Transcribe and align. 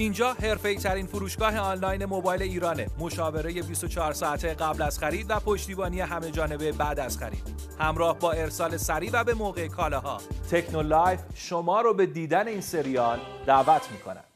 اینجا 0.00 0.32
حرفه‌ای 0.32 0.76
ترین 0.76 1.06
فروشگاه 1.06 1.58
آنلاین 1.58 2.04
موبایل 2.04 2.42
ایرانه. 2.42 2.86
مشاوره 2.98 3.52
24 3.52 4.12
ساعته 4.12 4.54
قبل 4.54 4.82
از 4.82 4.98
خرید 4.98 5.26
و 5.28 5.40
پشتیبانی 5.40 6.00
همه 6.00 6.30
جانبه 6.30 6.72
بعد 6.72 7.00
از 7.00 7.18
خرید. 7.18 7.42
همراه 7.78 8.18
با 8.18 8.32
ارسال 8.32 8.76
سریع 8.76 9.10
و 9.12 9.24
به 9.24 9.34
موقع 9.34 9.68
کالاها. 9.68 10.18
تکنولایف 10.50 11.20
شما 11.34 11.80
رو 11.80 11.94
به 11.94 12.06
دیدن 12.06 12.48
این 12.48 12.60
سریال 12.60 13.18
دعوت 13.46 13.92
می‌کنه 13.92 14.29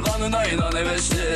داریم 0.00 0.12
قانون 0.12 0.34
اینا 0.34 0.70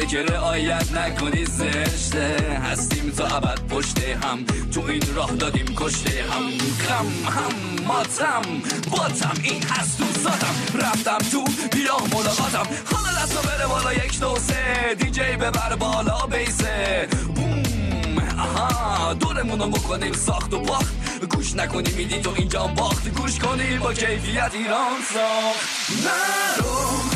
که 0.06 0.22
رعایت 0.22 0.92
نکنی 0.92 1.44
زشته. 1.44 2.60
هستیم 2.70 3.10
تا 3.10 3.26
ابد 3.26 3.60
پشت 3.70 3.98
هم 3.98 4.44
تو 4.74 4.80
این 4.80 5.02
راه 5.14 5.30
دادیم 5.32 5.74
کشته 5.76 6.24
هم. 6.30 6.42
غم 6.88 7.06
هم 7.30 7.84
ماتم 7.86 8.42
باتم 8.90 9.34
این 9.42 9.62
هست 9.62 9.98
تو 9.98 10.04
ذاتم. 10.20 10.54
رفتم 10.74 11.18
تو 11.18 11.44
بیا 11.72 11.96
ملاقاتم. 12.12 12.66
حالا 12.92 13.24
دستا 13.24 13.42
بره 13.42 13.66
بالا 13.66 13.92
یک 13.92 14.20
دو 14.20 14.36
سه. 14.36 14.94
دیجی 14.98 15.20
ببر 15.20 15.76
بالا 15.76 16.26
بیسه. 16.26 17.08
بوم. 17.34 18.18
آها 18.38 19.14
دورمونو 19.14 19.68
بکنیم 19.68 20.12
ساخت 20.12 20.54
و 20.54 20.60
باخت. 20.60 20.94
گوش 21.30 21.56
نکنی 21.56 21.92
میدی 21.92 22.20
تو 22.20 22.30
اینجا 22.36 22.66
باخت. 22.66 23.08
گوش 23.08 23.38
کنی 23.38 23.78
با 23.78 23.94
کیفیت 23.94 24.50
ایران 24.54 24.96
ساخت. 25.14 25.90
نرو. 26.04 27.13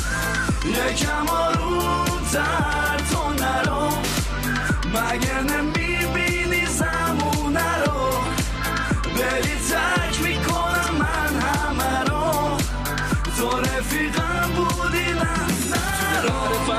یکم 0.69 1.29
آرومتر 1.29 3.01
تو 3.11 3.33
نرو. 3.33 3.89
مگه 4.95 5.43
نمی‌بینی 5.43 6.67
زمونه 6.67 7.85
رو؟ 7.85 8.11
بری 9.17 9.57
تک 9.71 10.21
می‌کنم 10.23 10.95
من 10.99 11.41
همه 11.41 12.01
رو. 12.01 12.57
تو 13.37 13.61
رفیقم 13.61 14.51
بودی 14.57 15.13
نه 15.13 15.39
نرو 15.71 16.73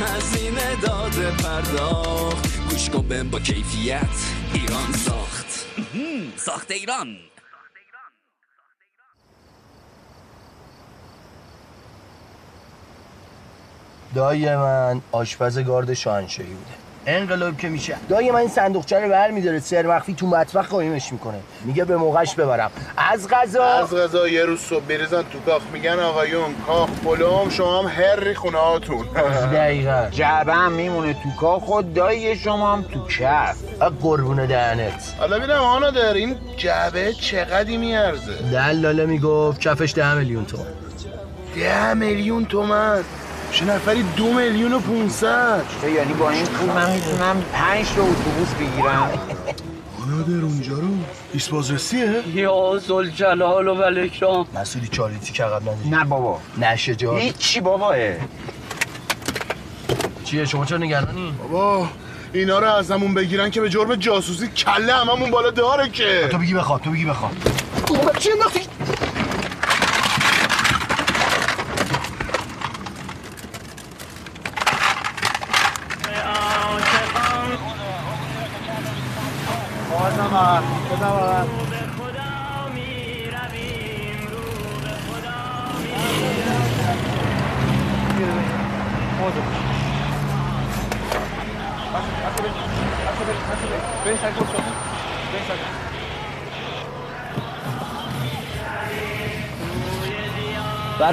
هزینه 0.00 0.76
داده 0.82 1.30
پرداخت. 1.30 2.48
گوش 2.70 2.90
کن 2.90 3.30
با 3.30 3.40
کیفیت 3.40 4.16
ایران 4.54 4.92
ساخت. 4.92 5.46
ساخت 6.36 6.70
ایران. 6.70 7.16
دایی 14.16 14.56
من 14.56 15.00
آشپز 15.12 15.58
گارد 15.58 15.94
شاهنشاهی 15.94 16.48
بوده. 16.48 16.70
انقلاب 17.06 17.58
که 17.58 17.68
میشه. 17.68 17.96
دایی 18.08 18.30
من 18.30 18.38
این 18.38 18.48
صندوقچه 18.48 19.00
رو 19.00 19.08
برمیداره 19.08 19.60
سر 19.60 19.86
مخفی 19.86 20.14
تو 20.14 20.26
مطبخ 20.26 20.68
قایمش 20.68 21.12
می‌کنه. 21.12 21.38
میگه 21.64 21.84
به 21.84 21.96
موقعش 21.96 22.34
ببرم. 22.34 22.70
از 22.96 23.28
غذا؟ 23.28 23.64
از 23.64 23.94
غذا 23.94 24.28
یه 24.28 24.44
روز 24.44 24.60
صبح 24.60 24.84
بریزن 24.84 25.22
تو 25.22 25.38
کاخ. 25.46 25.62
میگن 25.72 25.98
آقایون 25.98 26.54
کاخ 26.66 26.88
پلوم 27.04 27.50
شما 27.50 27.82
هم 27.82 27.88
هری 27.88 28.34
خونه 28.34 28.58
هاتون 28.58 29.06
دقیقا. 29.52 30.08
جعبه 30.10 30.54
هم 30.54 30.72
میمونه 30.72 31.12
تو 31.12 31.40
کاخ 31.40 31.62
خود 31.62 31.94
دایی 31.94 32.36
شما 32.36 32.72
هم 32.72 32.82
تو 32.82 33.06
کف. 33.06 33.56
قربون 34.02 34.46
دهنت. 34.46 35.14
حالا 35.18 35.38
ببینم 35.38 35.62
آنا 35.62 35.90
در 35.90 36.14
این 36.14 36.36
جعبه 36.56 37.12
چقدی 37.12 37.76
میارزه؟ 37.76 38.32
دلاله 38.52 39.06
می‌گفت 39.06 39.60
کفش 39.60 39.94
ده 39.94 40.14
میلیون 40.14 40.44
تومن. 40.44 40.64
ده 41.56 41.94
میلیون 41.94 42.44
تومن؟ 42.44 43.04
چه 43.52 43.64
نفری 43.64 44.04
دو 44.16 44.32
میلیون 44.32 44.72
و 44.72 44.78
پونصد؟ 44.78 45.62
تو 45.82 45.88
یعنی 45.88 46.12
با 46.12 46.30
این 46.30 46.44
پول 46.44 46.68
من 46.68 46.92
می‌تونم 46.92 47.44
پنج 47.52 47.86
تا 47.86 48.02
اتوبوس 48.02 48.54
بگیرم؟ 48.54 49.10
آنا 50.02 50.22
در 50.22 50.44
اونجا 50.44 50.74
رو 50.74 50.88
ایست 51.32 51.50
بازرسیه؟ 51.50 52.22
یا 52.34 52.78
زلجلال 52.78 53.68
و 53.68 53.82
الاکرام 53.82 54.46
مسئولی 54.54 54.88
چالیتی 54.88 55.32
که 55.32 55.44
عقب 55.44 55.62
نداری 55.62 55.88
نه 55.90 56.04
بابا. 56.04 56.40
نشه 56.58 56.94
جا 56.94 57.16
هیچی 57.16 57.60
باباه. 57.60 57.96
چیه 60.24 60.44
شما 60.44 60.64
چرا 60.64 60.78
نگرانی؟ 60.78 61.34
بابا 61.42 61.88
اینا 62.32 62.58
رو 62.58 62.66
ازمون 62.66 63.14
بگیرن 63.14 63.50
که 63.50 63.60
به 63.60 63.68
جرم 63.68 63.94
جاسوسی 63.94 64.48
کله 64.48 64.92
هممون 64.92 65.30
بالا 65.30 65.50
داره 65.50 65.88
که. 65.88 66.28
تو 66.30 66.38
بگی 66.38 66.54
بخواب 66.54 66.82
تو 66.82 66.90
بگی 66.90 67.04
بخواب. 67.04 67.32
چی 68.18 68.30
انداختی؟ 68.32 68.60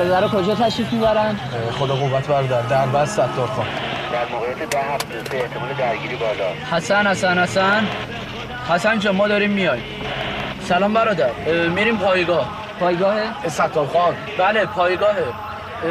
برادر 0.04 0.28
کجا 0.28 0.56
تشریف 0.56 0.94
می‌برن؟ 0.94 1.40
خدا 1.80 1.96
قوت 1.96 2.28
بردار 2.28 2.64
در. 2.64 2.86
بس 2.86 3.14
ستار 3.14 3.48
خان. 3.48 3.66
در 4.14 4.26
موقعیت 4.32 4.70
ده 4.70 4.80
هفته 4.80 5.24
سه 5.32 5.38
احتمال 5.38 5.74
درگیری 5.74 6.16
بالا. 6.16 6.50
حسن 6.72 7.08
حسن 7.08 7.40
حسن. 7.40 7.88
حسن 8.70 9.00
جان 9.00 9.16
ما 9.16 9.28
داریم 9.28 9.52
میای 9.52 9.80
سلام 10.70 10.94
برادر. 10.94 11.30
میریم 11.76 11.98
پایگاه. 11.98 12.48
پایگاه؟ 12.80 13.16
ستار 13.48 13.88
خان. 13.88 14.16
بله 14.38 14.66
پایگاهه 14.66 15.24
اه، 15.86 15.90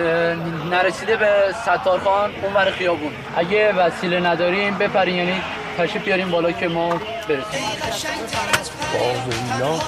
نرسیده 0.71 1.17
به 1.17 1.55
ستارخان 1.63 2.31
اون 2.43 2.53
ور 2.55 2.71
خیابون. 2.71 3.13
اگه 3.37 3.73
وسیله 3.73 4.21
نداریم 4.21 4.79
بپرین 4.79 5.15
یعنی 5.15 5.43
تشریف 5.79 6.05
بیاریم 6.05 6.31
بالا 6.31 6.53
که 6.53 6.69
ما 6.69 6.89
برسیم. 7.29 7.63
باقیلا 8.93 9.79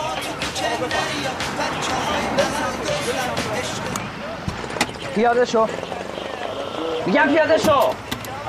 پیاده 5.15 5.45
شو. 5.45 5.67
میگم 7.07 7.27
پیاده 7.29 7.59
شو. 7.59 7.71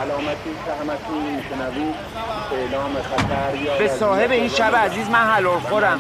علامتی 0.02 0.52
که 0.66 0.72
همتون 0.82 1.18
میشنوید 1.36 1.96
اعلام 2.52 2.92
خطر 2.94 3.56
یا 3.56 3.78
به 3.78 3.88
صاحب 3.88 4.32
این 4.32 4.48
شب 4.50 4.76
عزیز 4.76 5.10
من 5.10 5.20
حلال 5.20 5.60
خورم. 5.60 6.00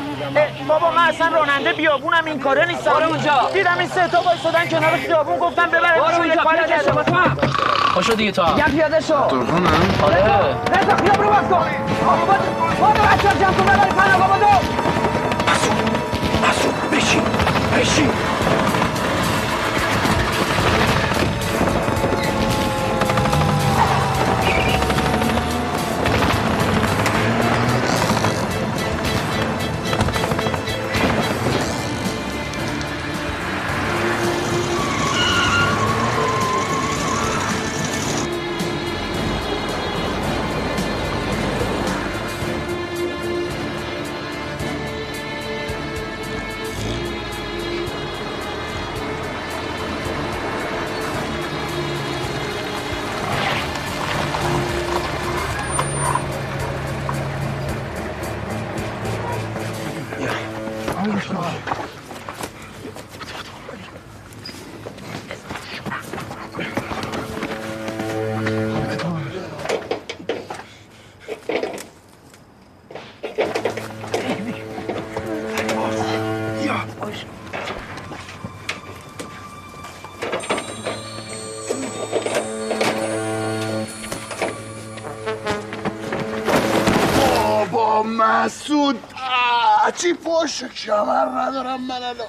بابا 0.67 0.91
من 0.91 1.07
اصلا 1.07 1.27
راننده 1.27 1.73
بیابونم 1.73 2.25
این 2.25 2.39
کاره 2.39 2.65
نیستم 2.67 2.91
بارو 2.94 3.06
اونجا. 3.09 3.50
دیدم 3.53 3.75
این 3.79 3.88
سه 3.88 4.07
تا 4.07 4.21
وایسادن 4.21 4.67
کنار 4.69 4.97
خیابون 4.97 5.39
گفتم 5.39 5.67
ببرم. 5.69 6.00
بارو 6.00 6.13
یه 6.13 6.19
اونجا 6.19 6.44
پیاده 6.44 6.83
شو 6.83 7.21
پاشو 7.95 8.13
دیگه 8.13 8.31
تا 8.31 8.53
میگم 8.56 8.71
پیاده 8.71 9.00
شو. 9.01 9.13
آره. 9.15 9.35
رضا 10.81 10.95
خیاب 10.95 11.21
رو 11.21 11.29
باز 11.29 11.44
کن 11.50 11.65
آقا 12.07 12.25
بادو 12.25 13.01
بچه 13.01 13.27
ها 13.29 13.33
جمع 13.33 13.53
کن 13.53 13.63
ببری 13.63 13.91
پن 13.91 14.21
آقا 14.21 14.27
بادو 14.33 14.45
مسعود 16.50 16.91
بشین 16.91 17.21
بشین. 17.79 18.09
چی 89.97 90.13
پشت 90.13 90.74
کمر 90.74 91.25
ندارم 91.25 91.81
من 91.81 92.03
الان 92.03 92.25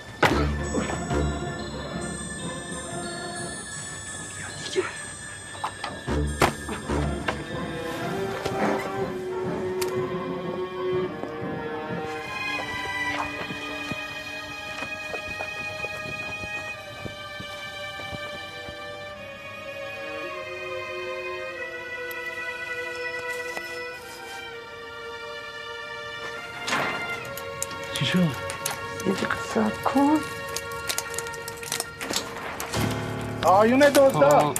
آیون 33.66 33.78
دزدا 33.78 34.54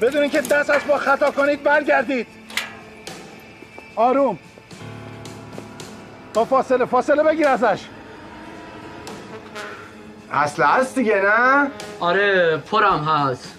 بدونین 0.00 0.30
که 0.30 0.40
دست 0.40 0.70
از 0.70 0.86
با 0.88 0.98
خطا 0.98 1.30
کنید 1.30 1.62
برگردید. 1.62 2.26
آروم. 3.96 4.38
با 6.34 6.44
فاصله 6.44 6.84
فاصله 6.84 7.22
بگیر 7.22 7.48
ازش. 7.48 7.80
اصل 10.32 10.62
هست 10.62 10.94
دیگه 10.94 11.22
نه؟ 11.22 11.70
آره 12.00 12.56
پرم 12.56 13.04
هست. 13.04 13.54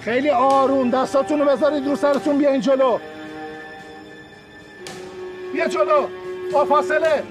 خیلی 0.00 0.30
آروم 0.30 0.90
دستاتون 0.90 1.38
رو 1.38 1.44
بذارید 1.44 1.86
رو 1.86 1.96
سرتون 1.96 2.38
بیاین 2.38 2.60
جلو. 2.60 2.98
بیا 5.52 5.68
جلو. 5.68 6.06
با 6.52 6.64
فاصله. 6.64 7.22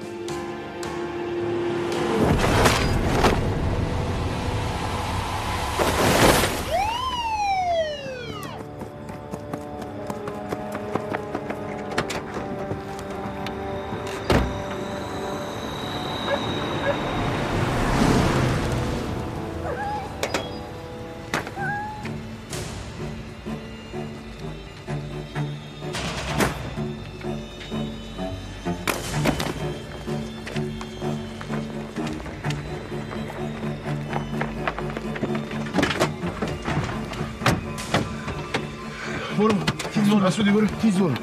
مسعودی 40.28 40.52
برو. 40.52 40.68
تیز 40.68 40.98
برو. 40.98 41.14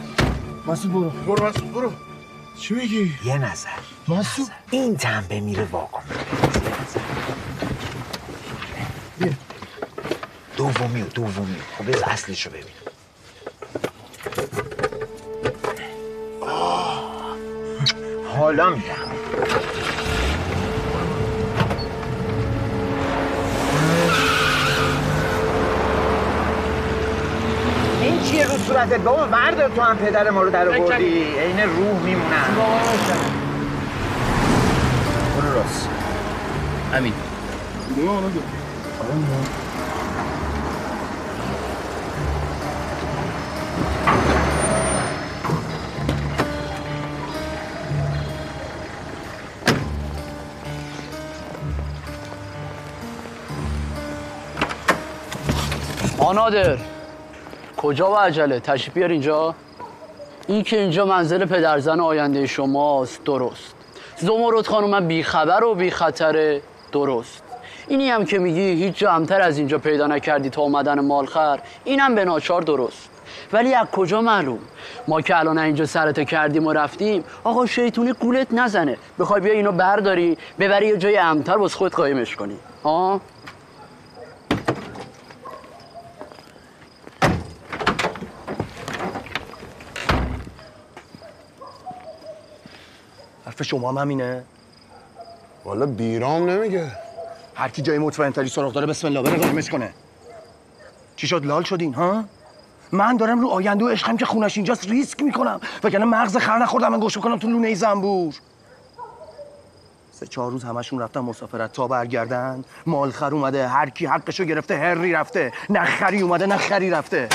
مسعود 0.67 0.93
برو. 0.93 1.11
برو 1.11 1.47
مسعود 1.49 1.73
برو. 1.73 1.93
چی 2.61 2.75
میگی؟ 2.75 3.15
یه 3.25 3.39
نظر. 3.39 3.69
مسعود؟ 4.09 4.49
این 4.71 4.97
تنبه 4.97 5.41
میره 5.41 5.65
واکن 5.65 6.03
بیا. 9.19 9.33
دومی 10.57 11.03
و 11.03 11.07
دومی. 11.07 11.57
خب 11.79 11.89
بذار 11.89 12.11
اصلش 12.11 12.47
رو 12.47 12.53
ببین. 12.53 12.65
حالا 18.39 18.71
میگم 18.71 18.95
این 28.03 28.23
چیه 28.23 28.47
رو 28.47 28.59
صورتت؟ 28.75 29.01
بابا 29.01 29.27
ورد 29.27 29.75
تو 29.75 29.83
هم 29.83 29.97
پدر 29.97 30.31
ما 30.31 30.43
رو 30.43 30.51
در 30.51 30.69
آوردی. 30.69 31.39
عین 31.39 31.61
روح 31.61 32.03
میمونم 32.03 32.57
برو 35.37 35.55
راست. 35.55 35.89
همین 36.93 37.13
آنادر. 56.19 56.94
کجا 57.85 58.13
و 58.13 58.15
عجله؟ 58.15 58.61
تشریف 58.61 58.95
بیار 58.95 59.11
اینجا. 59.11 59.55
این 60.47 60.63
که 60.63 60.81
اینجا 60.81 61.07
منزل 61.07 61.45
پدرزن 61.45 62.01
آینده 62.01 62.47
شماست 62.47 63.25
درست. 63.25 63.75
زمرد 64.17 64.67
خانم 64.67 65.09
بیخبر 65.09 65.65
و 65.65 65.75
بیخطره 65.75 66.61
درست. 66.93 67.43
اینی 67.89 68.11
هم 68.11 68.25
که 68.25 68.39
میگی 68.39 68.85
هیچ 68.85 68.99
جا 68.99 69.13
امتر 69.13 69.41
از 69.41 69.59
اینجا 69.59 69.79
پیدا 69.79 70.07
نکردی 70.07 70.51
تا 70.51 70.63
اومدن 70.63 71.01
مالخر. 71.01 71.59
اینم 71.85 72.15
به 72.15 72.25
ناچار 72.25 72.63
درست. 72.63 73.09
ولی 73.53 73.75
از 73.75 73.87
کجا 73.87 74.21
معلوم؟ 74.21 74.59
ما 75.09 75.21
که 75.21 75.39
الان 75.39 75.59
اینجا 75.59 75.87
سرت 75.87 76.29
کردیم 76.29 76.67
و 76.67 76.73
رفتیم 76.73 77.25
آقا 77.45 77.67
شیطونی 77.67 78.13
گولت 78.13 78.47
نزنه. 78.53 78.97
بخوای 79.19 79.41
بیا 79.41 79.53
اینو 79.53 79.73
برداری 79.73 80.39
ببری 80.59 80.87
یه 80.87 80.97
جای 80.97 81.17
امتر 81.17 81.57
باز 81.57 81.75
خود 81.75 81.93
قایمش 81.93 82.37
کنی. 82.37 82.57
ها 82.85 83.21
حرف 93.55 93.63
شما 93.63 93.89
هم 93.91 93.99
همینه. 93.99 94.45
والا 95.65 95.87
بیرام 95.87 96.51
نمیگه. 96.51 96.93
هر 97.55 97.69
کی 97.69 97.83
جای 97.83 97.99
مطمئن 97.99 98.33
تری 98.33 98.49
سراغ 98.49 98.73
داره 98.73 98.87
بسم 98.87 99.07
الله 99.07 99.23
بره 99.23 99.37
قایمش 99.37 99.71
کنه. 99.71 99.91
چی 101.17 101.27
شد؟ 101.27 101.45
لال 101.45 101.63
شدین 101.63 101.95
ها؟ 101.95 102.25
من 102.93 103.17
دارم 103.17 103.41
رو 103.41 103.49
آینده 103.49 103.85
و 103.85 103.89
عشقم 103.89 104.17
که 104.17 104.25
خونش 104.25 104.57
اینجاست 104.57 104.89
ریسک 104.89 105.23
می‌کنم. 105.23 105.61
وگرنه 105.85 106.05
مغز 106.05 106.37
خر 106.37 106.59
نخوردم 106.59 106.89
من 106.89 107.01
گوش 107.01 107.19
بکنم 107.19 107.39
تو 107.39 107.49
لونه 107.49 107.75
زنبور. 107.75 108.35
سه 110.13 110.27
چهار 110.27 110.51
روز 110.51 110.65
همشون 110.65 111.01
رفتن 111.01 111.21
مسافرت 111.21 111.73
تا 111.73 111.89
برگردن 111.89 112.65
مالخر 112.87 113.35
اومده 113.35 113.69
هر 113.69 113.91
کی 113.91 114.07
حقشو 114.07 114.45
گرفته 114.45 114.79
هری 114.79 115.13
رفته. 115.13 115.53
نه 115.71 115.85
خری 115.85 116.21
اومده 116.21 116.47
نه 116.47 116.57
خری 116.57 116.91
رفته. 116.91 117.29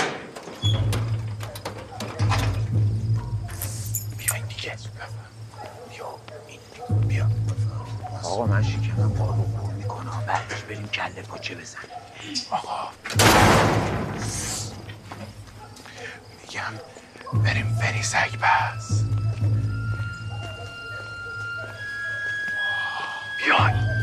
آقا 8.39 8.47
من 8.47 8.63
شکمم 8.63 9.13
بارو 9.13 9.43
پر 9.43 9.73
می‌کنم. 9.73 10.23
بعدش 10.27 10.61
بریم 10.61 10.87
کله 10.87 11.21
پاچه 11.21 11.55
بزنیم. 11.55 11.89
میگم 16.41 16.73
بریم 17.43 17.77
فری 17.81 18.03
سگ 18.03 18.35
پس 18.41 19.03
بیاین. 23.37 23.98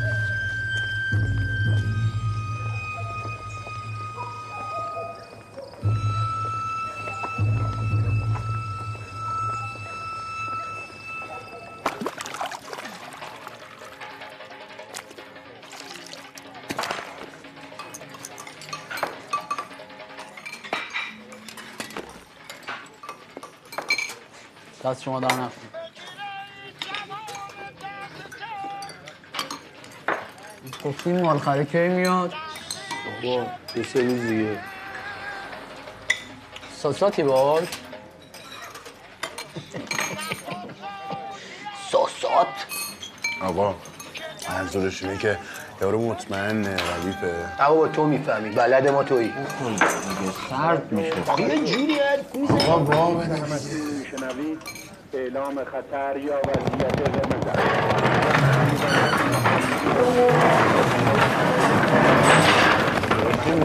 دست 24.87 25.03
شما 25.03 25.21
در 25.21 25.33
نکنه 25.33 25.51
گفتیم 30.85 31.21
مالخره 31.21 31.65
کی 31.65 31.79
میاد؟ 31.79 32.35
بابا 33.23 33.47
دو 33.75 33.85
سه 33.85 34.03
روز 34.03 34.21
دیگه. 34.21 34.59
ساساتی 36.77 37.23
باش. 37.23 37.69
ساسات. 41.91 42.47
آقا 43.43 43.75
منظورش 44.49 45.03
اینه 45.03 45.19
که 45.19 45.39
یارو 45.81 46.11
مطمئنه 46.11 46.69
ردیفه. 46.69 47.49
بابا 47.59 47.89
تو 47.89 48.05
می‌فهمی. 48.05 48.51
بلد 48.51 48.89
ما 48.89 49.03
تویی. 49.03 49.33
سرد 50.51 50.93
میشه. 50.93 51.41
یه 51.41 51.65
جوری 51.65 51.99
حرف 51.99 52.35
می‌زنی. 52.35 52.61
آقا 52.61 52.79
وا 52.85 53.11
بده 53.11 54.76
اعلام 55.17 55.55
خطر 55.65 56.17
یا 56.17 56.35
وضعیت 56.49 57.01
قرمز 57.01 57.47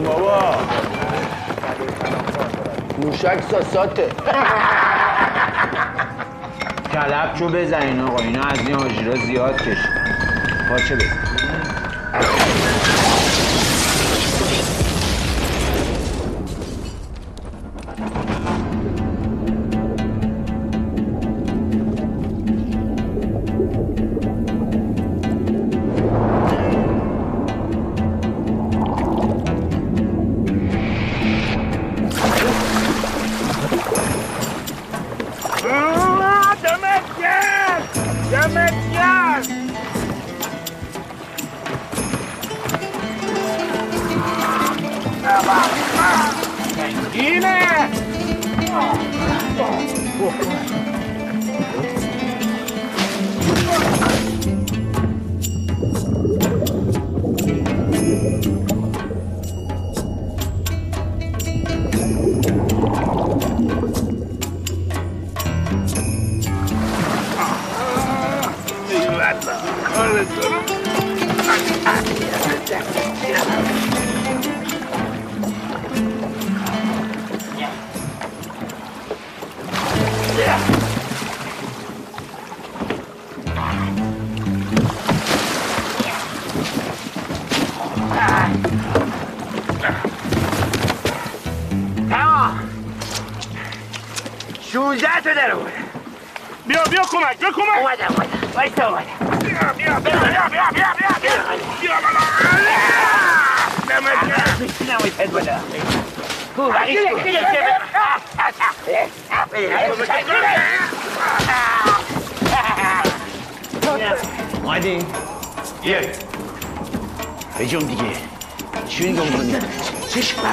بابا. 0.04 0.54
موشک 2.98 3.40
ساساته 3.50 4.08
کلبچو 6.92 7.48
بزنین 7.48 8.00
آقا 8.00 8.22
اینا 8.22 8.42
از 8.42 8.58
این 8.58 8.74
آژیرا 8.74 9.14
زیاد 9.14 9.62
کشید 9.62 9.90
پاچه 10.68 10.96
بزن 10.96 11.31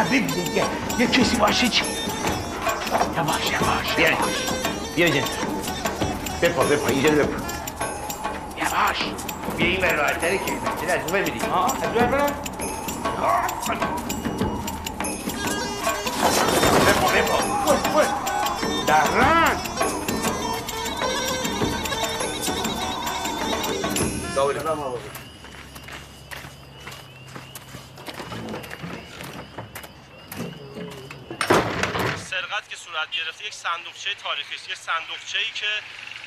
ببین 0.09 0.25
دیگه 0.25 0.65
یه 0.99 1.07
کسی 1.07 1.37
باشه 1.37 1.67
چی؟ 1.69 1.83
یواش 3.17 3.51
یواش 3.51 3.95
بیاید 3.95 4.17
بیا 4.95 5.05
اینجا 5.05 5.21
بپا 6.41 6.63
بپا 6.63 6.87
اینجا 6.87 7.09
بپا 7.09 7.37
یواش 8.57 8.97
بیا 9.57 9.67
این 9.67 9.81
بر 9.81 9.93
راحتره 9.93 10.37
که 10.37 10.45
چرا 10.81 10.93
از 10.93 11.11
اون 11.11 11.21
ببینی 11.21 11.39
ها 11.39 11.65
از 11.65 11.83
اون 11.83 11.93
برم 11.93 12.33
بپا 17.15 17.37
بپا 17.73 18.03
درن 18.87 19.57
سرقت 32.29 32.69
که 32.69 32.75
صورت 32.75 33.11
گرفته 33.11 33.45
یک 33.45 33.53
صندوقچه 33.53 34.09
تاریخی 34.39 34.55
است 34.55 34.69
یک 34.69 34.75
صندوقچه 34.75 35.37
ای 35.37 35.51
که 35.53 35.65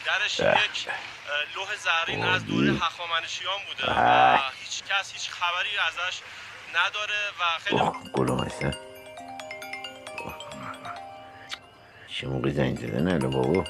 درش 0.07 0.41
یک 0.41 0.89
لوح 1.57 1.69
زرین 1.77 2.25
از 2.25 2.47
دوره 2.47 2.73
هخامنشیان 2.73 3.55
بوده 3.69 3.93
و 3.93 4.39
هیچ 4.65 4.83
کس 4.83 5.13
هیچ 5.13 5.31
خبری 5.31 5.69
ازش 5.89 6.21
نداره 6.75 7.21
و 7.41 7.59
خیلی 7.65 8.11
گلوم 8.13 8.45
هستن 8.45 8.75
چه 12.15 12.27
موقع 12.27 12.51
زنگ 12.51 12.79
زدن 12.79 13.09
الان 13.09 13.31
بابا. 13.31 13.65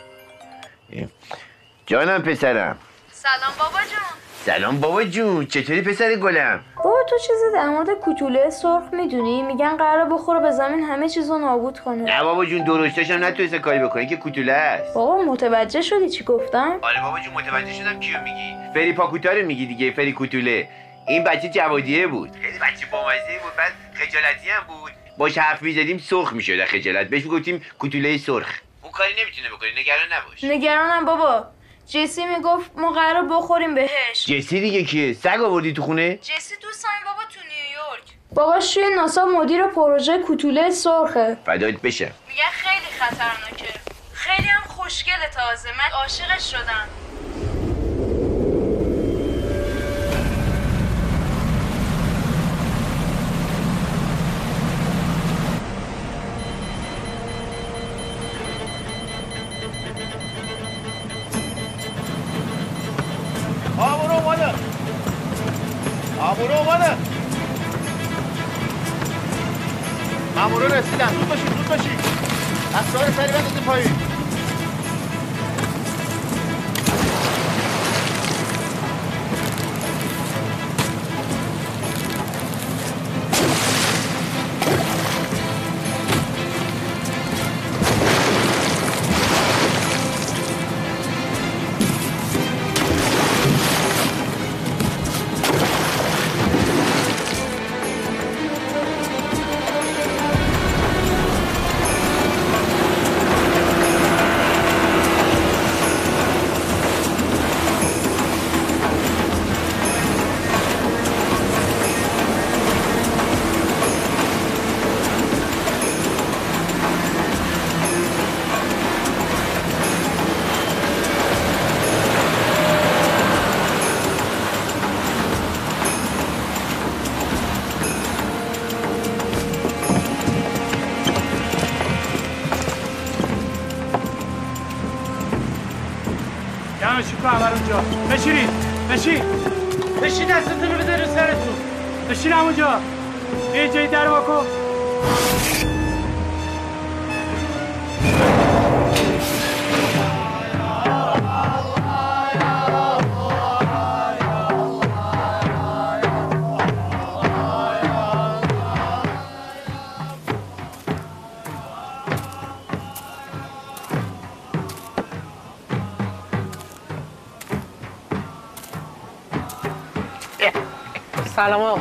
جانم 1.87 2.23
پسرم. 2.23 2.79
سلام 3.13 3.55
بابا 3.59 3.79
جون. 3.79 4.19
سلام 4.47 4.81
بابا 4.81 5.05
جون. 5.05 5.47
چطوری 5.47 5.83
پسر 5.83 6.15
گلم؟ 6.17 6.65
بابا 6.77 6.92
تو 7.09 7.19
چیزی 7.19 7.45
در 7.55 7.69
مورد 7.69 7.91
کوتوله 7.91 8.51
سرخ 8.51 8.83
می‌دونی؟ 8.93 9.43
میگن 9.43 9.77
قراره 9.77 10.11
بخوره 10.11 10.41
به 10.41 10.51
زمین 10.51 10.85
همه 10.85 11.09
چیزو 11.09 11.39
نابود 11.39 11.81
کنه. 11.81 12.03
نه 12.03 12.23
بابا 12.23 12.45
جون 12.45 12.65
درشتش 12.65 13.11
هم 13.11 13.25
نتونسته 13.25 13.59
کاری 13.59 13.79
بکنه 13.79 14.07
که 14.07 14.17
کوتوله 14.17 14.53
است. 14.53 14.95
بابا 14.95 15.23
متوجه 15.23 15.83
شدی 15.83 16.09
چی 16.11 16.25
گفتم؟ 16.25 16.79
آره 16.83 17.03
بابا 17.03 17.21
جون 17.21 17.35
متوجه 17.35 17.73
شدم 17.73 18.01
کیو 18.01 18.21
میگی. 18.21 18.57
فری 18.75 18.93
پاکوتا 18.93 19.33
رو 19.33 19.47
میگی 19.47 19.67
دیگه 19.67 19.91
فری 19.93 20.13
کوتوله 20.13 20.69
این 21.09 21.25
بچه 21.25 21.49
جوادیه 21.49 22.07
بود. 22.07 22.31
خیلی 22.33 22.59
بچه 22.59 22.87
بامزه 22.93 23.39
بود 23.43 23.57
بعد 23.57 23.73
خجالتی 23.95 24.49
هم 24.49 24.65
بود. 24.67 24.93
باش 25.19 25.39
حرف 25.39 25.63
می‌زدیم 25.63 25.99
سرخ 25.99 26.33
می‌شد 26.33 26.65
خجالت. 26.65 27.07
بهش 27.07 27.23
می‌گفتیم 27.23 27.65
کوتوله 27.79 28.19
سرخ. 28.19 28.61
اون 28.83 28.93
کاری 28.93 29.13
نمی‌تونه 29.23 29.49
بکنه 29.49 29.69
نگران 29.81 30.07
نباش. 30.13 30.45
نگرانم 30.45 31.05
بابا. 31.05 31.47
جسی 31.87 32.27
می‌گفت 32.27 32.71
ما 32.77 32.91
قرار 32.91 33.23
بخوریم 33.23 33.75
بهش. 33.75 34.27
جسی 34.27 34.61
دیگه 34.61 34.85
کیه؟ 34.85 35.13
سگ 35.13 35.41
آوردی 35.41 35.73
تو 35.73 35.83
خونه؟ 35.83 36.17
جسی 36.17 36.55
دوست 36.63 36.85
همین 36.85 37.05
بابا 37.05 37.23
تو 37.23 37.41
نیویورک. 37.41 38.03
باباش 38.35 38.75
توی 38.75 38.95
ناسا 38.95 39.25
مدیر 39.25 39.67
پروژه 39.67 40.19
کوتوله 40.19 40.71
سرخه. 40.71 41.37
فدایت 41.47 41.81
بشه. 41.81 42.13
میگن 42.29 42.43
خیلی 42.53 42.87
خطرناکه. 43.01 43.81
خیلی 44.13 44.49
هم 44.49 44.63
خوشگله 44.69 45.31
تازه. 45.35 45.69
من 45.69 45.99
عاشقش 45.99 46.51
شدم. 46.51 46.89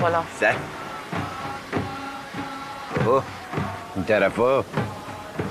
غلام 0.02 0.26
سر 0.40 0.56
اوه 3.06 3.24
این 3.96 4.06
طرفا. 4.06 4.64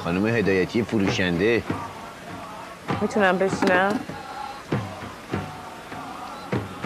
خانم 0.05 0.27
هدایتی 0.27 0.83
فروشنده. 0.83 1.63
می‌تونم 3.01 3.39
بشینم؟ 3.39 4.01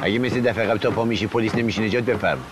اگه 0.03 0.19
مثل 0.19 0.41
دفعه 0.41 0.67
قبل 0.67 0.79
تا 0.79 0.91
پا 0.91 1.05
میشی 1.05 1.27
پلیس 1.27 1.55
نمیشه 1.55 1.83
نجات 1.83 2.05
بفرما. 2.05 2.43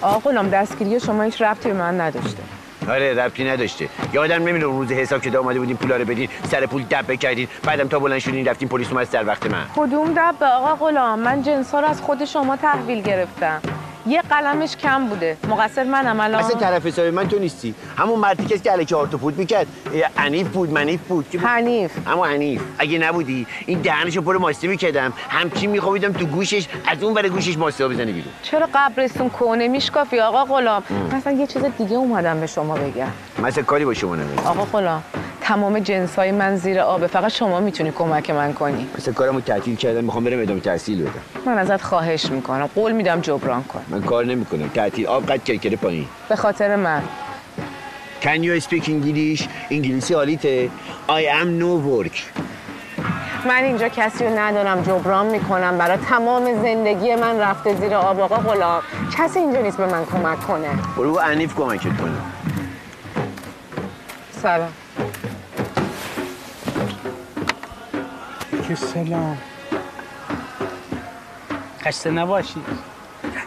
آقا 0.00 0.18
غلام 0.18 0.48
دستگیری 0.48 1.00
شما 1.00 1.22
هیچ 1.22 1.42
ربطی 1.42 1.68
به 1.68 1.74
من 1.74 2.00
نداشته. 2.00 2.42
آره 2.88 3.14
ربطی 3.14 3.44
نداشته. 3.44 3.88
یادم 4.12 4.34
نمیره 4.34 4.64
اون 4.64 4.78
روز 4.78 4.92
حساب 4.92 5.22
که 5.22 5.36
اومده 5.36 5.58
بودین 5.58 5.76
پولا 5.76 5.96
رو 5.96 6.04
بدین. 6.04 6.28
سر 6.52 6.66
پول 6.66 6.82
دب 6.82 7.14
کردین. 7.14 7.48
بعدم 7.64 7.88
تا 7.88 7.98
بلند 7.98 8.18
شدین 8.18 8.48
رفتین 8.48 8.68
پلیس 8.68 8.90
اومد 8.90 9.06
سر 9.06 9.26
وقت 9.26 9.46
من. 9.46 9.64
کدوم 9.76 10.14
دب 10.14 10.34
به 10.40 10.46
آقا 10.46 10.86
غلام؟ 10.86 11.18
من 11.18 11.42
جنسا 11.42 11.80
رو 11.80 11.86
از 11.86 12.02
خود 12.02 12.24
شما 12.24 12.56
تحویل 12.56 13.02
گرفتم. 13.02 13.60
یه 14.06 14.22
قلمش 14.22 14.76
کم 14.76 15.06
بوده. 15.06 15.36
مقصر 15.48 15.84
منم 15.84 16.20
الان. 16.20 16.44
اصلا 16.44 16.60
طرف 16.60 16.86
حساب 16.86 17.06
من 17.06 17.28
تو 17.28 17.38
نیستی. 17.38 17.74
همون 17.96 18.18
مردی 18.18 18.44
کسی 18.44 18.58
که 18.58 18.70
علیک 18.70 18.92
آرتوپود 18.92 19.38
می‌کرد. 19.38 19.66
عنیف 20.18 20.48
بود 20.48 20.72
منیف 20.72 21.00
بود؟ 21.00 21.26
حنیف 21.44 21.92
اما 22.06 22.26
عنیف. 22.26 22.62
اگه 22.78 22.98
نبودی 22.98 23.46
این 23.66 23.80
دهنشو 23.80 24.22
پر 24.22 24.36
ماسته 24.36 24.68
می‌کردم. 24.68 25.12
همچین 25.28 25.70
میخوابیدم 25.70 26.12
تو 26.12 26.26
گوشش 26.26 26.68
از 26.86 27.02
اون 27.02 27.14
برای 27.14 27.30
گوشش 27.30 27.58
ماسته 27.58 27.88
بزنه 27.88 28.12
بیرون. 28.12 28.32
چرا 28.42 28.68
قبرستون 28.74 29.30
کنه 29.30 29.68
میشکافی 29.68 30.20
آقا 30.20 30.44
غلام؟ 30.44 30.82
مثلا 31.12 31.32
یه 31.32 31.46
چیز 31.46 31.62
دیگه 31.78 31.96
اومدم 31.96 32.40
به 32.40 32.46
شما 32.46 32.74
بگم. 32.74 33.08
مثلا 33.42 33.64
کاری 33.64 33.84
با 33.84 33.94
شما 33.94 34.16
نمی‌دونم 34.16 34.46
آقا 34.46 34.64
غلام 34.64 35.02
تمام 35.44 35.78
جنسای 35.78 36.32
من 36.32 36.56
زیر 36.56 36.80
آبه. 36.80 37.06
فقط 37.06 37.30
شما 37.30 37.60
می‌تونی 37.60 37.90
کمک 37.90 38.30
من 38.30 38.52
کنی. 38.52 38.88
مثلا 38.98 39.14
کارمو 39.14 39.40
تعطیل 39.40 39.76
کردم 39.76 40.04
می‌خوام 40.04 40.24
برم 40.24 40.40
ادامه 40.40 40.60
تحصیل 40.60 41.02
بدم. 41.02 41.12
من 41.46 41.58
ازت 41.58 41.82
خواهش 41.82 42.26
می‌کنم. 42.26 42.70
قول 42.74 42.92
میدم 42.92 43.20
جبران 43.20 43.64
کن 43.64 43.84
من 43.88 44.02
کار 44.02 44.24
نمی‌کنم. 44.24 44.68
تعطیل 44.68 45.06
آب 45.06 45.26
قد 45.26 45.44
کرکره 45.44 45.76
پایین. 45.76 46.06
به 46.28 46.36
خاطر 46.36 46.76
من. 46.76 47.02
Can 48.22 48.42
you 48.42 48.60
speak 48.64 48.84
English? 48.84 49.42
انگلیسی 49.70 50.14
حالیته 50.14 50.70
I 51.08 51.42
am 51.42 51.62
no 51.62 52.06
work. 52.06 52.16
من 53.48 53.64
اینجا 53.64 53.88
کسی 53.88 54.24
رو 54.24 54.38
ندارم 54.38 54.82
جبران 54.82 55.26
می‌کنم. 55.26 55.78
برای 55.78 55.96
تمام 55.96 56.62
زندگی 56.62 57.14
من 57.14 57.38
رفته 57.38 57.74
زیر 57.74 57.94
آب. 57.94 58.20
آقا 58.20 58.36
غلام 58.36 58.82
کسی 59.18 59.38
اینجا 59.38 59.60
نیست 59.60 59.76
به 59.76 59.86
من 59.86 60.04
کمک 60.04 60.46
کنه. 60.46 60.68
برو 60.96 61.12
با 61.12 61.20
عنیف 61.20 61.54
کمکت 61.54 61.82
کنه. 61.82 62.12
سلام. 64.42 64.68
که 68.74 68.76
سلام. 68.76 69.38
خسته 71.84 72.10
نباشی. 72.10 72.54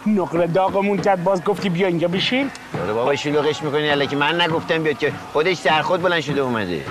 نقره 0.06 0.46
داغمون 0.46 0.98
کرد 0.98 1.24
باز 1.24 1.44
گفتی 1.44 1.68
بیا 1.68 1.86
اینجا 1.86 2.08
بشین. 2.08 2.50
برو 2.72 2.94
بابا 2.94 3.16
شلوغش 3.16 3.62
می‌کنی 3.62 4.06
که 4.06 4.16
من 4.16 4.40
نگفتم 4.40 4.82
بیاد 4.82 4.98
که 4.98 5.12
خودش 5.32 5.56
سرخود 5.56 6.02
بلند 6.02 6.20
شده 6.20 6.40
اومده. 6.40 6.84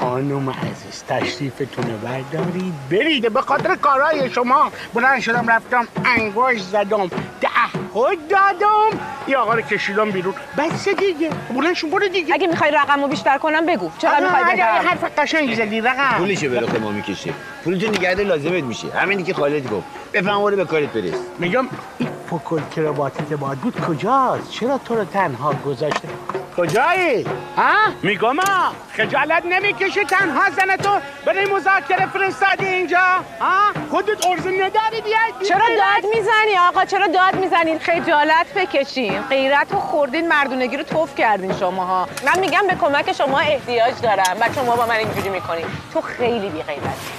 خانم 0.00 0.50
عزیز 0.50 1.04
تشریفتون 1.08 1.84
رو 1.84 1.98
بردارید. 1.98 2.74
برید. 2.90 3.32
به 3.32 3.40
خاطر 3.40 3.76
کارهای 3.76 4.30
شما 4.30 4.72
بلند 4.94 5.20
شدم 5.20 5.50
رفتم 5.50 5.88
انگوش 6.04 6.62
زدم 6.62 7.08
تعهد 7.40 8.18
دادم. 8.28 8.98
یه 9.28 9.36
آقا 9.36 9.54
رو 9.54 9.60
کشیدم 9.60 10.10
بیرون. 10.10 10.34
بس 10.58 10.88
دیگه. 10.88 11.30
بلند 11.54 11.74
شو 11.74 11.88
برو 11.88 12.08
دیگه. 12.08 12.34
اگه 12.34 12.46
می‌خوای 12.46 12.70
رقم 12.70 13.02
رو 13.02 13.08
بیشتر 13.08 13.38
کنم 13.38 13.66
بگو. 13.66 13.90
چقدر 13.98 14.20
می‌خوای 14.20 14.42
اگه 14.42 14.54
بدم؟ 14.54 14.88
حرف 14.88 15.18
قشنگ 15.18 15.54
زدی 15.54 15.80
رقم. 15.80 16.18
پولشه 16.18 16.48
به 16.48 16.60
رخ 16.60 16.74
ما 16.74 16.90
می‌کشه 16.90 17.32
پولتو 17.64 17.86
نگرده 17.86 18.24
لازمت 18.24 18.64
میشه. 18.64 18.88
همینی 18.90 19.22
که 19.22 19.34
خالد 19.34 19.70
گفت. 19.70 19.86
بفهم 20.12 20.42
برو 20.42 20.56
به 20.56 20.64
کارت 20.64 20.92
برس. 20.92 21.14
میگم 21.38 21.68
این 21.98 22.08
پکل 22.30 22.60
کرواتی 22.76 23.24
که 23.28 23.36
باید 23.36 23.58
بود 23.58 23.80
کجاست؟ 23.80 24.50
چرا 24.50 24.78
تو 24.78 24.94
رو 24.94 25.04
تنها 25.04 25.54
گذاشته؟ 25.66 26.08
کجایی؟ 26.56 27.26
ها؟ 27.56 27.74
میگم 28.02 28.36
ها 28.40 28.72
خجالت 28.92 29.46
نمی‌کشی. 29.46 29.89
تنها 29.94 30.50
زن 30.50 30.76
تو؟ 30.76 31.00
برای 31.26 31.46
مذاکره 31.46 32.06
فرستادی 32.06 32.66
اینجا؟ 32.66 32.98
ها؟ 33.40 33.72
خودت 33.90 34.26
ارز 34.26 34.46
نداری 34.46 35.00
بیای 35.04 35.48
چرا 35.48 35.58
داد 35.68 36.14
می‌زنی 36.14 36.58
آقا؟ 36.68 36.84
چرا 36.84 37.06
داد 37.06 37.34
می‌زنین 37.34 37.78
خجالت 37.78 38.46
بکشین. 38.56 39.22
غیرت 39.22 39.72
و 39.72 39.80
خوردین 39.80 40.28
مردونگی 40.28 40.76
رو 40.76 40.82
توف 40.82 41.14
کردین 41.14 41.58
شماها. 41.58 42.08
من 42.26 42.38
میگم 42.38 42.66
به 42.68 42.74
کمک 42.74 43.12
شما 43.12 43.38
احتیاج 43.38 43.94
دارم 44.02 44.36
و 44.40 44.48
شما 44.54 44.76
با 44.76 44.86
من 44.86 44.96
اینجوری 44.96 45.28
می‌کنین. 45.28 45.66
تو 45.92 46.00
خیلی 46.00 46.48
بی 46.48 46.62
غیرتی 46.62 47.10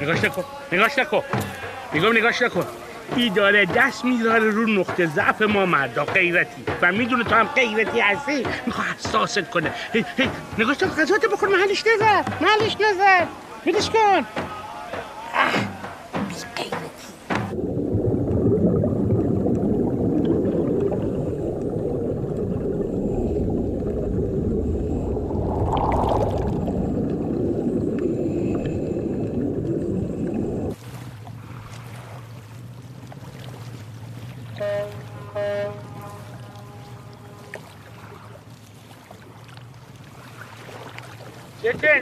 نگاش 0.00 0.24
نکن. 0.24 0.44
نگاش 0.72 0.98
نکن. 0.98 1.22
میگم 1.92 2.12
نگاش 2.12 2.42
نکن. 2.42 2.66
ای 3.16 3.30
داره 3.30 3.66
دست 3.66 4.04
می‌ذاره 4.04 4.50
رو 4.50 4.66
نقطه 4.66 5.06
ضعف 5.06 5.42
ما 5.42 5.66
مردا 5.66 6.04
غیرتی. 6.04 6.64
و 6.82 6.92
می‌دونه 6.92 7.24
تو 7.24 7.34
هم 7.34 7.46
غیرتی 7.46 8.00
هستی؟ 8.00 8.46
می‌خواد 8.66 8.86
حساست 8.98 9.50
کنه. 9.50 9.72
هی 9.92 10.04
هی 10.16 10.28
نگاش 10.58 10.78
کن 10.78 10.86
غذات 10.86 11.26
بخور 11.32 11.48
محلش 11.48 11.84
نزن 11.94 12.24
محلش 12.40 12.76
نزن 12.80 13.28
میدش 13.64 13.90
کن. 13.90 14.26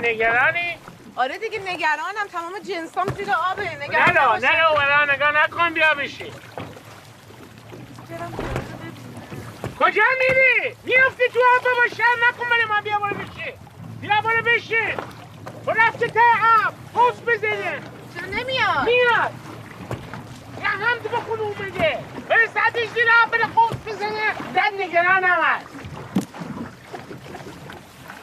نگرانی؟ 0.05 0.79
آره 1.17 1.39
دیگه 1.39 1.59
نگرانم. 1.59 2.27
تمام 2.33 2.59
جنسام 2.59 3.07
زیر 3.07 3.29
آبه. 3.51 3.63
نه 3.77 3.85
نگران 3.85 4.11
نه 4.11 4.21
نباشی. 4.23 4.47
نه 4.47 4.65
اولا 4.71 5.13
نگاه 5.15 5.45
نکن 5.45 5.75
بیا 5.75 5.95
بشی 5.95 6.33
کجا 9.81 10.03
میری؟ 10.19 10.77
میافتی 10.85 11.23
تو 11.33 11.41
آب 11.57 11.63
با 11.63 11.97
شر 11.97 12.29
نکن 12.29 12.47
ولی 12.53 12.65
ما 12.65 12.81
بیا 12.81 12.99
برو 12.99 13.15
بشی 13.15 13.53
بیا 14.01 14.21
برو 14.21 14.43
بشی 14.43 14.95
برو 15.67 15.81
رفته 15.81 16.09
ته 16.09 16.21
آب. 16.67 16.75
قوس 16.95 17.21
بزنه. 17.27 17.81
چرا 18.15 18.27
نمیاد؟ 18.27 18.85
میاد. 18.87 19.33
یه 20.63 20.69
هم 20.69 20.99
تو 21.03 21.09
بخون 21.09 21.39
اومده 21.41 21.99
بره 22.29 22.47
سطحش 22.47 22.89
زیر 22.89 23.09
آب 23.25 23.31
بره 23.31 23.47
قوس 23.47 23.77
بزنه. 23.87 24.35
در 24.55 24.71
نگرانم. 24.79 25.25
هست 25.43 25.67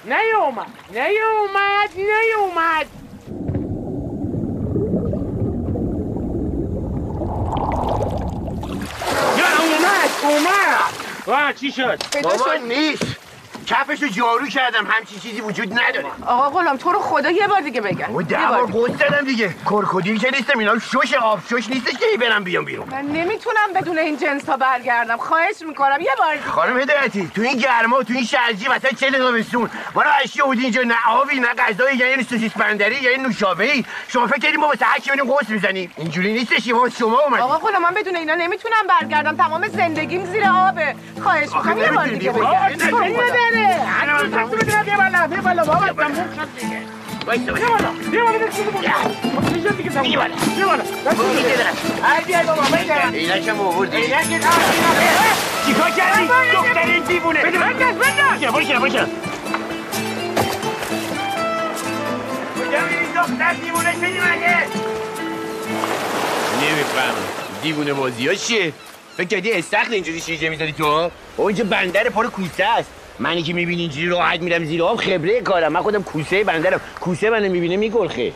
نیومد 0.05 0.67
نیومد 0.91 1.89
نیومد. 1.95 2.85
یا 9.37 9.45
اومد 9.61 10.09
اومد. 10.23 10.93
واه 11.27 11.53
چی 11.53 11.71
شد؟ 11.71 12.21
بابا 12.23 12.53
نیست. 12.53 13.20
کفشو 13.67 14.07
جارو 14.07 14.47
کردم. 14.47 14.87
همچین 14.89 15.19
چیزی 15.19 15.41
وجود 15.41 15.73
نداره. 15.79 16.05
آقا 16.25 16.59
غلام 16.59 16.77
تو 16.77 16.91
رو 16.91 16.99
خدا 16.99 17.31
یه 17.31 17.47
بار 17.47 17.61
دیگه 17.61 17.81
بگم. 17.81 18.15
و 18.15 18.21
یه 18.21 18.27
ده 18.27 18.37
بار. 18.37 18.65
قول 18.65 18.91
دادم 18.91 19.25
دیگه. 19.25 19.55
کرکودیل 19.69 20.19
که 20.19 20.31
نیستم 20.31 20.59
اینا 20.59 20.79
شش 20.79 21.13
آب 21.13 21.39
شش 21.49 21.69
نیستش 21.69 21.93
که 21.93 22.17
برم 22.19 22.43
بیام 22.43 22.65
بیرون. 22.65 22.89
من 22.89 23.01
نمی‌تونم 23.01 23.73
بدون 23.75 23.97
این 23.97 24.17
جنس 24.17 24.49
ها 24.49 24.57
برگردم. 24.57 25.17
خواهش 25.17 25.61
می‌کنم 25.67 26.01
یه 26.01 26.11
بار 26.17 26.35
دیگه. 26.35 26.45
خانم 26.45 26.79
هدایتی 26.79 27.31
تو 27.35 27.41
این 27.41 27.57
گرما 27.57 28.03
تو 28.03 28.13
این 28.13 28.25
شرجی 28.25 28.67
وسط 28.67 28.95
چه 28.95 29.11
تابستون 29.11 29.69
ما 29.95 30.01
رو 30.01 30.09
اشیا 30.23 30.45
بودی 30.45 30.61
اینجا 30.61 30.81
نه 30.81 30.95
آبی 31.09 31.39
نه 31.39 31.47
غذایی 31.47 31.97
یعنی 31.97 32.23
سوسیس 32.23 32.51
بندری 32.51 32.95
یعنی 32.95 33.23
نوشابه 33.23 33.71
ای 33.71 33.85
شما 34.07 34.27
فکر 34.27 34.39
کردیم 34.39 34.59
ما 34.59 34.67
واسه 34.67 34.85
هر 34.85 34.99
کی 34.99 35.11
قرص 35.11 35.49
می‌زنیم. 35.49 35.91
اینجوری 35.97 36.33
نیستش 36.33 36.67
ما 36.67 36.89
شما 36.89 37.19
اومدیم. 37.19 37.43
آقا 37.43 37.57
غلام 37.57 37.81
من 37.81 37.93
بدون 37.93 38.15
اینا 38.15 38.35
نمی‌تونم 38.35 38.87
برگردم. 38.89 39.37
تمام 39.37 39.67
زندگیم 39.67 40.25
زیر 40.25 40.43
آبه. 40.69 40.95
خواهش 41.23 41.49
می‌کنم 41.55 41.77
یه 41.77 41.91
بار 41.91 42.07
دیگه 42.07 42.31
بگم. 42.31 42.41
بیا 47.25 47.53
بیا 47.53 48.23
بیا 48.25 48.37
بیا 48.39 48.47
چی 48.49 48.63
بیا. 48.63 48.91
بیا 49.61 49.79
بیا 49.79 50.11
چیکار 55.65 55.89
کردی 55.91 56.27
دختر 56.53 56.79
این 56.79 57.03
دیوونه 57.03 57.43
بده 57.45 57.59
بنداز 57.59 57.95
بنداز 57.95 58.41
برو 58.53 58.63
کنار 58.63 58.79
برو 58.79 58.89
کنار 58.89 59.07
کجا 62.55 62.79
میری 62.85 63.05
دختر 63.15 63.53
دیوونه 63.53 63.91
شدی 63.93 64.19
مگه 64.19 64.57
نمی‌فهمم 66.61 67.15
دیوونه 67.63 67.93
بازی 67.93 68.27
ها 68.27 68.33
چیه 68.33 68.73
فکر 69.17 69.27
کردی 69.27 69.51
استخر 69.51 69.91
اینجوری 69.91 70.21
شیجه 70.21 70.49
می‌زنی 70.49 70.71
تو 70.73 71.11
او 71.37 71.47
اینجا 71.47 71.63
بندر 71.63 72.09
پر 72.09 72.27
کوسه 72.27 72.63
است 72.65 72.89
منی 73.21 73.43
که 73.43 73.53
می‌بینی 73.53 73.81
اینجوری 73.81 74.07
راحت 74.07 74.41
میرم 74.41 74.65
زیر 74.65 74.83
آب 74.83 74.97
خبره 74.97 75.41
کارم. 75.41 75.71
من 75.71 75.81
خودم 75.81 76.03
کوسه 76.03 76.43
بندرم. 76.43 76.81
کوسه 77.01 77.29
منو 77.29 77.49
می‌بینه 77.49 77.77
میگرخه 77.77 78.33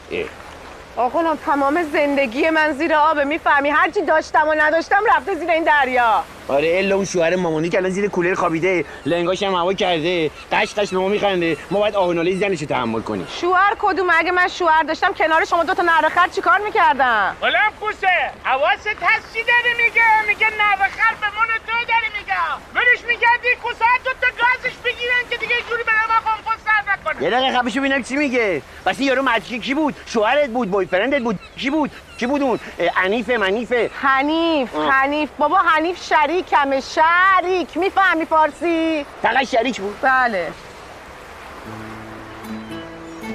آقا 0.98 1.36
تمام 1.46 1.84
زندگی 1.94 2.50
من 2.50 2.74
زیر 2.74 2.94
آبه 2.94 3.24
می‌فهمی؟ 3.24 3.70
هرچی 3.70 4.02
داشتم 4.02 4.48
و 4.48 4.56
نداشتم 4.58 5.02
رفته 5.16 5.36
زیر 5.36 5.50
این 5.50 5.64
دریا. 5.64 6.24
آره 6.48 6.78
الا 6.78 6.96
اون 6.96 7.06
شوهر 7.06 7.36
مامانی 7.36 7.70
که 7.70 7.78
الان 7.78 7.92
زیر 7.92 8.08
کولر 8.08 8.34
خوابیده 8.34 8.86
لنگاش 9.06 9.44
هم 9.44 9.54
هوا 9.54 9.74
کرده 9.74 10.32
قش 10.52 10.74
قش 10.74 10.90
به 10.90 10.98
ما 10.98 11.08
میخنده. 11.08 11.58
ما 11.72 11.80
باید 11.80 11.96
آهناله 11.96 12.36
زنش 12.36 12.62
رو 12.62 12.68
تحمل 12.68 13.02
کنیم. 13.02 13.28
شوهر 13.42 13.76
کدوم 13.80 14.08
اگه 14.14 14.32
من 14.32 14.48
شوهر 14.48 14.84
داشتم 14.84 15.14
کنار 15.14 15.46
شما 15.46 15.64
دو 15.64 15.74
تا 15.74 15.84
نره 15.84 16.10
خر 16.10 16.28
چیکار 16.28 16.60
می‌کردم 16.60 17.36
غلام 17.42 17.72
کوسه 17.82 18.08
حواست 18.44 18.88
هست 18.88 19.34
چی 19.34 19.40
داره 19.44 19.76
میگه؟ 19.86 20.28
میگه 20.28 20.48
نوه 20.48 20.88
خر 20.88 21.16
به 21.22 21.28
من 21.28 21.48
تو 21.68 21.86
داره 21.88 22.20
میگه. 22.20 22.36
برش 22.74 23.02
میگردی 23.08 23.48
کوسه 23.64 23.86
دو 24.06 24.12
تا 24.22 24.28
گازش 24.38 24.76
بگیرن 24.86 25.30
که 25.30 25.38
دیگه 25.38 25.56
جوری 25.70 25.84
به 25.84 25.92
ما 25.92 26.32
قنقل 26.32 26.58
سر 26.66 26.92
نکنه 26.94 27.24
یه 27.24 27.30
دقیقه 27.30 27.58
خفشو 27.60 27.80
ببینم 27.80 28.04
چی 28.04 28.16
میگه. 28.16 28.62
پس 28.86 29.00
یارو 29.00 29.22
مرچی 29.22 29.60
کی 29.60 29.74
بود؟ 29.74 29.96
شوهرت 30.06 30.50
بود 30.50 30.72
بوی 30.72 30.86
فرندت 30.86 31.22
بود. 31.22 31.40
کی 31.58 31.70
بود؟ 31.70 31.92
کی 32.18 32.28
بود 32.28 32.42
اون؟ 32.42 32.60
اه، 32.80 32.90
انیفه 33.04 33.38
منیفه 33.38 33.90
حنیف 34.02 34.76
آه. 34.76 34.92
حنیف. 34.92 35.30
بابا 35.38 35.58
حنیف 35.58 36.04
شریکمه 36.04 36.82
شریک. 36.82 37.78
می‌فهمی 37.78 38.26
فارسی؟ 38.26 39.06
فقط 39.22 39.44
شریک 39.44 39.82
بود. 39.82 39.96
بله. 40.02 40.48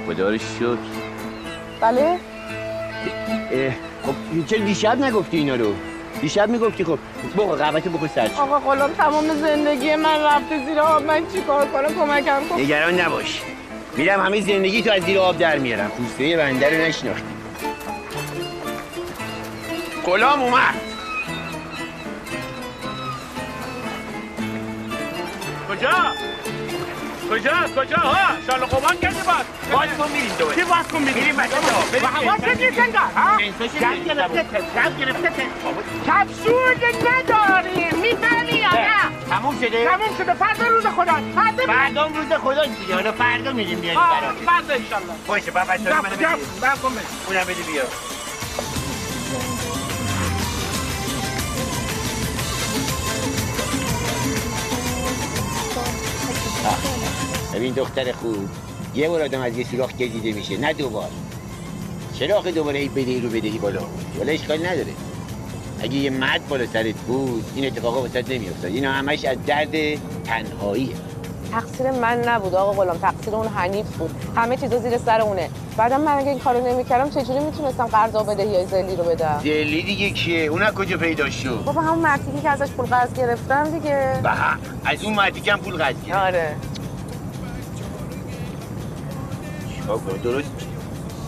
خدا 0.07 0.29
رو 0.29 0.37
شکر. 0.37 0.77
بله؟ 1.81 2.01
اه، 3.51 3.71
خب 4.05 4.45
چرا 4.47 4.65
دیشب 4.65 4.99
نگفتی 5.03 5.37
اینا 5.37 5.55
رو؟ 5.55 5.73
دیشب 6.21 6.49
می‌گفتی 6.49 6.83
خب 6.83 6.99
بخور 7.37 7.57
قهوه‌تو 7.57 7.89
بخور 7.89 8.07
سرچ 8.15 8.31
آقا 8.39 8.59
غلام 8.59 8.93
تمام 8.93 9.27
زندگی 9.27 9.95
من 9.95 10.23
رفته 10.23 10.65
زیر 10.65 10.79
آب. 10.79 11.03
من 11.03 11.23
چیکار 11.33 11.65
کنم؟ 11.65 11.87
کمکم 11.95 12.41
کن. 12.49 12.61
نگران 12.61 13.01
نباش. 13.01 13.41
میرم 13.97 14.25
همه 14.25 14.41
زندگی 14.41 14.81
تو 14.81 14.91
از 14.91 15.03
زیر 15.03 15.19
آب 15.19 15.37
در 15.37 15.57
میارم. 15.57 15.89
پوسته 15.89 16.37
بنده 16.37 16.69
رو 16.69 16.85
نشناختی. 16.87 17.40
غلام 20.05 20.41
اومد. 20.41 20.75
کجا؟ 25.69 25.89
کجا؟ 27.31 27.51
کجا؟ 27.77 27.97
ها 27.97 28.27
شال 28.47 28.65
قوان 28.65 28.97
کردی 28.97 29.15
باز. 29.15 29.45
باز 29.71 29.89
کن 29.97 30.11
میریم 30.11 30.31
دوباره. 30.39 30.55
چی 30.57 30.63
باز 30.63 30.87
کن 30.87 30.97
میریم؟ 30.97 31.15
میریم 31.15 31.35
بچه 31.37 31.55
ها 31.55 31.79
و 32.03 32.07
حواست 32.07 32.47
نیست 32.47 32.79
انگار 32.79 33.01
ها؟ 33.15 33.35
می‌ریزیم. 33.37 34.03
گرفته 34.05 34.45
جب 34.75 34.99
گرفته 34.99 35.31
کپسول 36.07 36.75
نداریم 37.09 37.99
می‌فهمی 38.01 38.51
یا 38.59 38.69
نه؟ 38.73 39.27
تموم 39.29 39.55
شده؟ 39.61 39.85
تموم 39.85 40.17
شده. 40.17 40.33
فردا 40.33 40.67
روز 40.67 40.85
خدا 40.85 41.13
فردا 41.35 41.65
فردا 41.73 42.05
روز 42.05 42.33
خدا 42.41 42.65
دیگه. 42.65 42.93
حالا 42.95 43.11
فردا 43.11 43.51
میریم 43.53 43.79
بیاریم 43.79 43.99
آه، 43.99 44.21
برات 44.21 44.35
فردا 44.35 44.73
انشالله. 44.73 45.13
باشه 45.27 45.51
بابا 45.51 45.77
جب 45.77 45.87
منو 45.91 46.01
بده 46.01 46.27
برکن 46.61 46.89
بده 46.89 47.01
اونم 47.27 47.43
بده 47.43 47.53
بیا 47.71 47.83
ببین 57.53 57.73
دختر 57.73 58.11
خوب 58.11 58.49
یه 58.95 59.09
بار 59.09 59.21
آدم 59.21 59.41
از 59.41 59.57
یه 59.57 59.65
سوراخ 59.65 59.89
که 59.91 60.07
دیده 60.07 60.31
میشه 60.31 60.57
نه 60.57 60.73
دوبار. 60.73 61.09
چرا 62.19 62.37
آخه 62.37 62.51
دوباره 62.51 62.79
هی 62.79 62.89
بدهی 62.89 63.21
رو 63.21 63.29
بدهی 63.29 63.57
بالا. 63.57 63.81
ولی 64.19 64.31
اشکال 64.31 64.65
نداره. 64.65 64.93
اگه 65.79 65.95
یه 65.95 66.09
مرد 66.09 66.47
بالا 66.47 66.65
سرت 66.65 66.95
بود 66.95 67.45
این 67.55 67.65
اتفاقا 67.65 68.01
واسط 68.01 68.29
نمیافتاد. 68.31 68.71
اینا 68.71 68.91
همش 68.91 69.25
از 69.25 69.37
درد 69.47 69.71
تنهاییه 70.23 70.95
تقصیر 71.51 71.91
من 71.91 72.21
نبود 72.29 72.55
آقا 72.55 72.71
غلام 72.71 72.97
تقصیر 72.97 73.35
اون 73.35 73.47
حنیف 73.47 73.85
بود. 73.85 74.15
همه 74.35 74.57
چیزا 74.57 74.79
زیر 74.79 74.97
سر 74.97 75.21
اونه 75.21 75.49
بعدم 75.77 76.01
من 76.01 76.11
اگه 76.11 76.29
این 76.29 76.39
کارو 76.39 76.67
نمی‌کردم 76.67 77.09
چجوری 77.09 77.39
می‌تونستم 77.39 77.85
قرض 77.85 78.15
و 78.15 78.23
بدهی 78.23 78.55
های 78.55 78.65
زلی 78.65 78.95
رو 78.95 79.03
بدم؟ 79.03 79.41
دلی 79.43 79.83
دیگه 79.83 80.09
کیه؟ 80.09 80.45
اون 80.45 80.61
از 80.61 80.73
کجا 80.73 80.97
پیدا 80.97 81.29
شد؟ 81.29 81.63
بابا 81.65 81.81
همون 81.81 81.99
مرتیکی 81.99 82.41
که 82.41 82.49
ازش 82.49 82.71
پول 82.71 82.85
قرض 82.85 83.13
گرفتم 83.13 83.63
دیگه. 83.63 84.19
به 84.23 84.31
از 84.85 85.03
اون 85.03 85.19
هم 85.19 85.59
پول 85.59 85.77
قضیه 85.77 86.05
گرفت. 86.05 86.19
آره. 86.19 86.55
چیکار 89.99 90.13
کنم؟ 90.13 90.31
درست 90.31 90.49
میشه. 90.55 90.67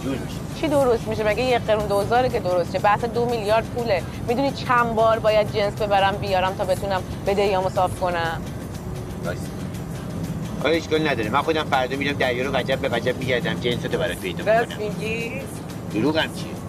جور 0.04 0.17
میشه. 0.17 0.36
چی 0.62 0.67
درست 0.67 1.08
میشه؟ 1.08 1.23
مگه 1.23 1.43
یه 1.43 1.60
قرون 1.60 1.88
دوزاره 1.88 2.30
که 2.30 2.39
درست 2.39 2.71
شه 2.71 2.80
بحث 2.80 3.06
دو 3.06 3.26
میلیارد 3.26 3.65
پوله. 3.65 4.04
می‌دونی 4.28 4.52
چند 4.52 4.95
بار 4.95 5.19
باید 5.19 5.54
جنس 5.54 5.73
ببرم 5.73 6.15
بیارم 6.15 6.56
تا 6.58 6.65
بتونم 6.65 7.02
بدهیامو 7.28 7.69
صاف 7.69 7.99
کنم؟ 7.99 8.41
راست. 9.26 9.47
آیا 10.63 10.76
اشکال 10.76 11.08
نداره 11.08 11.30
من 11.30 11.41
خودم 11.41 11.63
فردا 11.63 11.97
میرم 11.97 12.17
دریا 12.17 12.45
رو 12.45 12.56
وجب 12.56 12.80
به 12.80 12.89
وجب 12.89 13.17
میگردم. 13.17 13.54
جنساتو 13.54 13.97
برات 13.97 14.17
پیدا 14.17 14.43
راست 14.45 14.71
می‌کنم 14.71 14.88
میگی؟ 14.99 15.32
دروغم 15.93 16.21
چیه؟ 16.21 16.62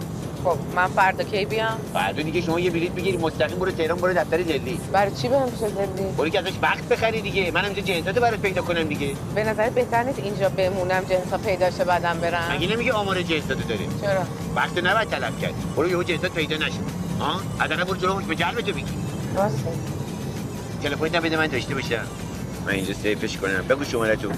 خب 0.45 0.57
من 0.75 0.87
فردا 0.87 1.23
کی 1.23 1.45
بیام؟ 1.45 1.79
فردا 1.93 2.21
دیگه 2.21 2.41
شما 2.41 2.59
یه 2.59 2.69
بلیط 2.69 2.91
بگیری 2.91 3.17
مستقیم 3.17 3.59
برو 3.59 3.71
تهران 3.71 3.97
برو 3.97 4.13
دفتر 4.13 4.37
دلی 4.37 4.79
برای 4.91 5.11
چی 5.11 5.27
برم 5.27 5.49
پیش 5.49 5.59
دلی 5.59 6.07
برو 6.17 6.29
که 6.29 6.39
ازش 6.39 6.51
وقت 6.61 6.83
بخری 6.83 7.21
دیگه. 7.21 7.51
منم 7.51 7.65
اینجا 7.65 7.81
جنساتو 7.81 8.21
برات 8.21 8.39
پیدا 8.39 8.61
کنم 8.61 8.83
دیگه. 8.83 9.15
به 9.35 9.43
نظرت 9.43 9.73
بهتر 9.73 10.03
نیست 10.03 10.19
اینجا 10.19 10.49
بمونم 10.49 11.03
جنسا 11.09 11.37
پیدا 11.37 11.71
شه 11.71 11.83
بعدم 11.83 12.19
برم؟ 12.19 12.51
مگه 12.51 12.67
نمیگه 12.67 12.93
آمار 12.93 13.21
جنساتو 13.21 13.67
داری 13.69 13.87
چرا؟ 14.01 14.21
وقت 14.55 14.77
نباید 14.77 15.09
طلب 15.09 15.39
کرد 15.39 15.53
برو 15.75 15.89
یهو 15.89 16.03
جنسات 16.03 16.31
پیدا 16.31 16.55
نشه. 16.55 16.79
ها؟ 17.19 17.41
حداقل 17.59 17.83
برو 17.83 17.95
جلو 17.95 18.15
به 18.15 18.35
جلب 18.35 18.61
تو 18.61 18.71
بگی. 18.71 18.85
راسته 19.35 19.69
تلفنت 20.83 21.15
هم 21.15 21.21
بده 21.21 21.37
من 21.37 21.47
داشته 21.47 21.75
باشم. 21.75 22.05
من 22.65 22.71
اینجا 22.71 22.93
سیفش 22.93 23.37
کنم. 23.37 23.65
بگو 23.69 23.83
شماره 23.83 24.15
تو 24.15 24.29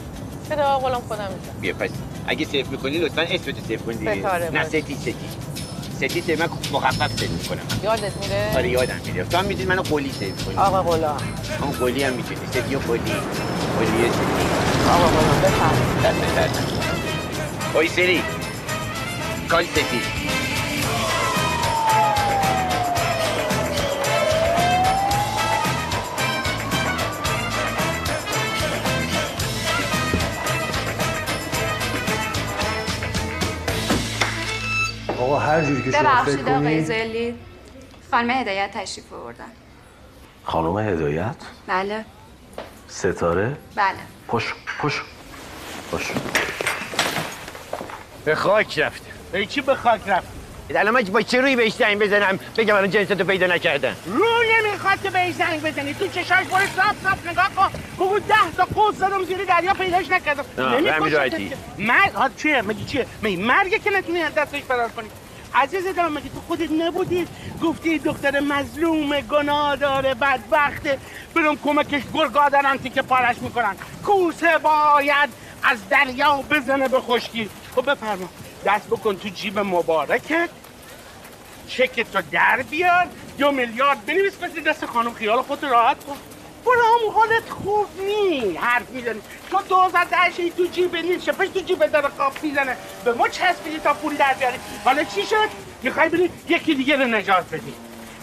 چرا 0.49 0.65
آقلم 0.65 1.01
خودم 1.07 1.23
میزن 1.23 1.61
بیا 1.61 1.73
پس. 1.73 1.89
اگه 2.27 2.45
سیف 2.45 2.67
می‌کنی 2.67 2.97
لطفا 2.97 3.21
اسمتو 3.21 3.61
سیف 3.67 3.81
کن 3.85 3.91
دیگه. 3.91 4.49
نه. 4.53 4.63
ستی 4.63 4.95
ستی 4.95 5.15
ته 5.97 6.35
من 6.35 6.49
مخفف 6.71 7.19
سیف 7.19 7.29
می‌کنم. 7.29 7.61
یادت 7.83 8.11
میره؟ 8.21 8.51
آره 8.55 8.69
یادم 8.69 8.99
میره. 9.05 9.23
تو 9.23 9.37
هم 9.37 9.45
می‌دونی 9.45 9.65
منو 9.65 9.81
قولی 9.81 10.11
سیف 10.19 10.45
کنی 10.45 10.55
آقا 10.55 10.83
غلام. 10.83 11.17
اون 11.61 11.71
قولی 11.71 12.03
هم 12.03 12.13
می‌تونی 12.13 12.39
ستی 12.53 12.75
و 12.75 12.79
قولی 12.79 12.99
قولی 13.77 14.09
ستی 14.09 14.47
آقا 14.89 15.07
غلام 15.07 15.41
بفرم 15.41 16.01
دست 16.03 16.35
درد 16.35 16.73
اوی 17.73 17.87
سری. 17.87 18.21
کال 19.49 19.63
ستی 19.63 20.16
هر 35.47 35.61
جوری 35.61 35.83
که 35.83 35.91
شما 35.91 36.01
فکر 36.01 36.11
ببخشید 36.11 36.49
آقای 36.49 36.63
کنید. 36.63 36.85
زلی. 36.85 37.35
خانم 38.11 38.29
هدایت 38.29 38.71
تشریف 38.73 39.13
آوردن. 39.13 39.51
خانم 40.43 40.77
هدایت؟ 40.77 41.35
بله. 41.67 42.05
ستاره؟ 42.87 43.57
بله. 43.75 43.95
پش 44.27 44.53
پش 44.81 45.01
پش 45.91 46.11
به 48.25 48.35
خاک 48.35 48.79
رفت 48.79 49.01
به 49.31 49.45
چی 49.45 49.61
به 49.61 49.75
خاک 49.75 50.01
رفت 50.07 50.27
الان 50.69 50.93
من 50.93 51.01
با 51.01 51.21
چه 51.21 51.41
روی 51.41 51.55
بهش 51.55 51.73
زنگ 51.73 51.99
بزنم؟ 51.99 52.39
بگم 52.57 52.75
الان 52.75 52.89
جنساتو 52.89 53.23
پیدا 53.23 53.47
نکردم 53.47 53.95
روی 54.05 54.47
نمی‌خواد 54.67 55.01
که 55.01 55.09
بهش 55.09 55.33
زنگ 55.33 55.61
بزنی. 55.61 55.93
تو 55.93 56.07
چشاش 56.07 56.45
برو 56.45 56.65
صاف 56.75 56.95
صاف 57.03 57.27
نگاه 57.27 57.49
کن. 57.55 57.69
بگو 57.95 58.19
ده 58.19 58.35
تا 58.57 58.65
قوس 58.65 58.95
زدم 58.95 59.23
زیر 59.25 59.45
دریا 59.45 59.73
پیداش 59.73 60.09
نکردم. 60.09 60.45
راحتی. 60.57 61.51
مرگ 61.77 62.11
ها 62.11 62.29
چیه؟ 62.29 62.61
مگه 62.61 62.85
چیه؟ 62.85 63.05
مگه 63.23 63.37
مرگه 63.37 63.79
که 63.79 63.89
نتونی 63.89 64.19
از 64.21 64.33
دستش 64.33 64.61
فرار 64.61 64.89
کنی. 64.89 65.07
عزیز 65.55 65.87
دلم 65.87 66.13
مگه 66.13 66.29
تو 66.29 66.41
خودت 66.47 66.71
نبودی؟ 66.71 67.27
گفتی 67.63 67.99
دختر 67.99 68.39
مظلوم 68.39 69.21
گناه 69.21 69.75
داره 69.75 70.13
بدبخته 70.13 70.99
برم 71.35 71.57
کمکش 71.57 72.01
گرگا 72.13 72.49
دارن 72.49 72.77
که 72.77 73.01
پارش 73.01 73.37
می‌کنن. 73.41 73.75
کوسه 74.05 74.57
باید 74.57 75.29
از 75.63 75.89
دریا 75.89 76.43
بزنه 76.51 76.87
به 76.87 76.99
خشکی. 76.99 77.49
خب 77.75 77.91
بفرما 77.91 78.29
دست 78.65 78.87
بکن 78.87 79.15
تو 79.17 79.29
جیب 79.29 79.59
مبارکت. 79.59 80.49
چکت 81.67 82.15
رو 82.15 82.21
در 82.31 82.61
بیار. 82.61 83.07
دو 83.37 83.51
میلیارد 83.51 84.05
بنویس 84.05 84.33
مثل 84.43 84.61
دست 84.61 84.85
خانم 84.85 85.13
خیال 85.13 85.41
خودت 85.41 85.63
راحت 85.63 86.03
کن. 86.03 86.17
برو 86.67 86.81
هم 86.81 87.11
حالت 87.13 87.49
خوب 87.49 87.87
نی 88.05 88.55
حرف 88.55 88.89
می‌زنی. 88.89 89.21
تو 89.51 89.57
دوزار 89.69 90.05
دهشی 90.11 90.51
تو 90.51 90.65
جیب 90.65 90.95
نیست 90.95 91.25
شپش 91.25 91.47
تو 91.47 91.59
جیب 91.59 91.85
داره 91.85 92.09
خواب 92.17 92.33
می‌زنه. 92.41 92.77
به 93.05 93.13
ما 93.13 93.27
چسبیدی 93.27 93.79
تا 93.79 93.93
پول 93.93 94.15
در 94.15 94.33
بیاری؟ 94.33 94.57
حالا 94.85 95.03
چی 95.03 95.23
شد؟ 95.23 95.49
می‌خوای 95.83 96.09
بری 96.09 96.29
یکی 96.49 96.75
دیگه 96.75 96.95
رو 96.95 97.03
نجات 97.03 97.45
بدی. 97.51 97.73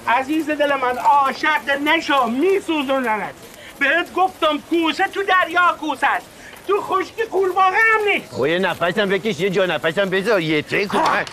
عزیز 0.09 0.51
دل 0.51 0.75
من 0.75 0.99
عاشق 0.99 1.71
نشو 1.85 2.27
میسوزوننت. 2.27 3.35
بهت 3.79 4.15
گفتم 4.15 4.59
کوسه 4.71 5.05
تو 5.09 5.23
دریا 5.23 5.77
کوسه 5.81 6.07
است. 6.07 6.27
تو 6.69 6.81
خشکی 6.81 7.23
قورباغه 7.23 7.77
هم 7.77 8.09
نیست. 8.09 8.33
خب 8.33 8.47
یه 8.47 8.59
نفسم 8.59 9.09
بکش 9.09 9.41
یه 9.41 9.51
جا 9.51 9.67
نفسم 9.67 10.11
بذار 10.11 10.41
یه 10.41 10.63
تری 10.63 10.87
کن. 10.87 11.25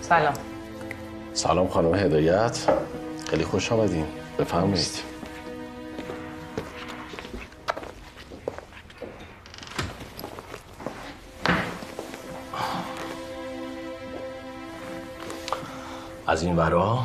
سلام. 0.00 0.34
سلام 1.34 1.68
خانم 1.68 1.94
هدایت. 1.94 2.58
خیلی 3.30 3.44
خوش 3.44 3.72
آمدین 3.72 4.06
بفرمایید. 4.38 5.14
از 16.26 16.42
این 16.42 16.56
ورا؟ 16.56 16.98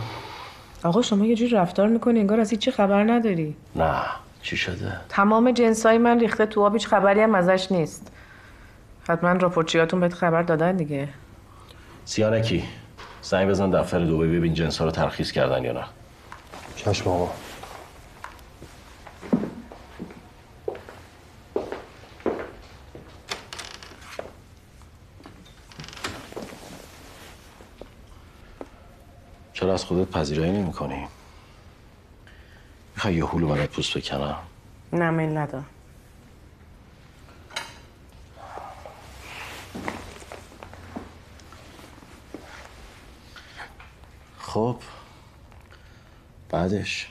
آقا 0.84 1.01
شما 1.01 1.25
یه 1.25 1.36
جور 1.36 1.62
رفتار 1.62 1.88
می‌کنی 1.88 2.19
انگار 2.19 2.39
از 2.39 2.49
هیچی 2.49 2.71
خبر 2.71 3.03
نداری. 3.03 3.55
نه. 3.75 4.01
چی 4.41 4.58
شده؟ 4.58 4.91
تمام 5.10 5.51
جنسای 5.51 5.97
من 5.97 6.19
ریخته 6.19 6.45
تو 6.45 6.63
آب 6.65 6.73
هیچ 6.73 6.88
خبری 6.88 7.21
هم 7.21 7.36
ازش 7.36 7.71
نیست. 7.71 8.12
حتما 9.10 9.32
راپورتچیاتون 9.32 9.99
بهت 9.99 10.13
خبر 10.13 10.43
دادن 10.43 10.75
دیگه. 10.75 11.10
سیانکی 12.05 12.63
زنگ 13.21 13.49
بزن 13.49 13.71
دفتر 13.71 13.99
دوبه 13.99 14.27
ببین 14.27 14.53
جنس 14.53 14.77
ها 14.77 14.86
رو 14.86 14.91
ترخیص 14.91 15.32
کردن 15.32 15.63
یا 15.63 15.71
نه. 15.71 15.84
چشم 16.79 17.09
آقا. 17.09 17.29
چرا 29.53 29.73
از 29.73 29.85
خودت 29.85 30.11
پذیرایی 30.11 30.51
نمی 30.51 30.71
کنی؟ 30.73 31.07
می‌خوای 32.95 33.15
یه 33.15 33.25
هلو 33.25 33.47
برات 33.47 33.69
پوست 33.69 33.97
بکنم؟ 33.97 34.37
نه 34.93 35.09
میل 35.09 35.37
ندارم. 35.37 35.65
خب 44.39 44.77
بعدش. 46.49 47.07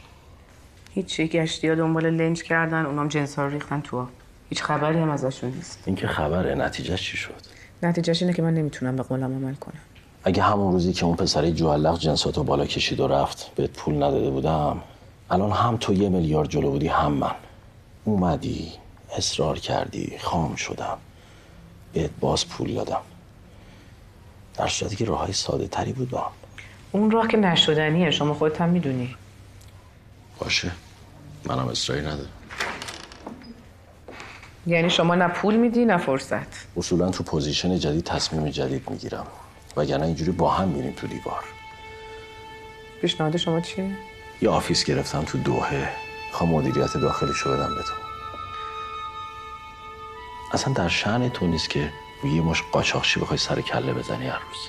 هیچی 0.91 1.29
گشتی 1.29 1.69
ها 1.69 1.75
دنبال 1.75 2.11
لنج 2.11 2.43
کردن 2.43 2.87
اونام 2.87 3.09
جنس 3.09 3.39
ها 3.39 3.45
رو 3.45 3.51
ریختن 3.51 3.81
تو 3.81 3.99
آب. 3.99 4.09
هیچ 4.49 4.63
خبری 4.63 4.99
هم 4.99 5.11
ازشون 5.11 5.51
نیست. 5.51 5.83
این 5.87 5.97
که 5.97 6.07
خبره 6.07 6.55
نتیجه 6.55 6.97
چی 6.97 7.17
شد؟ 7.17 7.35
نتیجهش 7.83 8.23
اینه 8.23 8.35
که 8.35 8.43
من 8.43 8.55
نمی‌تونم 8.55 8.97
به 8.97 9.03
قولم 9.03 9.25
عمل 9.25 9.55
کنم. 9.55 9.81
اگه 10.25 10.43
همون 10.43 10.73
روزی 10.73 10.93
که 10.93 11.05
اون 11.05 11.17
پسره 11.17 11.53
جوالق 11.53 11.99
جنساتو 11.99 12.43
بالا 12.43 12.67
کشید 12.67 13.01
و 13.01 13.09
رفت 13.09 13.55
بهت 13.55 13.71
پول 13.71 13.95
نداده 13.95 14.31
بودم. 14.31 14.83
الان 15.31 15.51
هم 15.51 15.77
تو 15.77 15.95
یه 15.95 16.09
میلیارد 16.09 16.49
جلو 16.49 16.71
بودی 16.71 16.89
هم 16.89 17.13
من. 17.13 17.35
اومدی 18.05 18.73
اصرار 19.17 19.59
کردی 19.59 20.19
خام 20.21 20.55
شدم. 20.55 20.99
بهت 21.93 22.11
باز 22.21 22.49
پول 22.49 22.75
دادم. 22.75 23.01
در 24.55 24.69
صورتی 24.69 24.97
که 24.97 25.05
راههای 25.05 25.33
ساده 25.33 25.69
تری 25.69 25.93
بود 25.93 26.11
با 26.11 26.19
هم. 26.19 26.31
اون 26.93 27.11
راه 27.11 27.29
که 27.29 27.37
نشدنیه 27.37 28.11
شما 28.11 28.35
خودت 28.35 28.61
هم 28.61 28.69
می‌دونی. 28.69 29.17
باشه. 30.39 30.71
منم 31.45 31.69
اصراری 31.69 32.01
ندارم. 32.01 32.29
یعنی 34.67 34.91
شما 34.91 35.15
نه 35.15 35.29
پول 35.29 35.57
میدی 35.57 35.85
نه 35.85 35.99
فرصت. 35.99 36.67
اصولا 36.77 37.11
تو 37.11 37.25
position 37.25 37.79
جدید 37.79 38.05
تصمیم 38.05 38.51
جدید 38.51 38.91
می‌گیرم. 38.91 39.27
وگرنه 39.77 40.07
اینجوری 40.07 40.31
با 40.31 40.51
هم 40.51 40.69
میریم 40.69 40.93
تو 40.93 41.07
دیوار. 41.07 41.45
پیشنهاد 43.01 43.37
شما 43.37 43.61
چیه؟ 43.61 43.91
یه 44.43 44.51
office 44.51 44.85
گرفتم 44.85 45.23
تو 45.23 45.39
دوحه. 45.39 45.89
می‌خوام 46.33 46.51
مدیریت 46.51 46.97
داخلیشو 46.97 47.53
بدم 47.53 47.75
به 47.75 47.83
تو. 47.83 47.93
اصلا 50.53 50.73
در 50.73 50.89
شعن 50.89 51.29
تو 51.29 51.47
نیست 51.47 51.71
که 51.71 51.93
یه 52.25 52.43
مش 52.43 52.63
قاچاقچی 52.73 53.21
بخوای 53.21 53.39
سر 53.39 53.61
کله 53.61 53.93
بزنی 53.93 54.27
هر 54.27 54.39
روز. 54.39 54.69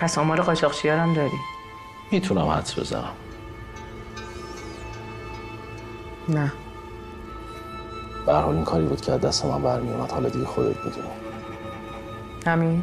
پس 0.00 0.18
آمار 0.18 0.40
قاچاقچی 0.40 0.88
هم 0.88 1.14
داری؟ 1.14 1.38
می‌تونم 2.10 2.48
حدس 2.48 2.78
بزنم. 2.78 3.12
نه. 6.30 6.52
به 8.26 8.32
هر 8.32 8.40
حال 8.40 8.54
این 8.54 8.64
کاری 8.64 8.86
بود 8.86 9.00
که 9.00 9.12
از 9.12 9.20
دست 9.20 9.44
من 9.44 9.62
برمی 9.62 9.90
اومد 9.90 10.10
حالا 10.10 10.28
دیگه 10.28 10.44
خودت 10.44 10.76
می‌دونی. 10.84 11.08
همین؟ 12.46 12.82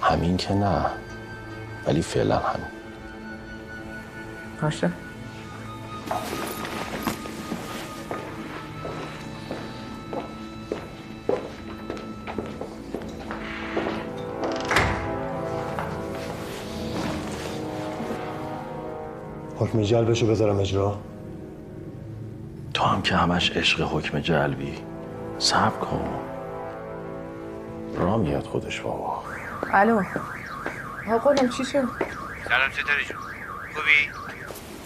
همین 0.00 0.36
که 0.36 0.54
نه. 0.54 0.86
ولی 1.86 2.02
فعلا 2.02 2.36
همین. 2.38 2.66
باشه. 4.62 4.92
حکم 19.72 19.82
جلبشو 19.82 20.26
بذارم 20.26 20.60
اجرا. 20.60 20.98
تو 22.74 22.84
هم 22.84 23.02
که 23.02 23.16
همش 23.16 23.50
عشق 23.50 23.80
حکم 23.80 24.20
جلبی. 24.20 24.74
صبر 25.38 25.78
کن. 25.78 26.08
را 27.96 28.18
میاد 28.18 28.42
خودش 28.42 28.80
بابا. 28.80 29.22
الو. 29.72 30.02
آقا 31.10 31.34
چی 31.34 31.64
شد؟ 31.64 31.72
سلام 31.72 32.70
جون 32.76 33.18
خوبی؟ 33.74 34.10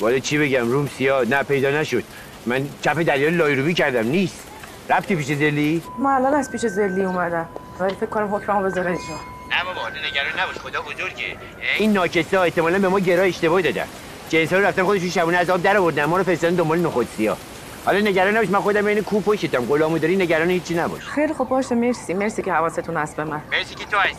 والا 0.01 0.19
چی 0.19 0.39
بگم 0.39 0.71
روم 0.71 0.87
سیاه 0.87 1.25
نه 1.25 1.43
پیدا 1.43 1.71
نشد. 1.71 2.05
من 2.47 2.69
کف 2.83 2.99
دریا 2.99 3.29
لایروبی 3.29 3.75
کردم 3.75 4.07
نیست. 4.07 4.47
رفتی 4.91 5.17
پیش 5.17 5.31
دلی؟ 5.31 5.83
ما 5.99 6.15
الان 6.15 6.35
از 6.35 6.51
پیش 6.51 6.67
زلی 6.67 7.05
اومدم. 7.05 7.47
ولی 7.81 7.95
فکر 7.95 8.07
کنم 8.07 8.35
حکممو 8.35 8.63
بذاره 8.65 8.91
اجرا. 8.91 9.17
نه 9.51 9.65
بابا 9.65 9.89
نگران 9.89 10.41
نباش 10.41 10.59
خدا 10.59 10.81
بزرگه. 10.83 11.37
این 11.79 11.93
ناکسا 11.93 12.43
احتمالا 12.43 12.79
به 12.79 12.89
ما 12.89 12.99
گرا 12.99 13.23
اشتباهی 13.23 13.63
دادن. 13.63 13.87
جنس 14.29 14.53
رو 14.53 14.65
رفتن 14.65 14.85
خودشون 14.85 15.11
شبونه 15.11 15.37
از 15.37 15.51
آب 15.51 15.63
در 15.63 15.77
آوردن. 15.77 16.05
ما 16.05 16.17
رو 16.17 16.25
فرستادن 16.25 16.55
دنبال 16.55 16.79
نخود 16.79 17.09
سیاه 17.17 17.37
حالا 17.85 17.99
نگران 17.99 18.37
نباش 18.37 18.49
من 18.49 18.61
خودم 18.61 18.85
بین 18.85 19.03
کو 19.03 19.21
پشتم 19.21 19.65
غلامو 19.65 19.99
داری 19.99 20.17
نگران 20.17 20.51
هیچی 20.51 20.75
نباش. 20.75 21.03
خیلی 21.05 21.33
خوب 21.35 21.49
باشه. 21.49 21.75
مرسی. 21.75 22.15
مرسی 22.15 22.43
که 22.43 22.53
حواستون 22.53 22.97
هست 22.97 23.17
به 23.17 23.25
من. 23.25 23.43
مرسی 23.53 23.75
که 23.75 23.85
تو 23.85 23.97
هستی. 23.99 24.17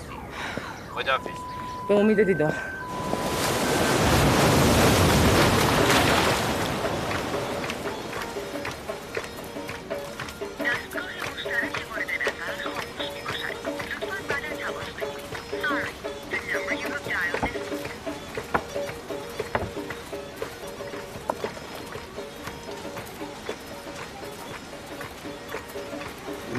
خداحافظ. 0.95 1.27
به 1.89 1.93
امید 1.99 2.23
دیدار. 2.23 2.53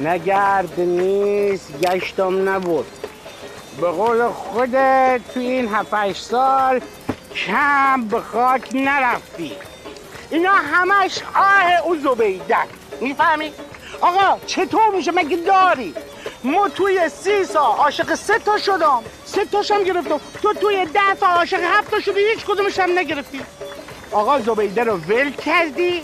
نگرد 0.09 0.79
نیست 0.79 1.79
گشتم 1.81 2.49
نبود. 2.49 2.85
به 3.81 3.87
قول 3.87 4.27
خودت 4.27 5.21
تو 5.33 5.39
این 5.39 5.67
هفت 5.75 6.13
سال 6.13 6.81
کم 7.35 8.07
به 8.07 8.19
خاک 8.19 8.69
نرفتی. 8.73 9.51
اینا 10.29 10.51
همش 10.51 11.19
آه 11.35 11.85
او 11.85 11.95
زبیدن 11.95 12.65
می‌فهمی؟ 13.01 13.51
آقا 14.01 14.39
چطور 14.45 14.89
میشه؟ 14.95 15.11
مگه 15.11 15.37
داری؟ 15.37 15.93
ما 16.43 16.69
توی 16.69 17.09
سی 17.09 17.43
سال 17.43 17.77
عاشق 17.77 18.15
سه 18.15 18.39
تا 18.39 18.57
شدم. 18.57 19.03
سه 19.25 19.45
تاشم 19.45 19.83
گرفتم. 19.83 20.19
تو 20.41 20.53
توی 20.53 20.85
ده 20.85 21.13
تا 21.19 21.27
عاشق 21.27 21.59
هفت 21.63 21.91
تا 21.91 21.99
شدی 21.99 22.19
هیچ 22.19 22.45
کدومش 22.45 22.79
هم 22.79 22.99
نگرفتی. 22.99 23.41
آقا 24.11 24.39
زبیده 24.39 24.83
رو 24.83 24.93
ول 24.97 25.31
کردی. 25.31 26.01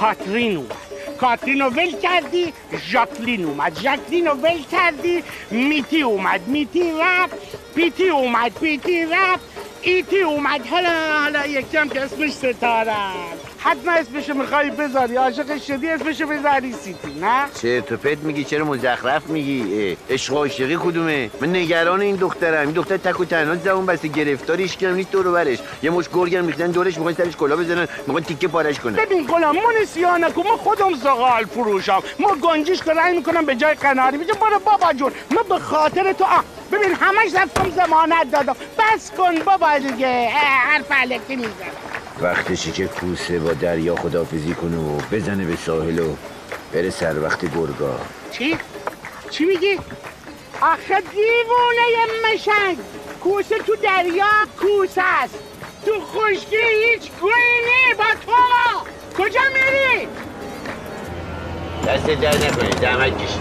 کاترین 0.00 0.56
اومد 0.56 0.77
کاترین 1.20 1.60
رو 1.62 1.70
ول 1.70 1.90
کردی 2.02 2.52
ژاکلین 2.90 3.44
اومد 3.44 3.78
ژاکلین 3.80 4.26
رو 4.26 4.32
ول 4.34 4.62
کردی 4.72 5.24
میتی 5.50 6.02
اومد 6.02 6.48
میتی 6.48 6.92
رفت 7.00 7.36
پیتی 7.74 8.08
اومد 8.08 8.52
پیتی 8.60 9.04
رفت 9.04 9.44
ایتی 9.82 10.20
اومد 10.20 10.66
حالا 10.66 11.20
حالا 11.22 11.46
یکی 11.46 11.76
هم 11.76 11.88
که 11.88 12.00
اسمش 12.00 12.30
ستاره. 12.30 13.47
حتما 13.60 13.92
اسمشو 13.92 14.34
می‌خوای 14.34 14.70
بذاری. 14.70 15.16
عاشق 15.16 15.58
شدی 15.58 15.88
اسمشو 15.88 16.26
بذاری 16.26 16.72
سیتی 16.72 17.20
نه؟ 17.20 17.44
چه 17.62 17.80
تو 17.80 17.96
پت 17.96 18.18
میگی 18.18 18.44
چرا 18.44 18.64
مزخرف 18.64 19.26
میگی؟ 19.26 19.96
عشق 20.10 20.32
و 20.32 20.36
عاشقی 20.36 20.78
کدومه؟ 20.80 21.30
من 21.40 21.56
نگران 21.56 22.00
این 22.00 22.16
دخترم. 22.16 22.60
این 22.60 22.70
دختر 22.70 22.96
تک 22.96 23.20
و 23.20 23.24
تنها 23.24 23.54
زبون 23.54 23.86
بسته 23.86 24.08
گرفتاریش 24.08 24.76
کردم 24.76 24.94
نیست 24.94 25.10
دور 25.10 25.30
برش. 25.30 25.58
یه 25.82 25.90
مشت 25.90 26.08
گرگم 26.14 26.46
ریختن 26.46 26.70
دورش 26.70 26.96
می‌خوان 26.96 27.14
سرش 27.14 27.36
کلاه 27.36 27.56
بذارن 27.56 27.88
می‌خوان 28.06 28.22
تیکه 28.22 28.48
پارش 28.48 28.80
کنن. 28.80 28.96
ببین 28.96 29.26
گلم 29.26 29.50
ما 29.50 29.72
نسیان 29.82 30.24
نکن 30.24 30.42
ما 30.42 30.56
خودم 30.56 30.94
زغال 30.94 31.44
فروشم. 31.44 32.02
ما 32.18 32.34
گنجش 32.34 32.80
رنگ 32.88 33.16
می‌کنم 33.16 33.46
به 33.46 33.54
جای 33.54 33.74
قناری 33.74 34.16
میگه 34.16 34.32
برو 34.32 34.58
بابا 34.58 34.92
جون. 34.92 35.12
ما 35.30 35.42
به 35.42 35.58
خاطر 35.58 36.12
تو 36.12 36.24
آه 36.24 36.44
ببین 36.72 36.94
همش 37.00 37.34
رفتم 37.34 37.70
زمانت 37.70 38.30
دادم. 38.32 38.56
بس 38.78 39.10
کن 39.10 39.38
بابا 39.38 39.78
دیگه. 39.78 40.28
حرف 40.28 40.92
علکی 40.92 41.36
می‌زنم. 41.36 41.87
وقتشی 42.22 42.72
که 42.72 42.86
کوسه 42.86 43.38
با 43.38 43.52
دریا 43.52 43.96
خدافزی 43.96 44.54
کنه 44.54 44.76
و 44.76 44.96
بزنه 45.12 45.44
به 45.44 45.56
ساحل 45.56 45.98
و 45.98 46.16
بره 46.72 46.90
سر 46.90 47.22
وقت 47.22 47.40
گرگا 47.40 48.00
چی؟ 48.30 48.58
چی 49.30 49.44
میگی؟ 49.44 49.78
آخه 50.60 51.00
دیوونه 51.00 52.32
مشنگ 52.34 52.78
کوسه 53.22 53.58
تو 53.58 53.76
دریا 53.76 54.26
کوسه 54.60 55.02
است 55.02 55.38
تو 55.86 55.92
خشکی 56.00 56.56
هیچ 56.56 57.10
گویی 57.20 57.60
نی 57.64 57.94
با 57.94 58.04
تو 58.26 59.22
کجا 59.22 59.40
میری؟ 59.54 60.08
دست 61.86 62.06
در 62.06 62.36
نکنه 62.46 62.80
زحمت 62.80 63.18
کشید 63.18 63.40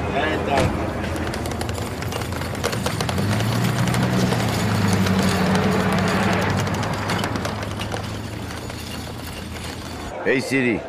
ای 10.27 10.41
سیری 10.41 10.79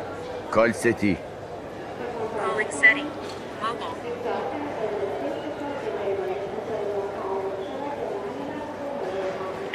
کال 0.51 0.71
ستی 0.71 1.17
Calling 2.39 2.71
SETI. 2.81 3.05
Mobile. 3.61 3.95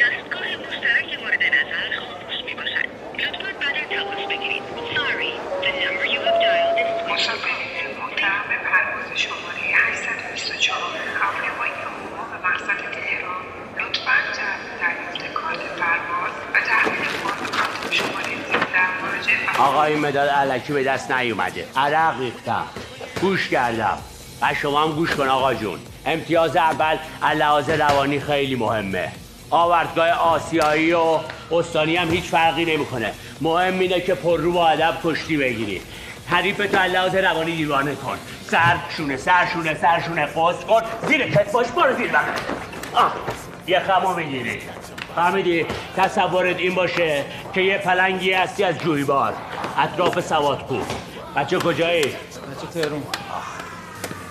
دستگاه 0.00 0.48
مشترک 0.66 1.11
مورد 1.22 1.42
نظر 1.59 1.87
خاموش 2.00 2.38
می 2.46 2.55
باشد. 2.55 2.87
لطفاً 3.18 3.50
بعد 3.61 3.77
تماس 3.90 4.22
بگیرید. 4.31 4.62
Sorry, 4.96 5.33
the 5.64 5.70
number 5.83 6.07
you 6.14 6.20
have 6.27 6.38
dialed 6.44 6.79
is 6.83 7.12
مسافرین 7.12 7.96
محترم 7.98 8.44
به 8.48 8.57
پرواز 8.68 9.18
شماره 9.22 9.64
824 9.74 10.79
هواپیمای 11.20 11.70
عموم 11.87 12.31
به 12.31 12.48
مقصد 12.48 12.81
تهران 12.94 13.42
لطفا 13.81 14.16
جهت 14.37 14.61
دریافت 14.81 15.35
کارت 15.35 15.62
پرواز 15.81 16.35
و 16.55 16.57
تحویل 16.68 17.05
فرم 17.05 17.46
کارت 17.57 17.92
شماره 17.92 18.35
13 18.53 19.57
این 19.85 20.01
مداد 20.01 20.29
علکی 20.29 20.73
به 20.73 20.85
دست 20.85 21.11
نیومده. 21.11 21.66
عرق 21.77 22.20
ریختم. 22.20 22.64
گوش 23.20 23.49
کردم. 23.49 23.99
و 24.42 24.55
شما 24.55 24.83
هم 24.83 24.92
گوش 24.92 25.11
کن 25.11 25.29
آقا 25.29 25.55
جون. 25.55 25.79
امتیاز 26.07 26.57
اول 26.57 26.97
لحاظ 27.37 27.70
روانی 27.70 28.20
خیلی 28.20 28.55
مهمه. 28.55 29.12
آوردگاه 29.51 30.09
آسیایی 30.11 30.92
و 30.92 31.18
استانی 31.53 31.97
هم 31.97 32.11
هیچ 32.11 32.25
فرقی 32.25 32.64
نمی‌کنه. 32.64 33.12
مهم 33.40 33.79
اینه 33.79 34.01
که 34.01 34.14
پر 34.14 34.40
رو 34.40 34.53
با 34.53 34.68
ادب 34.68 34.94
کشتی 35.05 35.37
بگیری. 35.37 35.81
حریف 36.27 36.57
تو 36.57 36.79
لحاظ 36.79 37.14
روانی 37.14 37.57
دیوانه 37.57 37.94
کن. 37.94 38.18
سر 38.51 38.77
شونه 38.97 39.16
سر 39.16 39.47
شونه 39.53 39.75
سر 39.75 40.01
شونه. 40.01 40.27
قصد 40.27 40.66
کن. 40.66 40.83
زیر 41.09 41.31
کت 41.31 41.53
باش 41.53 41.66
برو 41.66 41.97
زیر 41.97 42.09
بغل. 42.09 42.31
آه 42.94 43.12
یه 43.66 43.81
خمو 43.81 44.14
می‌گیری. 44.14 44.61
فهمیدی 45.14 45.66
تصورت 45.96 46.57
این 46.57 46.74
باشه 46.74 47.24
که 47.55 47.61
یه 47.61 47.79
پلنگی 47.79 48.33
هستی 48.33 48.64
از 48.64 48.79
جویبار 48.79 49.35
اطراف 49.79 50.20
سوادکو 50.20 50.79
بچه 51.37 51.59
کجایی؟ 51.59 52.03
بچه 52.03 52.66
تهرون 52.74 53.03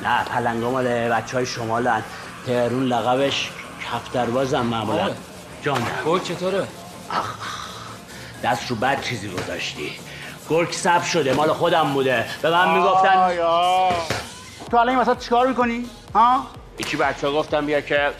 نه 0.04 0.24
پلنگا 0.24 0.72
مال 0.72 1.10
بچه 1.10 1.38
های 1.38 1.46
شمالن 1.46 2.04
تهرون 2.46 2.84
لقبش 2.84 3.50
کفتربازم 3.92 4.62
معمولا 4.62 5.04
آره. 5.04 5.16
جان 5.64 5.82
گرگ 6.06 6.24
چطوره؟ 6.24 6.68
دست 8.44 8.70
رو 8.70 8.76
بد 8.76 9.02
چیزی 9.02 9.30
گذاشتی 9.30 9.92
گرگ 10.50 10.72
سب 10.72 11.04
شده 11.04 11.34
مال 11.34 11.54
خودم 11.54 11.94
بوده 11.94 12.26
به 12.42 12.50
من 12.50 12.78
می‌گفتن 12.78 13.30
تو 14.72 14.78
الان 14.78 14.90
این 14.90 15.00
وسط 15.00 15.20
چیکار 15.20 15.48
می‌کنی؟ 15.48 15.86
ها؟ 16.16 16.48
یکی 16.80 16.98
بچه 16.98 17.28
ها 17.28 17.34
گفتم 17.34 17.66
بیا 17.66 17.82
که 17.82 18.12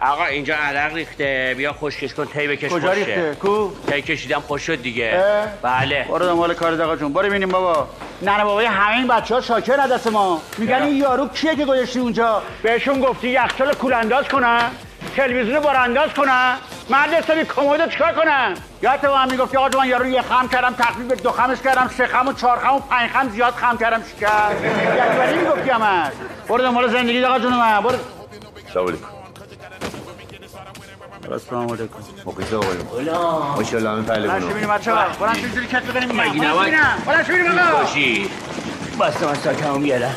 آقا 0.00 0.24
اینجا 0.24 0.54
عرق 0.56 0.94
ریخته. 0.94 1.54
بیا 1.56 1.72
خشکش 1.72 2.14
کن 2.14 2.24
تی 2.24 2.48
بکش 2.48 2.70
کجا. 2.70 2.92
ریخته؟ 2.92 3.36
کو؟ 3.42 3.70
تی 3.86 4.02
کشیدم 4.02 4.40
خوش 4.40 4.66
شد 4.66 4.82
دیگه. 4.82 5.12
اه؟ 5.14 5.46
بله. 5.62 6.06
برو 6.08 6.26
دنبال 6.26 6.54
کار 6.54 6.82
آقا 6.82 6.96
جون. 6.96 7.12
برو 7.12 7.28
ببینیم 7.28 7.48
بابا. 7.48 7.88
ننه 8.22 8.44
بابای 8.44 8.66
همه 8.66 8.96
این 8.96 9.06
بچه 9.06 9.34
ها 9.34 9.40
شاکر 9.40 9.80
از 9.80 9.92
دست 9.92 10.06
ما. 10.06 10.42
میگن 10.58 10.82
این 10.82 10.96
یارو 10.96 11.28
کیه 11.28 11.56
که 11.56 11.64
گذاشتی 11.64 11.98
اونجا؟ 11.98 12.42
بهشون 12.62 13.00
گفتی 13.00 13.28
یخچال 13.28 13.74
کولانداز 13.74 14.28
کنن 14.28 14.70
تلویزیون 15.16 15.60
بارانداز 15.60 16.10
کنن. 16.10 16.56
مرد 16.90 17.12
حسابی 17.12 17.44
کمد 17.44 17.90
چیکار 17.90 18.12
کنن؟ 18.12 18.54
یادت 18.82 19.00
به 19.00 19.08
من 19.08 19.30
می‌گفتی 19.30 19.56
آقا 19.56 19.78
من 19.78 19.88
یارو 19.88 20.06
یه 20.06 20.22
خم 20.22 20.48
کردم 20.48 20.74
تخفیف 20.78 21.06
به 21.06 21.14
دو 21.14 21.30
خمش 21.30 21.58
کردم 21.64 21.90
سه 21.98 22.06
خم 22.06 22.28
و 22.28 22.32
چهار 22.32 22.58
خم 22.58 22.74
و 22.74 22.78
پنج 22.78 23.10
خم 23.10 23.28
زیاد 23.28 23.52
خم 23.52 23.76
کردم. 23.78 24.02
شکر 24.16 24.28
یعنی 24.96 25.18
ولی 25.18 25.38
می‌گفتی 25.38 25.70
همش؟ 25.70 26.12
برو 26.48 26.62
دنبال 26.62 26.88
زندگی 26.88 27.24
آقا 27.24 27.38
جون 27.38 27.54
من. 27.54 27.80
برو. 27.80 27.98
سلام 28.74 28.88
علیکم. 28.88 29.15
السلام 31.32 31.66
علیکم. 31.72 31.94
مخلص 32.26 32.52
آقایون 32.52 32.84
ماشاءالله 33.56 33.90
همه 33.90 34.02
برش 34.02 34.16
پهلوانو 34.16 34.46
ببینیم 34.48 34.68
بچه 34.70 34.92
ها 34.94 35.04
برم 35.20 35.34
چجوری 35.34 35.66
کت 35.66 35.82
بزنیم؟ 35.86 36.20
مگی 36.20 36.38
ببینم 36.40 37.02
برش 37.06 37.26
ببینیم 37.26 37.58
آقا 37.58 37.78
باشی 37.82 38.30
بسته 39.00 39.26
من 39.26 39.34
ساکمو 39.34 39.78
بیارم. 39.78 40.14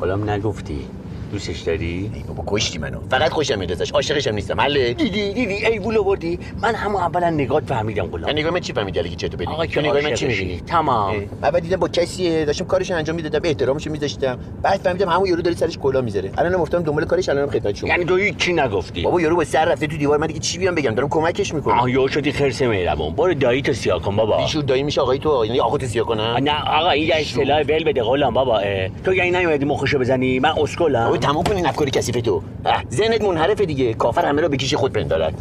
حالم 0.00 0.30
نگفتی. 0.30 0.88
دوستش 1.32 1.60
داری؟ 1.60 2.10
ای 2.14 2.22
بابا 2.28 2.42
کشتی 2.46 2.78
منو. 2.78 2.98
فقط 3.10 3.30
خوشم 3.30 3.58
میاد 3.58 3.72
ازش 3.72 3.90
عاشقشم 3.90 4.34
نیستم. 4.34 4.60
حله. 4.60 4.92
دیدی 4.92 5.32
دیدی 5.32 5.66
ای 5.66 5.78
وول 5.78 5.98
آوردی 5.98 6.38
من 6.62 6.74
همون 6.74 7.02
اولا 7.02 7.30
نگات 7.30 7.64
فهمیدم 7.64 8.06
غلام 8.06 8.26
من 8.26 8.38
نگاه 8.38 8.52
من 8.52 8.60
چی 8.60 8.72
فهمیدی 8.72 9.08
که 9.08 9.16
چطور 9.16 9.36
بدی؟ 9.36 9.52
آقا 9.52 9.66
که 9.66 9.80
نگاه 9.80 10.00
من 10.00 10.14
چی. 10.14 10.26
می‌بینی؟ 10.26 10.60
تمام. 10.66 11.14
اول 11.42 11.60
دیدم 11.60 11.76
با 11.76 11.88
کسیه. 11.88 12.44
داشتم 12.44 12.64
کارش 12.64 12.90
انجام 12.90 13.16
می‌دادم. 13.16 13.40
احترامش 13.44 13.86
میذاشتم. 13.86 14.38
بعد 14.62 14.80
فهمیدم 14.80 15.08
همون 15.08 15.28
یارو 15.28 15.42
داره 15.42 15.56
سرش 15.56 15.78
کلا 15.78 16.00
می‌ذاره. 16.00 16.30
الانم 16.38 16.60
افتادم 16.60 16.84
دنبال 16.84 17.04
کارش. 17.04 17.28
الانم 17.28 17.50
خدمت 17.50 17.76
شما. 17.76 17.88
یعنی 17.88 18.04
تو 18.04 18.16
هیچی 18.16 18.52
نگفتی؟ 18.52 19.02
بابا 19.02 19.20
یارو 19.20 19.36
با 19.36 19.44
سر 19.44 19.64
رفته 19.64 19.86
تو 19.86 19.96
دیوار. 19.96 20.18
من 20.18 20.26
دیگه 20.26 20.40
چی 20.40 20.58
بیام 20.58 20.74
بگم؟ 20.74 20.94
دارم 20.94 21.08
کمکش 21.08 21.54
می‌کنم. 21.54 21.78
آه 21.78 21.90
یو 21.90 22.08
شدی 22.08 22.32
خرس 22.32 22.62
مهربون. 22.62 23.14
برو 23.14 23.34
دایی 23.34 23.62
تو 23.62 23.72
سیاه 23.72 24.02
کن 24.02 24.16
بابا. 24.16 24.36
بیشور 24.36 24.62
دایی 24.62 24.82
میشه 24.82 25.00
آقای 25.00 25.18
تو. 25.18 25.44
یعنی 25.46 25.60
آقا 25.60 25.78
تو 25.78 25.86
سیاه 25.86 26.06
کنم 26.06 26.36
نه 26.42 26.62
آقا 26.70 26.90
این 26.90 27.12
اصطلاح 27.12 27.60
ول 27.60 27.84
بده 27.84 28.02
غلام 28.02 28.34
بابا. 28.34 28.62
تو 29.04 29.14
یعنی 29.14 29.30
نیومدی 29.30 29.64
مخشو 29.64 29.98
بزنی؟ 29.98 30.38
من 30.38 30.52
اسکلم. 30.58 31.10
تمام 31.22 31.44
کن 31.44 31.56
این 31.56 31.66
افکار 31.66 31.90
کثیف 31.90 32.16
تو 32.16 32.42
ذهنت 32.92 33.22
منحرفه 33.22 33.66
دیگه. 33.66 33.94
کافر 33.94 34.24
همه 34.26 34.42
رو 34.42 34.48
به 34.48 34.56
کیش 34.56 34.74
خود 34.74 34.92
پندارد 34.92 35.34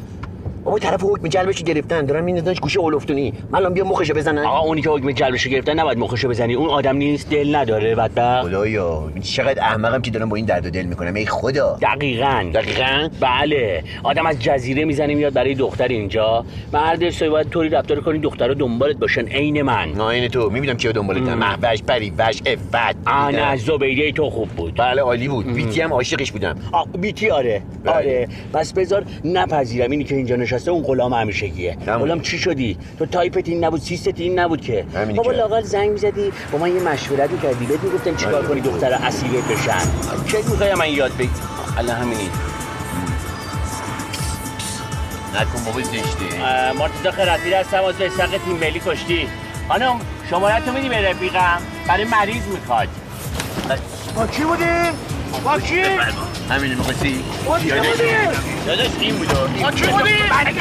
بابا 0.63 0.79
طرف 0.79 1.03
حکم 1.03 1.27
جلبش 1.27 1.63
گرفتن. 1.63 2.05
دارن 2.05 2.23
میندازنش 2.23 2.59
گوشه 2.59 2.79
اولفتونی 2.79 3.33
من 3.51 3.59
الان 3.59 3.73
بیا 3.73 3.83
مخشو 3.83 4.13
بزنن 4.13 4.45
آقا 4.45 4.59
اونی 4.59 4.81
که 4.81 4.89
حکم 4.89 5.11
جلبشو 5.11 5.49
گرفتن 5.49 5.79
نباید 5.79 5.97
مخشو 5.97 6.29
بزنی. 6.29 6.53
اون 6.53 6.69
آدم 6.69 6.97
نیست 6.97 7.29
دل 7.29 7.55
نداره 7.55 7.95
بدبخت. 7.95 8.47
خدایا 8.47 9.11
چقدر 9.21 9.61
احمقم 9.61 10.01
که 10.01 10.11
دارم 10.11 10.29
با 10.29 10.35
این 10.35 10.45
درد 10.45 10.65
و 10.65 10.69
دل 10.69 10.83
می‌کنم. 10.83 11.13
ای 11.13 11.25
خدا. 11.25 11.77
دقیقاً 11.81 12.51
دقیقاً. 12.53 13.09
بله. 13.19 13.83
آدم 14.03 14.25
از 14.25 14.39
جزیره 14.39 14.85
می‌زنه 14.85 15.15
میاد 15.15 15.33
برای 15.33 15.55
دختر 15.55 15.87
اینجا. 15.87 16.45
مرد 16.73 17.09
سوی 17.09 17.29
باید 17.29 17.49
طوری 17.49 17.69
رفتار 17.69 17.99
کنی 17.99 18.19
دخترها 18.19 18.53
دنبالت 18.53 18.97
باشن. 18.97 19.27
عین 19.27 19.61
من. 19.61 19.91
نه 19.91 20.03
این 20.03 20.27
تو. 20.27 20.49
می‌بینم 20.49 20.77
کیا 20.77 20.91
دنبالتن 20.91 21.33
محوش 21.33 21.83
پری 21.83 22.13
وش 22.17 22.41
افت 22.45 22.97
آن 23.07 23.55
زبیده 23.55 24.11
تو 24.11 24.29
خوب 24.29 24.49
بود. 24.49 24.75
بله 24.77 25.01
عالی 25.01 25.27
بود. 25.27 25.53
بیتی 25.53 25.81
هم 25.81 25.93
عاشقش 25.93 26.31
بودم. 26.31 26.55
آ 26.71 26.83
بیتی 26.97 27.29
آره. 27.29 27.61
بله. 27.83 27.93
آره. 27.93 28.27
پس 28.53 28.73
بذار 28.73 29.05
نپذیرم 29.25 29.91
اینی 29.91 30.03
که 30.03 30.15
اینجا 30.15 30.35
نشسته 30.53 30.71
اون 30.71 30.83
غلام 30.83 31.13
همیشگیه. 31.13 31.77
غلام 31.85 32.21
چی 32.21 32.37
شدی؟ 32.39 32.77
تو 32.99 33.05
تایپت 33.05 33.47
این 33.49 33.63
نبود 33.63 33.81
سیستت 33.81 34.19
این 34.19 34.39
نبود 34.39 34.61
که. 34.61 34.85
بابا. 35.15 35.31
لاقل 35.31 35.61
زنگ 35.61 35.89
می‌زدی. 35.89 36.31
با 36.51 36.57
من 36.57 36.75
یه 36.75 36.81
مشورت 36.81 37.31
می‌کردی 37.31 37.65
بهت 37.65 37.83
می‌گفتم 37.83 38.15
چیکار 38.15 38.45
کنی 38.47 38.61
دختر 38.61 38.93
اسیرت 38.93 39.43
بشن. 39.43 39.79
چه 40.27 40.37
می‌خوای 40.37 40.73
من 40.73 40.89
یاد 40.89 41.17
بگی؟ 41.17 41.29
الان 41.77 41.95
همینی. 41.95 42.29
نکن 45.35 45.63
بابا 45.65 45.81
زشته. 45.81 46.73
مرتضی 46.79 47.11
خیراتی 47.11 47.53
هستم 47.53 47.83
از 47.83 47.95
ساق 48.17 48.29
تیم 48.29 48.57
ملی 48.61 48.81
کشتی. 48.85 49.27
خانم 49.67 49.99
شماره 50.29 50.65
تو 50.65 50.71
میدی 50.71 50.89
به 50.89 51.09
رفیقم؟ 51.09 51.61
برای 51.87 52.03
مریض 52.05 52.43
می‌خواد. 52.47 52.87
با 54.15 54.27
کی 54.27 54.43
بودیم؟ 54.43 54.93
با 55.43 55.59
کی؟ 55.59 55.83
با 57.45 57.59
کی 57.59 57.71
بودیم؟ 57.71 58.31
داداش 58.67 58.89
این 58.99 59.15
بود 59.15 59.27
با 59.61 59.71
کی 59.71 59.87
بودیم؟ 59.87 60.15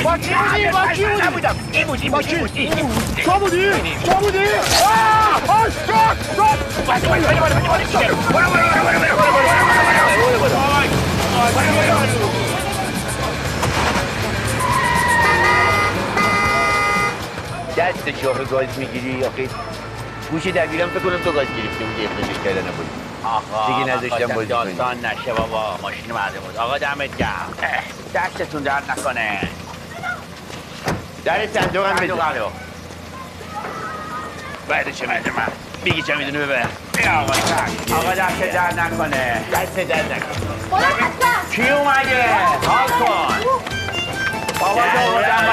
با 0.05 0.19
کی 0.19 0.35
بودیم؟ 0.35 0.71
با 0.73 0.87
کی 0.93 1.05
بودیم؟ 1.05 1.27
نبودم 1.27 1.57
این 1.73 1.87
بود 1.87 1.99
این 2.03 2.13
با 2.13 2.19
بود؟ 2.19 2.27
این 2.31 2.41
بود 2.41 2.51
این 2.57 2.87
بود 2.87 3.23
تو 3.25 3.31
بودی؟ 3.31 3.71
تو 4.05 4.13
بودی؟ 4.13 4.39
آه! 4.85 5.51
آه! 5.51 5.71
شد! 5.71 6.17
شد! 6.37 6.59
دست 17.77 18.23
شاخ 18.23 18.51
گاز 18.51 18.79
می‌گیری 18.79 19.25
آخه 19.25 19.49
گوش 20.31 20.47
دبیرم 20.47 20.89
فکر 20.89 20.99
کنم 20.99 21.19
تو 21.25 21.33
گاز 21.33 21.47
گرفته 21.47 21.85
بودی 21.85 22.05
اخراجش 22.05 22.45
کردن 22.45 22.61
نبود 22.61 23.10
آقا 23.25 23.67
دیگه 23.67 23.97
نذاشتم 23.97 24.27
بازی 24.35 24.35
کنی. 24.35 24.47
داستان 24.47 25.07
نشه 25.07 25.33
بابا 25.33 25.79
ماشین 25.83 26.13
مرده 26.13 26.39
بود. 26.39 26.57
آقا 26.57 26.79
دمت 26.79 27.17
گرم. 27.17 27.55
دستتون 28.15 28.63
درد 28.63 28.91
نکنه. 28.91 29.49
در 31.25 31.47
صندوق 31.47 31.87
هم 31.87 31.97
بزن. 31.97 32.53
بعد 34.69 34.95
چه 34.95 35.07
می‌دونه 35.07 35.37
من. 35.37 35.49
بگی 35.85 36.03
چه 36.03 36.15
می‌دونه 36.15 36.47
ببر 36.47 36.67
آقا. 37.17 37.33
آقا 37.97 38.15
دست 38.15 38.41
درد 38.41 38.81
نکنه. 38.81 39.45
دست 39.53 39.77
در 39.77 40.03
نکن 40.03 40.41
کی 41.53 41.69
اومده؟ 41.69 42.25
حال 42.67 42.89
کن. 42.89 43.35
بابا 44.61 44.83
تو 44.83 45.13
بودم 45.13 45.45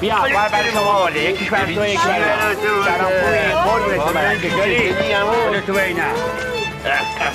بیا 0.00 0.16
بر 0.34 0.48
برای 0.48 0.70
شما 0.70 0.84
واله 0.84 1.22
یکیش 1.22 1.48
برای 1.50 1.74
تو 1.74 1.86
یکی 1.86 1.96
برای 1.96 2.54
سلام 2.84 3.10
خوبی 3.22 3.38
قربونت 3.70 4.12
برم 4.14 4.38
چطوری؟ 4.40 4.92
حالت 5.12 5.66
تو 5.66 5.72
بینه 5.72 6.04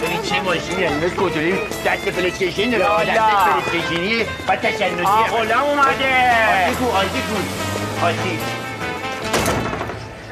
این 0.09 0.21
چه 0.21 0.41
ماشینی 0.41 0.87
مثل 0.87 1.15
کتولی 1.15 1.57
دست 1.85 2.09
پلیستیشن 2.09 2.69
داره. 2.69 2.83
دست 2.83 3.19
الله. 3.19 3.61
پلیستیشنی. 3.61 4.25
و 4.47 4.55
تشنجی. 4.55 5.03
آه 5.03 5.29
غلام 5.29 5.63
اومده. 5.63 6.65
آتی 6.65 6.75
کو 6.75 6.91
آتی 6.91 7.21
کو 7.21 8.05
آتی 8.05 8.39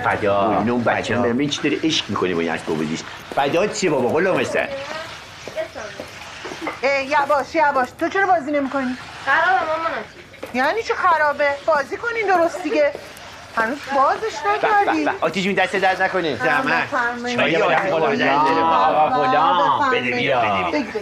فدا. 0.03 0.57
اینو 0.59 0.73
اون 0.73 0.83
بچه 0.83 1.17
هم 1.17 1.47
چی 1.47 1.61
داره 1.61 1.77
عشق 1.83 2.05
می‌کنه 2.09 2.35
با 2.35 2.41
این 2.41 2.51
اسباب 2.51 2.77
بازیش 2.77 2.99
فدا 3.35 3.67
چیه 3.67 3.89
بابا؟ 3.89 4.09
غلام 4.09 4.39
هستن. 4.39 4.67
یواش 6.83 7.55
یواش. 7.55 7.87
تو 7.99 8.09
چرا 8.09 8.27
بازی 8.27 8.51
نمی‌کنی؟ 8.51 8.97
خرابه 9.25 9.65
مامان 9.65 9.91
یعنی 10.53 10.83
چه 10.83 10.93
خرابه؟ 10.93 11.49
بازی 11.65 11.97
کنین 11.97 12.27
درست 12.27 12.63
دیگه. 12.63 12.91
هنوز 13.55 13.77
بازش 13.95 14.35
نکردی 14.55 15.09
آتی 15.21 15.41
جون 15.41 15.53
دست 15.53 15.75
درد 15.75 16.01
نکنه 16.01 16.35
زحمت. 16.35 16.89
چایی 17.35 17.55
آدم 17.55 17.75
غلام 17.75 18.15
داره 18.15 18.31
آقا 18.59 19.23
غلام 19.23 19.79
بفرمایید. 19.79 20.03
بده 20.03 20.17
بیا 20.17 20.41
بگی، 20.41 20.83
بگی. 20.83 20.99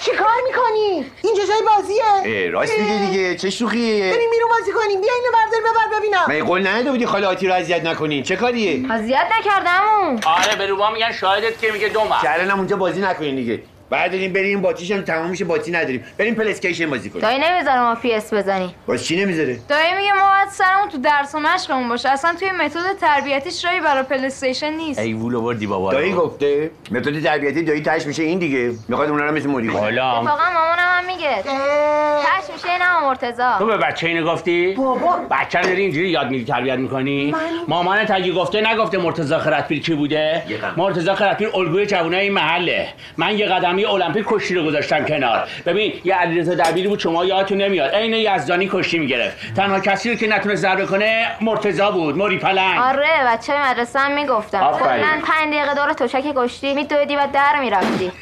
چی 0.00 0.10
کار 0.10 0.36
می‌کنی؟ 0.46 1.10
اینجا 1.22 1.42
جای 1.44 1.62
بازیه. 1.76 2.50
راست 2.50 2.78
میگه 2.78 2.98
دیگه. 3.10 3.36
چه 3.36 3.50
شوخیه. 3.50 4.12
بریم 4.14 4.30
بیرون 4.30 4.48
بازی 4.58 4.72
کنیم. 4.72 5.00
بیا 5.00 5.12
اینو 5.14 5.32
بردار 5.32 5.60
ببر 5.72 5.98
ببینم. 5.98 6.24
من 6.28 6.46
قول 6.46 6.66
نداده 6.66 6.90
بودی 6.90 7.06
خاله 7.06 7.26
آتی 7.26 7.48
رو 7.48 7.54
اذیت 7.54 7.84
نکنین 7.84 8.22
چه 8.22 8.36
کاریه؟ 8.36 8.92
اذیت 8.92 9.26
نکردم. 9.38 10.20
آره 10.24 10.56
به 10.58 10.66
روبا 10.66 10.90
میگن 10.90 11.12
شاهدت 11.12 11.58
که 11.58 11.72
میگه 11.72 11.88
دوم 11.88 12.08
که 12.22 12.32
الان 12.34 12.50
هم 12.50 12.58
اونجا 12.58 12.76
بازی 12.76 13.00
نکنین 13.00 13.36
دیگه. 13.36 13.62
بعد 13.90 14.10
بریم 14.10 14.32
بریم 14.32 14.60
باتیش 14.62 14.90
هم 14.90 15.02
تمام 15.02 15.30
میشه 15.30 15.44
باتی 15.44 15.70
نداریم. 15.70 16.04
بریم 16.18 16.34
پلیسکیشن 16.34 16.90
بازی 16.90 17.10
کنیم. 17.10 17.22
دایی 17.22 17.38
نمی‌ذاره 17.38 17.80
ما 17.80 17.94
پی 17.94 18.12
اس 18.12 18.34
بزنی. 18.34 18.74
باز 18.86 19.04
چی 19.04 19.24
نمی‌ذاره؟ 19.24 19.58
دایی 19.68 19.94
میگه 19.94 20.12
ما 20.12 20.30
باید 20.30 20.48
سرمون 20.48 20.88
تو 20.88 20.98
درس 20.98 21.34
و 21.34 21.38
مشقمون 21.38 21.88
باشه. 21.88 22.08
اصلا 22.08 22.34
توی 22.38 22.50
متد 22.50 22.98
تربیتیش 23.00 23.64
رایی 23.64 23.80
برای 23.80 24.02
پلی 24.02 24.26
استیشن 24.26 24.72
نیست. 24.72 24.98
ای 24.98 25.12
وول 25.12 25.36
آوردی 25.36 25.66
بابا 25.66 25.92
دایی 25.92 26.12
گفته 26.12 26.70
متد 26.90 27.22
تربیتی 27.22 27.62
دایی 27.62 27.80
تاش 27.80 28.06
میشه 28.06 28.22
این 28.22 28.38
دیگه. 28.38 28.72
می‌خواد 28.88 29.10
اونا 29.10 29.26
رو 29.26 29.34
مثل 29.34 29.52
کنه. 29.52 29.72
غلام 29.72 30.26
اتفاقا 30.26 30.50
مامانم 30.54 30.78
هم 30.78 31.06
میگه. 31.06 31.42
تش 31.42 32.52
میشه 32.54 32.72
این 32.72 32.82
هم 32.82 33.04
مرتضا 33.04 33.56
تو 33.58 33.66
به 33.66 33.76
بچه 33.76 34.06
اینو 34.06 34.32
گفتی؟ 34.32 34.74
بابا. 34.74 35.16
بچه 35.30 35.58
رو 35.58 35.66
داری 35.66 35.82
اینجوری 35.82 36.08
یاد 36.08 36.30
میگی 36.30 36.44
تربیت 36.44 36.74
می‌کنی؟ 36.74 37.34
مامانت 37.68 38.10
اگه 38.10 38.32
گفته 38.32 38.72
نگفته 38.72 38.98
مرتضی 38.98 39.36
خردپیر 39.36 39.80
کی 39.80 39.94
بوده؟ 39.94 40.42
قدم. 40.62 40.74
مرتضی 40.76 41.14
خردپیر 41.14 41.48
الگوی 41.54 41.86
جوانای 41.86 42.20
این 42.20 42.32
محله. 42.32 42.88
من 43.16 43.38
یه 43.38 43.46
قدمی 43.76 43.86
المپیک 43.86 44.24
کشتی 44.28 44.54
رو 44.54 44.64
گذاشتم 44.64 45.04
کنار. 45.04 45.48
ببین 45.66 45.92
یه 46.04 46.14
علیرضا 46.14 46.54
دبیری 46.54 46.88
بود 46.88 46.98
شما 46.98 47.24
یادتون 47.24 47.58
نمیاد. 47.58 47.94
عین 47.94 48.12
یزدانی 48.12 48.68
کشتی 48.72 48.98
می‌گرفت. 48.98 49.54
تنها 49.56 49.80
کسی 49.80 50.10
رو 50.10 50.16
که 50.16 50.26
نتونه 50.28 50.54
ضربه 50.54 50.86
کنه 50.86 51.26
مرتضی 51.40 51.82
بود 51.92 52.16
موری 52.16 52.38
پلنگ. 52.38 52.80
آره 52.80 53.08
بچه 53.26 53.70
مدرسه 53.70 53.98
هم 53.98 54.12
می‌گفتم. 54.12 54.72
کلا 54.78 55.20
پنج 55.26 55.54
دقیقه 55.54 55.74
دور 55.74 55.92
تشک 55.92 56.24
کشتی 56.36 56.74
میدویدی 56.74 57.16
و 57.16 57.26
در 57.32 57.60
می‌رفتی. 57.60 58.12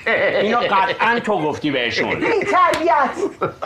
اینو 0.41 0.59
قطعا 0.59 1.21
تو 1.21 1.43
گفتی 1.43 1.71
بهشون. 1.71 2.15
بی 2.15 2.27
تربیت. 2.27 3.15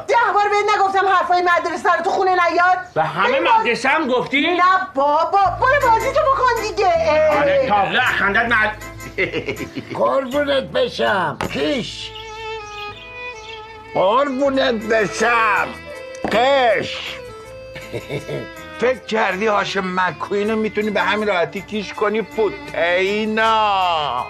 ده 0.09 0.15
بار 0.35 0.49
بهت 0.49 0.77
نگفتم 0.77 1.09
حرفای 1.09 1.43
مدرسه 1.43 1.93
رو 1.99 2.05
تو 2.05 2.11
خونه 2.11 2.31
نیاد. 2.31 2.79
و 2.97 3.03
همه 3.03 3.41
مدرسه 3.41 3.89
هم 3.89 4.09
گفتی؟ 4.09 4.41
نه 4.41 4.63
بابا 4.95 5.39
برو 5.61 5.91
بازی 5.91 6.13
تو 6.13 6.21
بکن 6.21 6.69
دیگه. 6.69 6.93
آره 7.41 7.67
تابله 7.69 8.01
خندت 8.01 8.45
مد 8.45 8.71
قربونت 9.95 10.65
بشم. 10.65 11.39
کیش؟ 11.53 12.11
قربونت 13.95 14.75
بشم. 14.75 15.69
قش. 16.33 17.19
فکر 18.81 18.99
کردی 18.99 19.47
هاشم 19.47 20.01
مکوینو 20.01 20.57
می‌تونی 20.57 20.91
به 20.91 21.01
همین 21.01 21.29
راحتی 21.29 21.61
کیش 21.61 21.95
کنی؟ 21.95 22.23
پوتینا 22.23 24.25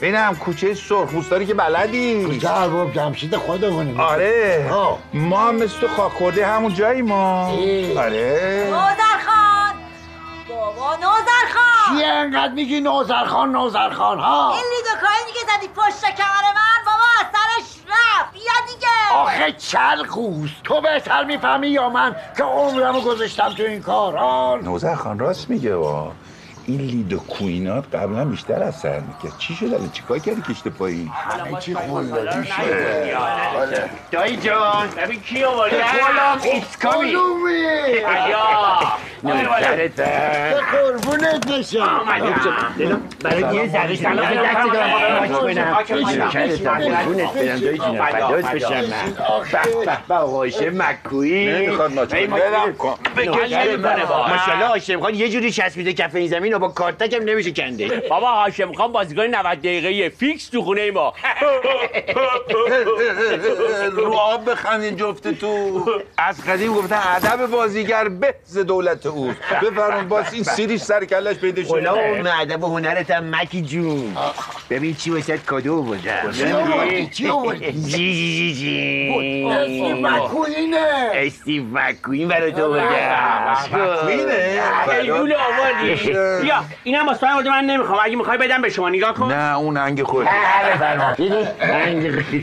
ببینم 0.00 0.36
کوچه 0.36 0.74
سرخپوستاری 0.74 1.46
که 1.46 1.54
بلدی. 1.54 2.26
کجا؟ 2.26 2.50
ارباب 2.50 2.92
جمشید 2.92 3.36
خودمونیم 3.36 4.00
آره. 4.00 4.68
آه. 4.72 4.98
ما 5.14 5.48
هم 5.48 5.54
مثل 5.54 5.80
تو 5.80 5.88
خاک 5.88 6.12
خورده 6.12 6.46
همون 6.46 6.74
جایی 6.74 7.02
ما. 7.02 7.46
اه. 7.46 8.04
آره. 8.04 8.64
نوزرخان. 8.64 9.74
بابا 10.48 10.94
نوزرخان. 10.94 11.69
چیه 11.90 12.06
انقدر 12.06 12.52
میگی 12.52 12.80
نوزرخان 12.80 13.52
نوزرخان 13.52 14.18
ها 14.18 14.52
این 14.52 14.64
لیدوکاینی 14.76 15.32
که 15.32 15.38
زدی 15.56 15.68
پشت 15.68 16.14
کمر 16.16 16.54
من 16.54 16.84
بابا 16.86 17.06
از 17.20 17.26
سرش 17.32 17.80
رفت. 17.88 18.32
بیا 18.32 18.74
دیگه. 18.74 19.14
آخه 19.14 19.52
چلقوس 19.52 20.50
تو 20.64 20.80
بهتر 20.80 21.24
می‌فهمی 21.24 21.68
یا 21.68 21.88
من 21.88 22.16
که 22.36 22.42
عمرمو 22.42 23.00
گذاشتم 23.00 23.48
تو 23.48 23.62
این 23.62 23.82
کاران 23.82 24.60
نوزر 24.64 24.94
خان 24.94 25.18
راست 25.18 25.50
میگه 25.50 25.76
وا. 25.76 26.12
این 26.70 26.80
لید 26.80 27.12
و 27.12 27.18
کوینات 27.18 27.94
قبلا 27.94 28.24
بیشتر 28.24 28.62
از 28.62 28.76
سر 28.76 29.00
می‌کرد 29.00 29.38
چی 29.38 29.54
شد 29.54 29.64
الان 29.64 29.90
چیکار 29.90 30.18
کردی 30.18 30.42
کشت 30.42 30.68
پایین 30.68 31.08
همه 31.08 31.60
چی 31.60 31.74
خلدادی 31.74 32.46
شده 32.46 33.16
دایی 34.10 34.36
جان 34.36 34.88
ببین 34.96 35.20
کی 35.20 35.44
آورده 35.44 35.76
غلام 35.76 36.38
ایسکامی 36.42 37.12
نوکرت 39.22 39.94
به 39.96 40.60
قربونت 40.72 41.46
بشم 41.46 42.00
برای 43.20 43.56
یه 43.56 43.68
ذره 43.68 43.96
سلام 43.96 44.16
به 44.16 44.34
دست 44.34 44.72
دارم 44.72 45.28
کنم 45.28 45.58
نوکرت 45.58 46.66
قربونت 46.66 47.32
برم 47.34 47.60
دایی 47.60 47.78
جونم 47.78 48.06
فدات 48.06 48.52
بشم 48.52 48.68
من 48.68 48.84
به 49.52 49.84
به 49.86 49.98
به 50.08 50.14
آقا 50.14 50.36
هاشم 50.36 50.82
مکویی 50.82 51.46
نمی‌خواد 51.46 51.94
ماچ 51.94 52.10
کنه. 52.10 52.26
برم 52.26 52.72
کن. 52.78 52.94
ماشاءالله 54.30 54.66
هاشم 54.66 55.00
خان 55.00 55.14
یه 55.14 55.28
جوری 55.28 55.50
چسبیده 55.52 55.92
کف 55.92 56.14
این 56.14 56.28
زمین 56.28 56.54
با 56.60 56.68
کارتک 56.68 57.12
هم 57.14 57.22
نمیشه 57.22 57.50
کنده 57.52 58.00
بابا 58.10 58.30
هاشم 58.32 58.72
خان 58.72 58.92
بازیکن 58.92 59.22
90 59.22 59.58
دقیقه 59.58 60.08
فیکس 60.08 60.48
تو 60.48 60.62
خونه 60.62 60.90
ما. 60.90 61.14
رو 63.96 64.14
آب 64.14 64.50
بخندین 64.50 64.96
جفت 64.96 65.28
تو 65.28 65.84
از 66.18 66.44
قدیم 66.44 66.74
گفتن 66.74 67.00
ادب 67.16 67.46
بازیگر 67.46 68.08
به 68.08 68.34
ز 68.44 68.58
دولت 68.58 69.06
او. 69.06 69.32
بفرمون 69.62 70.08
باز 70.08 70.34
این 70.34 70.42
سیریش 70.42 70.80
سر 70.80 71.04
کلش 71.04 71.36
پیدا 71.36 71.62
شد. 71.62 71.68
غلام 71.68 72.26
ادب 72.40 72.64
و 72.64 72.66
هنرت 72.66 73.10
هم 73.10 73.24
مکی 73.34 73.62
جون. 73.62 74.16
ببین 74.70 74.94
چی 74.94 75.10
واسه 75.10 75.38
کادو 75.38 75.78
آوردم 75.78 76.32
چی؟ 76.32 76.44
جی 77.10 77.30
جی 77.86 78.34
جی 78.34 78.54
جی. 78.54 79.10
استیو 79.50 79.96
مکوینه. 79.96 81.10
استیو 81.14 81.62
مکوین 81.72 82.28
برای 82.28 82.52
تو 82.52 82.64
آوردم 82.64 83.46
مکوینه؟ 83.50 84.60
گلگول 84.86 85.34
آوردی 85.34 86.12
بیا 86.40 86.64
اینم 86.84 87.06
واسه 87.06 87.26
من 87.26 87.32
آورده، 87.32 87.50
من 87.50 87.64
نمی‌خوام. 87.64 88.00
اگه 88.04 88.16
می‌خوای 88.16 88.38
بدم 88.38 88.62
به 88.62 88.68
شما. 88.68 88.88
نگاه 88.88 89.14
کن. 89.14 89.32
نه 89.32 89.56
اون 89.56 89.76
انگ 89.76 90.02
خود 90.02 90.26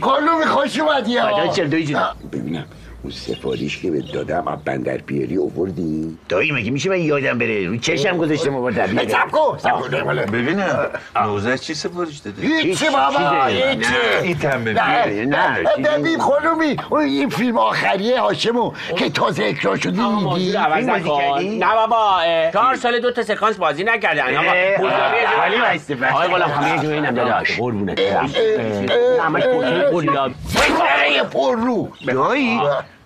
کلو 0.00 0.44
خوش 0.46 0.80
اومدی 0.80 1.16
ها. 1.16 1.36
فدات 1.36 1.56
شم 1.56 1.68
دایی 1.68 1.86
جون 1.86 2.00
ببینم. 2.32 2.64
اون 3.08 3.16
سفارش 3.16 3.78
که 3.78 3.90
بهت 3.90 4.12
دادم 4.12 4.48
از 4.48 4.58
بندر 4.64 4.96
پیری 4.96 5.38
آوردی 5.38 6.18
دایی 6.28 6.52
مگه 6.52 6.70
میشه 6.70 6.90
من 6.90 7.00
یادم 7.00 7.38
بره 7.38 7.68
رو 7.68 7.76
چشم 7.76 8.16
گذاشتم 8.16 8.50
بابا 8.50 8.72
طبیعه 8.72 9.08
سب 9.08 9.30
کن 9.30 9.58
سب 9.58 9.80
کن 9.80 9.88
ببینم 10.32 10.86
نوزه 11.16 11.58
چی 11.58 11.74
سفارش 11.74 12.18
داده 12.18 12.42
هیچی 12.42 12.84
بابا 12.88 13.46
هیچی 13.46 13.94
این 14.22 14.38
تن 14.38 14.62
نه 14.62 15.06
ببین 15.06 15.34
نه 15.34 15.64
ببین 15.98 16.18
خانومی 16.18 16.76
اون 16.90 17.00
این 17.00 17.28
فیلم 17.28 17.58
آخریه 17.58 18.20
هاشمو 18.20 18.72
که 18.96 19.10
تازه 19.10 19.44
اکرا 19.44 19.76
شده 19.76 19.90
دیدی 19.90 20.52
نه 21.58 21.74
بابا 21.74 22.20
چهار 22.52 22.76
سال 22.76 23.00
دو 23.00 23.10
تا 23.10 23.22
سکانس 23.22 23.56
بازی 23.56 23.84
نکردن 23.84 24.36
آقا 24.36 24.52
موزاوی 24.78 25.40
ولی 25.40 25.60
وایسته 25.60 26.08
آقای 26.10 26.28
غلام 26.28 26.50
خانه 26.50 26.82
جو 26.82 26.90
اینم 26.90 27.14
داداش 27.14 27.56
قربونت 27.56 28.00
همش 29.20 29.42
پر 31.32 31.56
رو 31.56 31.88
دایی 32.06 32.60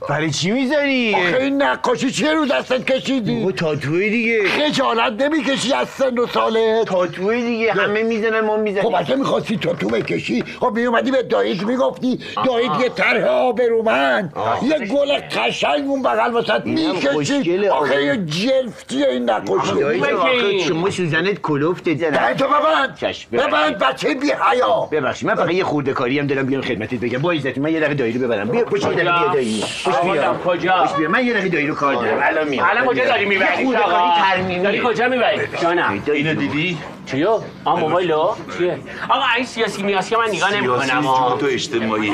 برای 0.09 0.31
چی 0.31 0.51
می‌ذاری؟ 0.51 1.15
آخه 1.15 1.37
این 1.43 1.63
نقاشی 1.63 2.11
چیه 2.11 2.33
رو 2.33 2.47
دستت 2.47 2.85
کشیدی؟ 2.85 3.39
بابا 3.39 3.53
تاتوی 3.53 4.11
دیگه. 4.11 4.49
خجالت 4.49 5.23
نمی‌کشی 5.23 5.73
از 5.73 5.89
سن 5.89 6.19
و 6.19 6.27
ساله 6.27 6.85
تاتوی 6.87 7.47
دیگه. 7.47 7.73
همه 7.73 8.03
می‌زنن 8.03 8.41
ما 8.41 8.57
می‌زنیم. 8.57 8.83
خب 8.83 8.95
اگه 8.99 9.17
می‌خواستی 9.17 9.57
تاتو 9.57 9.89
بکشی 9.89 10.45
خب 10.61 10.73
میومدی 10.75 11.11
به 11.11 11.23
داییت 11.23 11.63
می‌گفتی 11.63 12.19
داییت 12.47 12.81
یه 12.81 12.89
طرح 12.89 13.25
آبرومند 13.25 14.35
یه 14.63 14.79
گل 14.79 15.19
قشنگ 15.19 15.89
اون 15.89 16.03
بغل 16.03 16.35
وسط 16.35 16.61
می‌کشی. 16.65 17.69
آخه. 17.69 18.05
یه 18.05 18.17
جلفتیه 18.17 19.09
این 19.09 19.31
نقاشی. 19.31 20.03
آخه 20.13 20.59
شما 20.59 20.91
سوزنت 20.91 21.41
کلوفته 21.41 21.95
دهن 21.95 22.35
تو 22.35 22.45
ببند. 22.45 22.99
ببند 23.33 23.79
بچه 23.79 24.15
بی 24.15 24.27
حیا. 24.27 24.89
ببخشید 24.93 25.29
من 25.29 25.35
فقط 25.35 25.51
یه 25.51 25.65
خورده 25.65 25.93
کاری 25.93 26.19
هم 26.19 26.27
دارم 26.27 26.47
بیام 26.47 26.63
خدمتت 26.63 26.95
بگم. 26.95 27.19
با 27.19 27.33
عزت 27.33 27.59
من 27.59 27.73
یه 27.73 27.81
دقیقه 27.81 27.95
دایی 27.95 28.13
رو 28.13 28.21
ببرم. 28.21 28.49
بیا 28.49 28.65
پشت 28.65 28.87
دقیقه 28.89 29.13
بیا 29.43 29.92
دایی 29.93 30.11
پشت 30.11 30.21
بیا 30.21 30.35
کجا؟ 30.45 30.85
پشت 30.85 30.97
بیا 30.97 31.09
من 31.09 31.27
یه 31.27 31.33
دقیقه 31.33 31.49
دایی 31.49 31.67
رو 31.67 31.75
کار 31.75 31.95
دارم. 31.95 32.21
الان 32.23 32.49
میام. 32.49 32.69
الان 32.71 32.85
کجا 32.87 33.05
داری 33.05 33.25
می‌بری؟ 33.25 33.59
یه 33.59 33.65
خورده 33.65 33.83
کاری 33.83 34.21
ترمیمی 34.23 34.63
داری 34.63 34.81
کجا 34.85 35.09
می‌بری؟ 35.09 35.41
جانم. 35.63 36.03
اینو 36.07 36.35
دیدی؟ 36.35 36.79
چیو؟ 37.13 37.39
آ 37.65 37.77
موبایلو 37.77 38.35
چیه؟ 38.59 38.79
آقا 39.09 39.25
این 39.37 39.47
سیاسی 39.47 39.83
میاسی 39.83 40.17
من 40.17 40.29
نگاه 40.29 40.55
نمی‌کنم 40.57 40.81
سیاسی 40.83 41.39
تو 41.41 41.47
اجتماعی. 41.47 42.11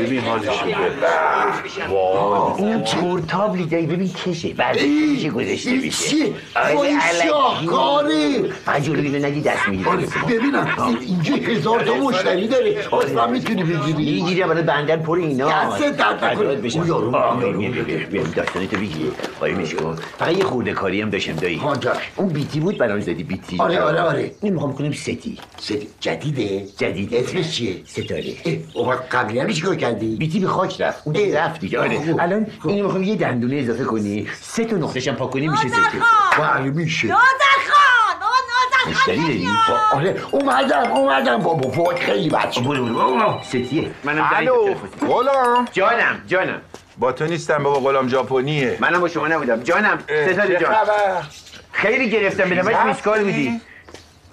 ببین 0.00 0.20
حالشو 0.20 0.50
وای 1.88 2.64
اینم 2.66 2.80
پورتابلی 2.84 3.66
دایی 3.66 3.86
ببین 3.86 4.12
کشه. 4.12 4.48
بعد 4.48 4.82
میشه 4.82 5.30
گذاشته 5.30 5.70
این 5.70 5.80
میشه؟ 5.80 6.08
چیه؟ 6.08 6.32
وای، 6.74 6.88
این 6.88 7.00
شاهکاری. 7.28 8.52
فجر 8.64 8.96
اینو 8.96 9.26
نگی 9.26 9.40
دست 9.40 9.68
می‌گیره. 9.68 9.90
آره، 9.90 10.06
ببینم. 10.28 10.68
این- 10.86 10.98
اینجا 11.00 11.34
هزار 11.52 11.80
تا 11.82 11.94
مشتری 11.94 12.48
داره. 12.48 12.76
اصلا 13.04 13.26
می‌تونی 13.26 13.62
بگیری؟ 13.64 14.12
می‌گیری 14.22 14.42
برای 14.44 14.62
بندر 14.62 14.96
پر 14.96 15.16
اینا. 15.18 15.48
دست 15.48 15.82
درد 15.82 16.24
نکنه. 16.24 16.48
اون 16.48 16.86
یارو، 16.86 17.16
آه، 17.16 17.32
اون 17.32 17.42
یارو. 17.42 17.58
بیا، 17.58 17.70
بیا، 17.70 17.82
بیا، 17.84 18.06
بیا، 18.06 18.22
داستانتو 18.22 18.76
بگی 18.76 19.10
قایمش 19.40 19.74
کن 19.74 19.96
فقط 20.18 20.36
یه 20.38 20.44
خورده 20.44 20.72
کاری 20.72 21.00
هم 21.00 21.10
داشتم 21.10 21.32
دایی. 21.36 21.60
اون 22.16 22.28
بیتی 22.28 22.60
بود 22.60 22.78
برام 22.78 23.00
زدی 23.00 23.22
بیتی. 23.22 23.56
آره، 23.60 23.80
آره، 23.80 24.00
آره. 24.02 24.30
نمی‌خوام 24.42 24.72
کنم 24.74 24.92
ستی. 24.92 25.38
ستی. 25.58 25.88
جدیده. 26.00 26.66
جدید 26.78 27.14
اسمش 27.14 27.50
چیه؟ 27.50 27.76
ستاره. 27.86 28.34
اوه 28.74 28.96
قبلی 28.96 29.38
هم 29.38 29.52
چیکار 29.52 29.76
کردی؟ 29.76 30.16
بیتی 30.16 30.40
به 30.40 30.46
خاک 30.46 30.80
رفت. 30.80 31.02
اون 31.04 31.16
دیگه 31.16 31.40
رفت 31.40 31.60
دیگه. 31.60 31.80
آره. 31.80 31.98
خوب. 31.98 32.20
الان 32.20 32.46
اینو 32.64 32.84
می‌خوام 32.84 33.02
یه 33.02 33.16
دندونه 33.16 33.56
اضافه 33.56 33.84
کنی. 33.84 34.28
سه 34.40 34.64
تا 34.64 34.76
نقطه‌ش 34.76 35.08
هم 35.08 35.14
پاک 35.14 35.30
کنی 35.30 35.48
میشه 35.48 35.68
ستی. 35.68 35.98
بله 36.38 36.70
میشه. 36.70 37.14
مشتری 38.88 39.22
داری 39.22 39.48
آره. 39.92 40.16
اومدم 40.30 40.92
اومدم. 40.92 41.38
بابا 41.38 41.82
وای 41.82 41.96
خیلی 41.96 42.30
بچه 42.30 42.60
برو 42.60 42.84
برو. 42.84 43.38
ستیه. 43.42 43.90
منم 44.04 44.30
الو. 44.34 44.74
غلام. 45.00 45.64
جانم 45.72 46.22
جانم. 46.26 46.60
با 46.98 47.12
تو 47.12 47.24
نیستم 47.24 47.62
بابا 47.62 47.80
غلام 47.80 48.08
ژاپنیه. 48.08 48.76
منم 48.80 49.00
با 49.00 49.08
شما 49.08 49.28
نبودم. 49.28 49.62
جانم 49.62 49.98
ستاره 50.32 50.60
جان. 50.60 50.74
خیلی 51.72 52.10
گرفتم 52.10 52.48
به 52.48 52.54
نمایش 52.54 52.78
میسکال 52.86 53.24
بودی. 53.24 53.60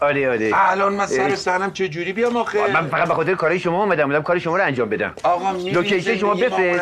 آره 0.01 0.29
آره. 0.29 0.51
الان 0.53 0.93
من 0.93 1.05
سر. 1.05 1.35
سرم 1.35 1.71
چه 1.71 1.87
جوری 1.89 2.13
بیام 2.13 2.37
آخه؟ 2.37 2.73
من 2.73 2.87
فقط 2.87 3.07
به 3.07 3.13
خاطر 3.13 3.35
کارهای 3.35 3.59
شما 3.59 3.83
اومدم 3.83 4.05
بودم 4.07 4.23
کار 4.23 4.39
شما 4.39 4.57
رو 4.57 4.63
انجام 4.63 4.89
بدم. 4.89 5.13
آقا 5.23 5.51
می‌بینی 5.51 5.71
لوکیشن 5.71 6.17
شما 6.17 6.33
بفرست. 6.33 6.79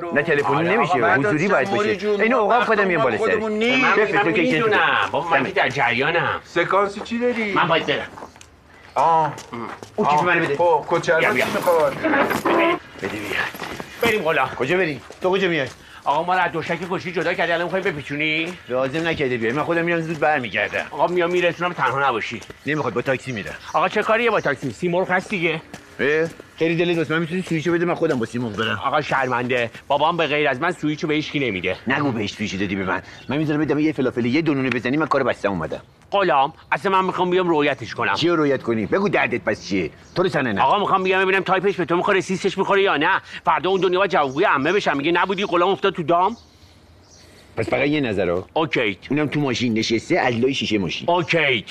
رو؟ 0.00 0.14
نه 0.14 0.22
تلفنی 0.22 0.56
آره، 0.56 0.68
نمیشه. 0.68 1.04
آقا، 1.04 1.14
حضوری 1.14 1.48
باید 1.48 1.92
جون، 1.98 2.20
اینو 2.20 2.38
وقتمون 2.38 2.64
خودم 2.64 2.86
میام 2.86 3.02
بالا 3.02 3.18
سر. 3.18 3.36
من 3.36 3.58
بفرست 3.96 4.14
من 4.14 4.22
لوکیشن 4.22 4.64
بابا 5.12 5.30
من 5.30 5.44
که 5.44 5.50
در 5.52 5.68
جریانم. 5.68 6.40
سکانسی 6.44 7.00
چی 7.00 7.18
داری؟ 7.18 7.52
من 7.52 7.68
باید 7.68 7.86
برم. 7.86 8.06
آه. 8.94 9.32
اون 9.96 10.08
کیف 10.08 10.22
منو 10.22 10.40
بده. 10.44 10.56
خب 10.56 11.00
چی 11.02 11.12
بیا. 11.12 11.32
می‌خواد؟ 11.32 11.94
بده 13.02 13.08
بیا. 13.08 13.40
بریم 14.02 14.22
غلام 14.22 14.48
کجا 14.48 14.76
بریم؟ 14.76 15.00
تو 15.22 15.30
کجا 15.30 15.48
میای؟ 15.48 15.68
آقا 16.04 16.22
ما 16.22 16.34
رو 16.34 16.40
از 16.40 16.52
دوشک 16.52 16.78
کشی 16.90 17.12
جدا 17.12 17.34
کردی 17.34 17.52
الان 17.52 17.64
می‌خوای 17.64 17.82
بپیچونی؟ 17.82 18.52
لازم 18.68 19.08
نکرده 19.08 19.36
بیای. 19.36 19.52
من 19.52 19.62
خودم 19.62 19.84
میرم 19.84 20.00
زود 20.00 20.18
برمیگردم. 20.18 20.86
آقا 20.90 21.06
میام 21.06 21.30
میرسونم 21.30 21.72
تنها 21.72 22.08
نباشی. 22.08 22.40
نمی‌خواد 22.66 22.94
با 22.94 23.02
تاکسی 23.02 23.32
میرم. 23.32 23.54
آقا 23.72 23.88
چه 23.88 24.02
کاریه 24.02 24.30
با 24.30 24.40
تاکسی؟ 24.40 24.70
سیمرغ 24.72 25.10
هست 25.10 25.30
دیگه. 25.30 25.62
اه؟ 26.00 26.28
خیلی 26.58 26.76
دلت 26.76 26.98
واسه 26.98 27.14
من 27.14 27.20
می‌تونی 27.20 27.42
سویچو 27.42 27.72
بده 27.72 27.84
من 27.84 27.94
خودم 27.94 28.18
با 28.18 28.26
سیمون 28.26 28.52
برم. 28.52 28.80
آقا 28.84 29.00
شرمنده. 29.00 29.70
بابام 29.88 30.16
به 30.16 30.26
غیر 30.26 30.48
از 30.48 30.60
من 30.60 30.72
سویچو 30.72 31.06
به 31.06 31.14
هیچ 31.14 31.32
کی 31.32 31.38
نمیده. 31.38 31.76
نگو 31.86 32.12
بهش 32.12 32.32
سویچو 32.32 32.56
دادی 32.56 32.76
به 32.76 32.84
من. 32.84 33.02
من 33.28 33.36
می‌ذارم 33.36 33.60
بدم 33.60 33.78
یه 33.78 33.92
فلافل 33.92 34.24
یه 34.24 34.42
دونونه 34.42 34.70
بزنی 34.70 34.96
من 34.96 35.06
کار 35.06 35.22
بستم 35.22 35.50
اومدم. 35.50 35.82
غلام 36.10 36.52
اصلا 36.72 36.92
من 36.92 37.04
می‌خوام 37.04 37.30
بیام 37.30 37.48
رویتش 37.48 37.94
کنم. 37.94 38.14
چی 38.14 38.28
رو 38.28 38.36
رویت 38.36 38.62
کنی؟ 38.62 38.86
بگو 38.86 39.08
دردت 39.08 39.40
پس 39.40 39.68
چیه؟ 39.68 39.90
تو 40.14 40.22
رو 40.22 40.28
سنه 40.28 40.52
نه 40.52 40.62
آقا 40.62 40.78
می‌خوام 40.78 41.02
بیام 41.02 41.24
ببینم 41.24 41.42
تایپش 41.42 41.76
به 41.76 41.84
تو 41.84 41.96
می‌خوره 41.96 42.20
سیستش 42.20 42.58
می‌خوره 42.58 42.82
یا 42.82 42.96
نه؟ 42.96 43.20
فردا 43.44 43.70
اون 43.70 43.80
دنیا 43.80 43.98
با 43.98 44.06
جوابگوی 44.06 44.44
عمه 44.44 44.72
بشم. 44.72 44.96
میگه 44.96 45.12
نبودی 45.12 45.44
غلام 45.44 45.70
افتاد 45.70 45.94
تو 45.94 46.02
دام؟ 46.02 46.36
پس 47.56 47.68
فقط 47.68 47.88
یه 47.88 48.00
نظر 48.00 48.42
اوکی. 48.52 48.98
اونم 49.10 49.26
تو 49.26 49.40
ماشین 49.40 49.74
نشسته 49.74 50.18
از 50.18 50.34
لای 50.34 50.54
شیشه 50.54 50.78
ماشین. 50.78 51.10
اوکی. 51.10 51.64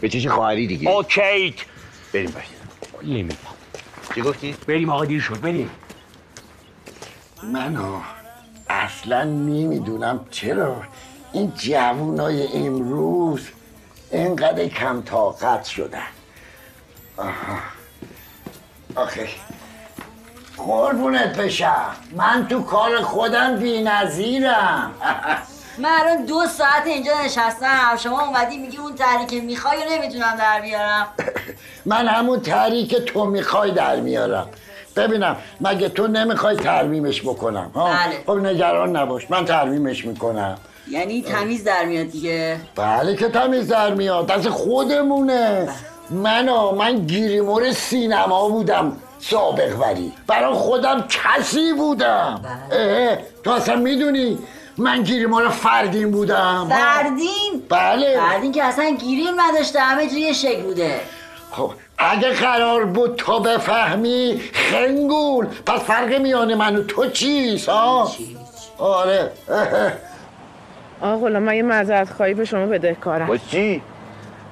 به 0.00 0.08
چش 0.08 0.26
خواهری 0.26 0.66
دیگه. 0.66 0.88
اوکی. 0.88 1.54
بریم 2.12 2.30
پس 2.30 2.44
نمی‌دونم. 3.02 3.55
چی 4.14 4.22
گفتی؟ 4.22 4.56
بریم 4.66 4.90
آقا 4.90 5.04
دیر 5.04 5.20
شد. 5.20 5.40
بریم. 5.40 5.70
منو 7.42 8.00
اصلا 8.68 9.24
نمی‌دونم 9.24 10.20
چرا 10.30 10.76
این 11.32 11.52
جوونای 11.56 12.66
امروز 12.66 13.48
اینقدر 14.12 14.68
کم 14.68 15.02
طاقت 15.02 15.64
شدن. 15.64 16.02
آها. 17.16 17.58
آخه. 18.94 19.28
قربونت 20.56 21.36
بشم. 21.36 21.96
من 22.16 22.46
تو 22.48 22.62
کار 22.62 23.00
خودم 23.02 23.56
بی 23.56 23.82
نظیرم 23.82 24.94
من 25.78 25.90
الان 26.00 26.24
دو 26.24 26.46
ساعت 26.46 26.86
اینجا 26.86 27.12
نشستم. 27.24 27.96
شما 27.98 28.26
اومدی 28.26 28.58
میگی 28.58 28.76
اون 28.76 28.94
تحریک 28.94 29.44
می‌خوای 29.44 29.76
و 29.76 29.80
نمی‌تونم 29.90 30.36
در 30.38 30.60
بیارم. 30.60 31.06
من 31.86 32.08
همون 32.08 32.40
تحریک 32.40 32.94
تو 32.96 33.24
می‌خوای 33.24 33.70
در 33.70 33.96
میارم. 34.00 34.48
ببینم 34.96 35.36
مگه 35.60 35.88
تو 35.88 36.06
نمی‌خوای 36.06 36.56
ترمیمش 36.56 37.22
بکنم 37.22 37.70
ها؟ 37.74 37.84
بله. 37.84 38.22
خب 38.26 38.46
نگران 38.46 38.96
نباش 38.96 39.30
من 39.30 39.44
ترمیمش 39.44 40.04
می‌کنم. 40.04 40.58
یعنی 40.90 41.22
تمیز 41.22 41.64
در 41.64 41.84
میاد 41.84 42.06
دیگه؟ 42.06 42.56
بله 42.76 43.16
که 43.16 43.28
تمیز 43.28 43.68
در 43.68 43.94
میاد 43.94 44.26
دست 44.26 44.48
خودمونه. 44.48 45.68
من 46.10 46.48
ها 46.48 46.72
من 46.72 46.98
گیریمور 47.06 47.72
سینما 47.72 48.48
بودم 48.48 48.96
سابق 49.20 49.80
وری 49.80 50.12
برای 50.26 50.54
خودم 50.54 51.04
کسی 51.08 51.72
بودم. 51.72 52.40
اه. 52.72 53.18
تو 53.44 53.50
اصلا 53.50 53.76
می‌دونی 53.76 54.38
من 54.78 55.02
گیریمور 55.02 55.48
فردین 55.48 56.10
بودم. 56.10 56.66
فردین؟ 56.70 57.62
بله. 57.68 58.20
فردین 58.20 58.52
که 58.52 58.64
اصلا 58.64 58.90
گیریم 58.90 59.40
نداشته 59.40 59.80
همه 59.80 60.08
جوری 60.08 60.34
شکل 60.34 60.62
بوده. 60.62 61.00
خب 61.50 61.72
اگه 61.98 62.32
قرار 62.32 62.84
بود 62.84 63.16
تو 63.16 63.40
بفهمی 63.40 64.40
خنگول. 64.52 65.46
پس 65.66 65.80
فرق 65.80 66.14
میان 66.14 66.54
من 66.54 66.76
و 66.76 66.82
تو 66.82 67.10
چیست 67.10 67.68
ها؟ 67.68 68.10
آره. 68.78 69.32
آقا 71.00 71.16
غلام 71.16 71.42
من 71.42 71.54
یه 71.54 71.62
معذرت 71.62 72.10
خواهی 72.10 72.34
به 72.34 72.44
شما 72.44 72.66
بدهکارم 72.66 73.26
باز 73.26 73.40
چی؟ 73.50 73.82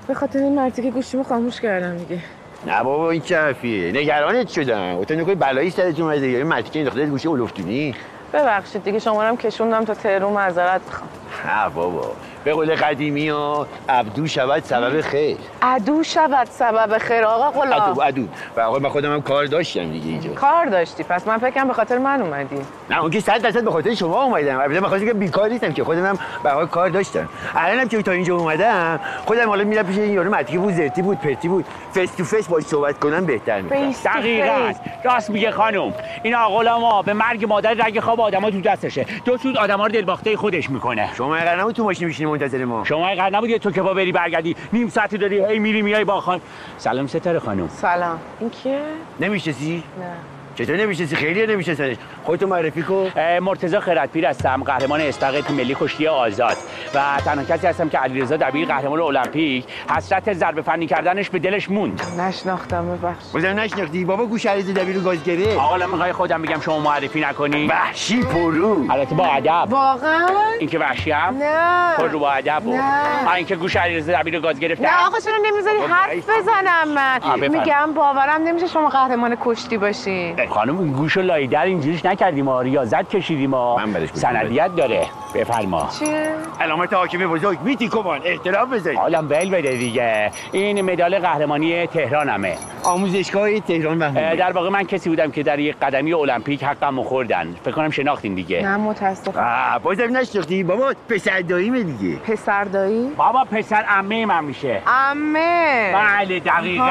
به 0.09 0.15
خاطر 0.15 0.39
این 0.39 0.55
مرتی 0.55 0.83
که 0.83 0.91
گوشیمو 0.91 1.23
خاموش 1.23 1.61
کردم 1.61 1.97
دیگه. 1.97 2.21
نه 2.67 2.83
بابا 2.83 3.11
این 3.11 3.23
چه 3.23 3.39
حرفیه 3.39 3.93
نگرانت 3.93 4.49
شدم. 4.49 5.05
تو 5.05 5.15
نکنی 5.15 5.35
بلایی 5.35 5.71
سرت 5.71 6.01
اومده 6.01 6.29
یه 6.29 6.45
مرتی 6.45 6.71
که 6.71 6.79
انداخته 6.79 7.07
گوشی 7.07 7.29
اولفتونی 7.29 7.95
ببخشید 8.35 8.83
دیگه 8.85 8.99
شما 8.99 9.23
هم 9.23 9.37
کشوندم 9.37 9.85
تا 9.85 9.95
تهرون 9.95 10.33
معذرت 10.33 10.81
می‌خوام. 10.87 11.11
نه 11.47 11.69
بابا. 11.69 12.17
به 12.45 12.53
قول 12.53 12.75
قدیمی 12.75 13.29
ها 13.29 13.67
عدو 13.89 14.27
شود 14.27 14.63
سبب 14.65 15.01
خیر. 15.01 15.37
عدو 15.63 16.03
شود 16.03 16.47
سبب 16.51 16.99
خیر. 16.99 17.25
آقا 17.25 17.49
عدو 17.49 17.61
غلام. 17.61 18.01
عدو 18.01 18.27
و 18.57 18.61
آقا 18.61 18.79
من 18.79 18.89
خودم 18.89 19.13
هم 19.13 19.23
کار 19.23 19.47
داشتم 19.47 19.91
دیگه 19.91 20.07
اینجا. 20.07 20.33
کار 20.33 20.67
داشتی. 20.67 21.03
پس 21.03 21.27
من 21.27 21.39
فکرم 21.39 21.69
به 21.69 21.75
خاطر 21.75 21.99
من 21.99 22.23
اومدی. 22.23 22.57
نه 22.91 23.01
اون 23.01 23.11
که 23.11 23.21
صد 23.21 23.43
درصد 23.43 23.65
به 23.65 23.71
خاطر 23.71 23.95
شما 23.95 24.23
اومدم. 24.23 24.61
البته 24.61 24.81
به 24.81 24.89
خاطر 24.89 25.05
که 25.05 25.15
بیکار 25.15 25.49
نیستم 25.49 25.73
که 25.73 25.85
خودم 25.85 26.07
هم 26.07 26.19
به 26.43 26.51
حال 26.51 26.67
کار 26.67 26.89
داشتم. 26.89 27.29
الانم 27.55 27.89
که 27.89 28.03
تا 28.03 28.13
اینجا 28.13 28.37
اومدم 28.37 29.01
خودم 29.27 29.49
حالا 29.49 29.65
میرم 29.65 29.87
پیش 29.87 29.99
این 29.99 30.13
یارو 30.13 30.31
متکی 30.31 30.59
بود 30.59 30.73
زرتی 30.73 31.03
بود 31.03 31.19
پرتی 31.19 31.49
بود. 31.49 31.65
face 31.93 32.15
to 32.15 32.25
face 32.25 32.49
باهاش 32.49 32.65
صحبت 32.65 32.99
کنم 32.99 33.27
بهتر 33.27 33.63
تو 33.63 33.69
دقیقاً. 34.05 34.73
راست 35.05 35.31
میگه 35.31 35.51
خانم. 35.51 35.93
این 36.23 36.35
آقا 36.35 37.03
به 37.03 37.13
مرگ 37.13 37.45
مادر 37.45 37.75
رگ 37.75 38.01
خواب 38.01 38.21
آدما 38.21 38.51
تو 38.51 38.61
دستشه. 38.61 39.07
دو 39.25 39.37
سود 39.37 39.59
آدما 39.59 39.87
رو 39.87 39.93
دلباخته 39.93 40.37
خودش 40.37 40.71
می‌کنه. 40.71 41.11
شما 41.15 41.35
قرار 41.35 41.61
نبود 41.61 41.75
تو 41.75 41.85
ماشین 41.85 42.09
میشینی 42.09 42.34
منتظر 42.35 42.65
ما. 42.65 42.85
شما 42.85 43.15
قرار 43.15 43.31
نبود 43.31 43.51
یه 43.51 43.59
تو 43.59 43.71
که 43.71 43.83
با 43.83 43.95
بری 43.95 44.13
برگردی. 44.13 44.57
نیم 44.73 44.89
ساعتی 44.89 45.19
داری 45.19 45.45
هی 45.45 45.59
میری 45.59 45.83
میای 45.83 46.05
با 46.05 46.21
خان 46.21 46.41
سلام 46.79 47.07
ستاره 47.07 47.39
خانم. 47.39 47.69
سلام. 47.69 48.19
این 48.41 48.51
کیه؟ 48.51 48.79
نمی‌شناسی؟ 49.21 49.83
نه. 50.01 50.34
چطور 50.55 50.77
نمی‌شناسی؟ 50.77 51.17
خیلی 51.17 51.47
نمیشناسنش. 51.47 51.97
خودتو 52.25 52.47
معرفی 52.47 52.83
کن. 52.83 53.13
مرتضی 53.43 53.81
خیرتپیر 53.81 54.27
هستم 54.27 54.63
قهرمان 54.63 55.11
تیم 55.11 55.57
ملی 55.57 55.77
کشتی 55.81 56.07
آزاد. 56.07 56.57
و 56.95 57.01
تنها 57.25 57.45
کسی 57.45 57.67
هستم 57.67 57.89
که 57.89 57.99
علیرضا 57.99 58.37
دبیر 58.37 58.69
قهرمان 58.69 59.01
المپیک 59.01 59.65
حسرت 59.97 60.33
ضربه 60.33 60.63
فنی 60.63 60.87
کردنش 60.87 61.31
به 61.31 61.39
دلش 61.39 61.71
موند. 61.71 62.03
نشناختم 62.19 62.97
ببخش 62.97 63.25
بازم 63.33 63.61
نشناختی. 63.61 64.05
بابا 64.05 64.27
گوش 64.27 64.47
علیرضا 64.47 64.73
دبیر 64.73 64.97
رو 64.97 65.03
گاز 65.03 65.25
گرفت 65.25 65.59
آقا 65.59 65.75
الان 65.75 65.91
می‌خوای 65.91 66.13
خودم 66.13 66.43
بگم 66.43 66.61
شما 66.61 66.79
معرفی 66.79 67.21
نکنی؟ 67.21 67.67
وحشی 67.67 68.23
پرو. 68.23 68.87
البته 68.91 69.15
با 69.15 69.27
ادب. 69.27 69.67
واقعا؟ 69.71 70.29
اینکه 70.61 70.79
وحشیم 70.79 71.15
نه. 71.15 71.97
پر 71.97 72.09
رو 72.09 72.19
با 72.19 72.31
ادب 72.33 72.63
نه. 72.67 73.35
اینکه 73.35 73.57
گوش 73.57 73.77
علیرضا 73.77 74.13
دبیر 74.13 74.35
رو 74.35 74.41
گاز 74.41 74.61
گرفتم 74.61 74.85
نه 74.85 75.07
آقا 75.07 75.19
چرا 75.19 75.35
نمی‌ذاری 75.45 75.79
خب، 75.79 75.91
حرف. 75.91 76.29
بزنم 76.39 76.89
من. 76.95 77.49
میگم 77.49 77.93
باورم 77.95 78.43
نمیشه 78.45 78.67
شما 78.67 78.89
قهرمان 78.89 79.37
کشتی 79.41 79.79
باشین. 79.79 80.37
خانم 80.51 80.79
این 80.79 80.93
گوش 80.93 81.17
و 81.17 81.21
لایدر 81.21 81.63
اینجوریش 81.63 82.05
نکردیم 82.05 82.45
ما 82.45 82.61
ریاضت 82.61 83.09
کشیدیم 83.09 83.51
ما 83.51 83.77
من 83.77 83.93
برش 83.93 84.11
گوش 84.11 84.21
سندیت 84.21 84.77
داره. 84.77 85.07
بفرما. 85.35 85.89
چیه؟ 85.99 86.33
علامت 86.61 86.93
حاکم 86.93 87.19
بزرگ. 87.19 87.59
میتی 87.61 87.89
کمان 87.89 88.21
احترام 88.25 88.71
بذارید. 88.71 88.99
حالم 88.99 89.31
ول 89.31 89.51
بده 89.51 89.77
دیگه. 89.77 90.31
این 90.53 90.83
مدال 90.93 91.19
قهرمانی 91.19 91.87
تهرانمه. 91.87 92.57
آموزشگاه 92.85 93.61
تهران 93.61 94.03
اه، 94.03 94.11
محمودی 94.11 94.37
در 94.37 94.53
واقع 94.53 94.69
من 94.69 94.83
کسی 94.85 95.09
بودم 95.09 95.31
که 95.31 95.43
در 95.43 95.59
یک 95.59 95.77
قدمی 95.83 96.13
المپیک 96.13 96.65
حقم 96.65 97.03
خوردن. 97.03 97.55
فکر 97.65 97.75
کنم 97.75 97.91
شناختین 97.91 98.35
دیگه. 98.35 98.63
نه 98.63 98.77
متاسفم. 98.77 99.41
آه 99.41 99.79
بازم 99.79 100.17
نشناختی. 100.17 100.63
بابا 100.63 100.93
پسر 101.09 101.41
داییمه 101.41 101.83
دیگه. 101.83 102.17
پسر 102.17 102.65
دایی؟ 102.65 103.11
بابا 103.17 103.45
پسر 103.45 103.85
عمه 103.89 104.27
من 104.27 104.45
میشه. 104.45 104.83
امه. 104.87 105.93
بله 105.95 106.41
دقیقا. 106.41 106.85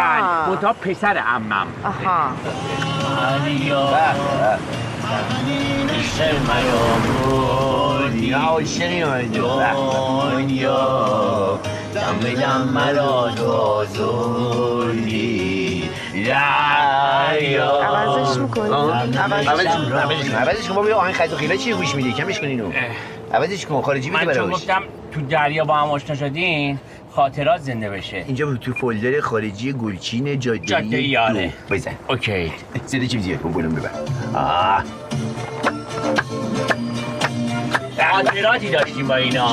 منتها 0.49 0.73
پسر 0.73 1.17
عمم 1.17 1.67
آها. 1.83 2.29
نه 8.33 8.35
عاشقی 8.35 9.03
من 9.03 9.27
دنیا 9.27 10.79
دم 11.95 12.33
دم 12.33 12.69
مرا 12.73 13.31
تو 13.35 13.85
زوری 13.85 15.89
عوضش 17.83 18.37
می‌کنی؟ 18.37 18.73
عوضش 19.47 19.67
کن 19.67 19.93
عوضش 19.93 20.29
کن 20.29 20.35
عوضش 20.35 20.67
کن 20.67 20.75
بابا 20.75 20.89
یه 20.89 20.95
آهنگ 20.95 21.13
خط 21.13 21.33
و 21.33 21.35
خیلا 21.35 21.55
چیه 21.55 21.75
گوش 21.75 21.95
میدی 21.95 22.13
کمش 22.13 22.39
کن 22.39 22.47
اینو 22.47 22.71
عوضش 23.33 23.65
کن 23.65 23.81
خارجی 23.81 24.09
بده 24.09 24.25
من 24.25 24.33
چون 24.33 24.45
براش 24.45 24.55
گفتم 24.55 24.83
تو 25.11 25.21
دریا 25.21 25.65
با 25.65 25.75
هم 25.75 25.91
آشنا 25.91 26.15
شدین 26.15 26.79
خاطرات 27.15 27.61
زنده 27.61 27.89
بشه. 27.89 28.23
اینجا 28.27 28.55
تو 28.55 28.73
فولدر 28.73 29.21
خارجی 29.21 29.73
گلچین 29.73 30.39
جاده 30.39 30.59
جاده 30.59 31.01
یاره. 31.01 31.53
بزن. 31.69 31.91
اوکی. 32.09 32.51
صدا 32.85 33.05
چیز 33.05 33.23
زیاد 33.23 33.41
کن 33.41 33.51
گلم 33.51 33.75
ببر. 33.75 33.89
آه. 34.33 34.83
خاطراتی 38.11 38.69
داشتیم 38.69 39.07
با 39.07 39.15
اینا؟ 39.15 39.47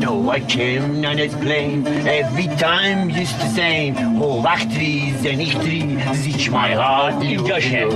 No, 0.00 0.30
I 0.36 0.40
came 0.40 1.04
on 1.04 1.18
plane 1.42 1.80
Every 2.20 2.48
time 2.64 3.10
just 3.16 3.36
the 3.40 3.48
same. 3.56 3.94
Oh, 4.20 4.44
وقتی 4.44 5.14
زنیختری 5.22 5.98
زیچ 6.12 6.50
my 6.50 6.52
heart 6.52 7.22
اینجاشه. 7.22 7.86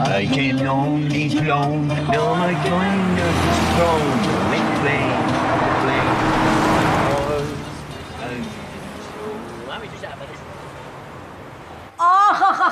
I 0.00 0.26
came 0.34 0.58
only 0.58 1.28
flown 1.28 1.88
Now 2.12 2.30
my 2.42 2.54
kind 2.68 3.18
of 3.26 3.34
strong. 3.68 4.04
Make 4.50 4.70
plane 4.80 5.49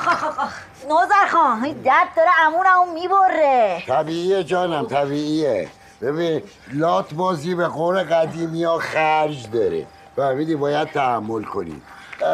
آخ 0.09 0.23
آخ 0.23 0.39
آخ 0.39 0.53
نوزر 0.89 1.27
خان 1.31 1.63
این 1.63 1.81
درد 1.81 2.07
داره 2.15 2.29
امونمو 2.45 2.93
می‌بره. 2.93 3.83
طبیعیه 3.87 4.43
جانم 4.43 4.85
طبیعیه. 4.85 5.67
ببین 6.01 6.41
لات 6.73 7.13
بازی 7.13 7.55
به 7.55 7.67
قول 7.67 8.03
قدیمی 8.03 8.63
ها 8.63 8.77
خرج 8.77 9.51
داره. 9.51 9.85
فهمیدی 10.15 10.55
باید 10.55 10.91
تحمل 10.91 11.43
کنی. 11.43 11.81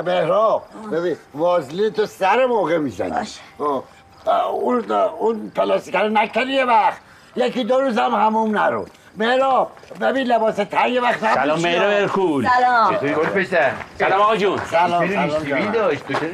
مهراب 0.05 0.63
ببین 0.91 1.17
وازلین 1.33 1.89
تو 1.89 2.05
سر 2.05 2.45
موقع 2.45 2.77
می‌زنی. 2.77 3.09
باشه. 3.09 3.41
آه، 4.25 4.45
اون 4.47 4.91
اون 4.91 5.51
پلاستیک 5.55 5.95
رو 5.95 6.09
نکنی 6.09 6.51
یه 6.51 6.65
وقت. 6.65 6.97
یکی 7.35 7.63
دو 7.63 7.79
روز 7.81 7.97
هم 7.97 8.11
هموم 8.11 8.57
نرو. 8.57 8.85
مهراب 9.17 9.71
ببین 10.01 10.27
لباس 10.27 10.55
تنگ 10.55 10.93
یه 10.93 11.01
وقت 11.01 11.19
سلام 11.19 11.49
نپوشی، 11.59 11.63
مهراب. 11.67 11.91
ارکول. 12.01 12.47
سلام. 12.59 12.95
چطوری 12.95 13.13
گل 13.13 13.25
پسر؟ 13.25 13.71
سلام 13.99 14.21
آقا 14.21 14.35
جون. 14.35 14.59
سلام 14.71 15.07
سلام. 15.07 15.71
داشت؟ 15.71 16.07
دکتر 16.07 16.27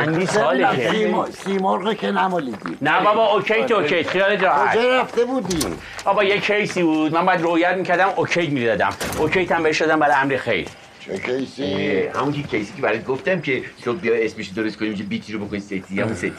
اندی 0.00 0.26
سالشه 0.26 0.90
سیمرغ- 0.92 1.30
سیمرغ 1.44 1.96
که 1.96 2.10
نمالیدی. 2.10 2.76
نه 2.82 3.00
بابا 3.04 3.32
OK 3.32 3.64
تو 3.64 3.74
OK. 3.74 4.02
خیال 4.04 4.38
راحت. 4.40 4.76
کجا 4.78 5.00
رفته 5.00 5.24
بودی؟ 5.24 5.58
بابا 6.04 6.24
یه 6.24 6.40
case 6.40 6.74
ی 6.74 6.82
بود. 6.82 7.14
من 7.14 7.26
باید 7.26 7.40
رویت 7.40 7.74
می‌کردم 7.76 8.08
OK 8.16 8.46
می‌دادم. 8.46 8.90
OK 9.18 9.46
تم 9.46 9.62
بهش 9.62 9.82
دادم 9.82 9.98
برای 10.00 10.14
امر 10.14 10.36
خیر. 10.36 10.68
چه 11.00 11.18
case 11.18 11.77
ی؟ 11.77 12.06
همون 12.06 12.32
case 12.32 12.64
ی 12.64 12.72
که 12.76 12.82
برات 12.82 13.04
گفتم 13.04 13.40
که 13.40 13.62
صبح 13.84 13.96
بیا 13.98 14.14
اسمش 14.14 14.48
درست 14.48 14.76
کنیم 14.78 14.94
که 14.94 15.02
بیتی 15.02 15.32
رو 15.32 15.44
بکنی 15.44 15.60
ستی. 15.60 16.00
همون 16.00 16.14
ستی. 16.14 16.32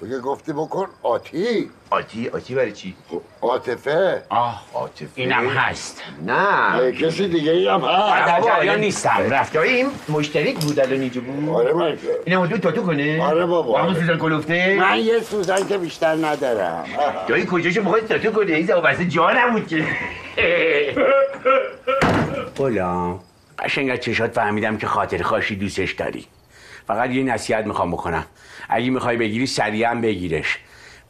تو 0.00 0.08
که 0.08 0.18
گفتی 0.18 0.52
بکن 0.52 0.86
آتی. 1.02 1.70
آتی؟ 1.90 2.28
آتی 2.28 2.54
برای 2.54 2.72
چی؟ 2.72 2.94
عاطفه. 3.42 4.22
آه 4.28 4.64
عاطفه؟ 4.74 5.08
اینم 5.14 5.48
هست. 5.48 6.02
نه. 6.26 6.92
کسی 6.92 7.28
دیگه 7.28 7.50
ای 7.52 7.68
هم 7.68 7.80
هست. 7.80 8.26
در 8.26 8.40
بابا، 8.40 8.46
جریان 8.50 8.74
این- 8.74 8.84
نیستم. 8.84 9.26
رفت 9.30 9.52
دایی 9.52 9.86
مشترک 10.08 10.54
بود 10.64 10.80
الان 10.80 11.00
اینجا 11.00 11.20
بود. 11.20 11.48
آره 11.54 11.72
من 11.72 11.98
اینم 12.26 12.46
دو 12.46 12.58
تاتو 12.58 12.82
کنه؟ 12.82 13.22
آره 13.22 13.46
بابا. 13.46 13.72
با 13.72 13.78
همون 13.82 13.94
سوزن 13.94 14.16
کلوفته 14.18 14.76
من 14.80 14.98
یه 14.98 15.20
سوزن 15.20 15.66
که 15.68 15.78
بیشتر 15.78 16.14
ندارم. 16.14 16.84
دایی 17.28 17.46
کجاشو 17.50 17.82
می‌خواد 17.82 18.06
تاتو 18.06 18.30
کنه 18.30 18.52
این 18.52 18.66
زبا 18.66 18.80
بسته 18.80 19.04
جا 19.04 19.30
نبود 19.32 19.68
که. 19.68 19.84
غلام 22.58 23.20
قشنگ 23.58 23.90
از 23.90 24.00
چشات 24.00 24.32
فهمیدم 24.32 24.76
که 24.78 24.86
خاطر 24.86 25.22
خاشی 25.22 25.56
دوستش 25.56 25.92
داری. 25.92 26.26
فقط 26.88 27.10
یه 27.10 27.22
نصیحت 27.22 27.66
می‌خوام 27.66 27.90
بکنم. 27.90 28.24
اگه 28.68 28.90
می‌خوای 28.90 29.16
بگیری 29.16 29.46
سریعا 29.46 29.94
بگیرش. 29.94 30.58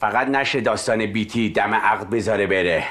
فقط 0.01 0.29
نشه 0.29 0.61
داستان 0.61 1.07
بیتی 1.07 1.51
دم 1.51 1.75
عقد 1.75 2.11
بذاره 2.11 2.47
بره. 2.47 2.85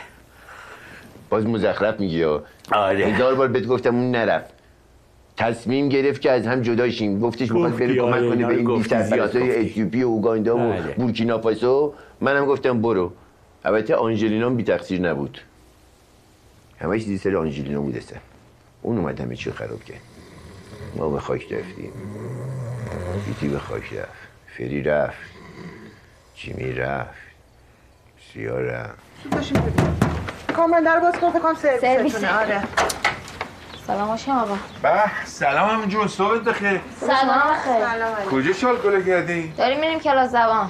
باز 1.29 1.45
مزخرف 1.45 1.99
میگی 1.99 2.17
یا 2.17 2.43
آره. 2.71 3.05
هزار 3.05 3.35
بار 3.35 3.47
بهت 3.47 3.65
گفتم 3.65 3.95
اون 3.95 4.11
نرفت. 4.11 4.53
تصمیم 5.37 5.89
گرفت 5.89 6.21
که 6.21 6.31
از 6.31 6.47
هم 6.47 6.61
جدا 6.61 6.89
شیم. 6.89 7.19
گفتش 7.19 7.51
می‌خواد 7.51 7.77
بره 7.77 7.87
گفتی، 7.87 7.99
کمک 7.99 8.13
آره، 8.13 8.29
کنه 8.29 8.45
به 8.45 8.55
این 8.55 8.63
گفتی. 8.63 8.95
اتیوپی 8.95 10.03
و 10.03 10.07
اوگاندا 10.07 10.55
و 10.55 10.59
بله. 10.59 10.81
بورکینافاسو 10.81 11.93
منم 12.21 12.45
گفتم 12.45 12.81
برو. 12.81 13.13
البته 13.65 13.95
آنژلینا 13.95 14.45
هم 14.45 14.55
بی 14.55 14.63
تقصیر 14.63 15.01
نبود. 15.01 15.41
همه 16.79 16.99
چیزی 16.99 17.17
سر 17.17 17.35
آنجلینا 17.35 17.81
بود 17.81 17.97
اصلا 17.97 18.17
اون 18.81 18.97
اومد 18.97 19.19
همه 19.19 19.35
چی 19.35 19.51
خراب 19.51 19.83
کرد. 19.83 20.01
ما 20.95 21.09
به 21.09 21.19
خاک 21.19 21.53
رفتیم. 21.53 21.91
بیتی 23.25 23.47
به 23.47 23.59
خاک 23.59 23.93
رفت. 23.93 24.09
فری 24.57 24.83
رفت. 24.83 25.17
جیمی 26.35 26.73
رفت. 26.73 27.09
سیا 28.33 28.59
رفت. 28.59 28.97
باشیم 29.31 29.61
ببینیم 29.61 29.99
کامران 30.55 30.83
در 30.83 30.99
باز 30.99 31.13
کن 31.15 31.29
فکر 31.31 31.39
کنم 31.39 31.55
سرویسه. 31.55 31.79
سرویسه 31.97 32.35
آره. 32.35 32.61
سلام 33.87 34.07
باشیم 34.07 34.33
آقا 34.33 34.57
به 34.81 35.03
سلام 35.25 35.69
همین 35.69 35.89
جون. 35.89 36.07
صبحت 36.07 36.41
بخیر. 36.41 36.81
سلام 36.99 37.55
خیر 37.63 38.29
کجا 38.31 38.53
شال 38.53 38.77
گله 38.77 39.03
کردی؟ 39.03 39.53
داریم 39.57 39.79
میریم 39.79 39.99
کلاس 39.99 40.29
زبان 40.29 40.69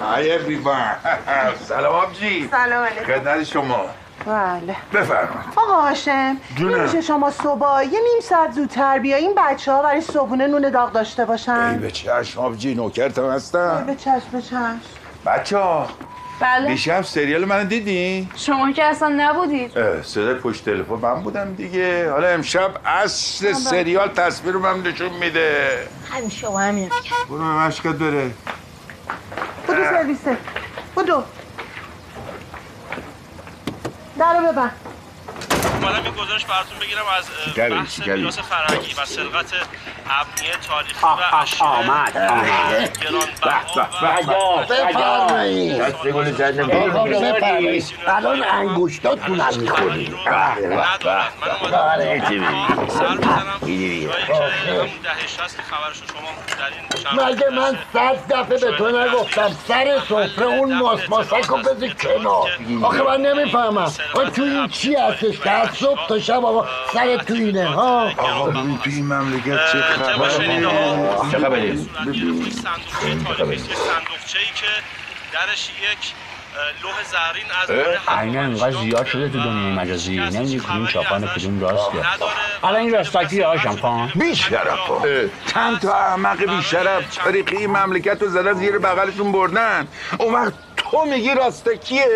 های 0.00 0.38
everyone. 0.38 1.08
سلام 1.68 1.94
آبجی. 1.94 2.48
سلام 2.50 2.84
علیکم. 2.84 3.04
خدمت 3.04 3.44
شما. 3.44 3.86
بله. 4.26 4.76
بفرمایید. 4.92 5.52
آقا 5.56 5.80
هاشم. 5.80 6.36
نمیشه 6.60 7.00
شما 7.00 7.30
صبح 7.30 7.82
یه 7.82 7.90
نیم 7.90 8.20
ساعت 8.22 8.52
زودتر 8.52 8.98
بیایین 8.98 9.34
بچه 9.36 9.72
ها 9.72 9.82
برای 9.82 10.00
صبحونه 10.00 10.46
نون 10.46 10.70
داغ 10.70 10.92
داشته 10.92 11.22
ای 11.22 11.28
باشن 11.28 11.78
به 11.78 11.90
چشم 11.90 12.40
آبجی 12.40 12.74
نوکرتم 12.74 13.24
ای 13.24 13.30
هستم 13.30 13.84
به 13.86 13.94
چشم 13.94 14.28
به 14.32 14.42
چشم. 14.42 14.80
بچه 15.26 15.58
ها 15.58 15.88
بله. 16.40 16.68
دیشب 16.68 17.02
سریال 17.02 17.44
من 17.44 17.68
دیدی؟ 17.68 18.28
شما 18.36 18.72
که 18.72 18.84
اصلا 18.84 19.08
نبودید. 19.16 20.02
صدای 20.02 20.34
پشت 20.34 20.64
تلفن 20.64 20.94
من 20.94 21.22
بودم 21.22 21.54
دیگه. 21.54 22.10
حالا 22.10 22.28
امشب 22.28 22.70
اصل 22.84 23.52
سریال 23.52 24.08
تصویر 24.08 24.56
هم 24.56 24.82
نشون 24.82 25.12
میده. 25.20 25.78
همین 26.12 26.30
شما 26.30 26.60
همین 26.60 26.90
برو 27.28 27.38
به 27.38 27.44
مشقت 27.44 27.94
بره. 27.94 28.30
بودو 29.66 29.84
سرویسه. 29.84 30.36
بودو 30.94 31.22
درو 34.18 34.52
ببند 34.52 34.93
اومدم 35.84 36.04
این 36.04 36.14
گزارش 36.14 36.44
براتون 36.44 36.78
بگیرم 36.78 37.02
از 37.18 37.24
بحث. 37.56 38.08
میراث 38.08 38.38
فرهنگی 38.38 38.92
و 38.92 39.04
سرقت 39.04 39.52
ابنیه 40.10 40.52
تاریخی 40.68 40.94
و 41.02 41.36
اشیاء 41.36 41.68
آمد. 41.68 42.12
بفرمایید. 44.68 45.82
دست 45.82 46.06
الان 48.06 48.44
انگشتاتون 48.44 49.40
هم 49.40 49.60
می‌خورید. 49.60 50.14
مگه 57.12 57.50
من 57.50 57.78
صد 57.92 58.32
دفعه 58.32 58.58
به 58.58 58.72
تو 58.78 58.88
نگفتم 58.88 59.56
سر 59.68 59.98
سفره 60.08 60.46
اون 60.46 60.74
ماس 60.74 61.00
ماسک 61.08 61.46
رو 61.46 61.56
بذار 61.56 61.88
کنار. 61.88 62.50
آخه 62.82 63.02
من 63.02 63.20
نمی‌فهمم. 63.20 63.92
آخه 64.14 64.30
تو 64.30 64.42
این 64.42 64.68
چی 64.68 64.94
هستش؟ 64.94 65.38
که 65.38 65.50
از 65.50 65.73
صبح 65.74 66.06
تا 66.08 66.18
شب 66.18 66.44
آقا 66.44 66.68
سر 66.92 67.16
تو 67.16 67.34
اینه 67.34 67.66
ها؟ 67.66 68.10
آقا 68.16 68.50
ببین 68.50 68.78
تو 68.78 68.90
این 68.90 69.06
مملکت 69.06 69.72
چه 69.72 69.80
خبره. 71.38 71.76
چه 74.26 74.38
ای 74.38 74.46
که 74.54 74.66
درش 75.32 75.70
یک 75.82 76.14
لوح 76.82 76.94
زرین 77.04 77.46
از 77.62 77.70
عینه 78.18 78.38
انقدر 78.38 78.70
زیاد 78.70 79.06
شده 79.06 79.28
تو 79.28 79.38
دنیای 79.38 79.72
مجازی. 79.72 80.18
نمی‌دونی 80.18 80.58
کدوم 80.60 80.86
چاپان 80.86 81.26
کدوم 81.26 81.60
راسته 81.60 81.98
حالا 82.62 82.78
این 82.78 82.94
راستاکی 82.94 83.42
آشم 83.42 83.76
کن 83.76 84.12
بی 84.14 84.36
شرف 84.36 84.78
چند 85.46 85.80
تا 85.80 85.94
احمق 85.94 86.44
بی 86.44 86.62
شرف 86.62 87.16
تاریخی 87.16 87.56
این 87.56 87.70
مملکت 87.70 88.22
رو 88.22 88.28
زدن 88.28 88.52
زیر 88.52 88.78
بغلشون 88.78 89.32
بردن. 89.32 89.88
اون 90.18 90.34
وقت 90.34 90.52
تو 90.90 91.04
میگی 91.04 91.34
راستکیه؟ 91.34 92.06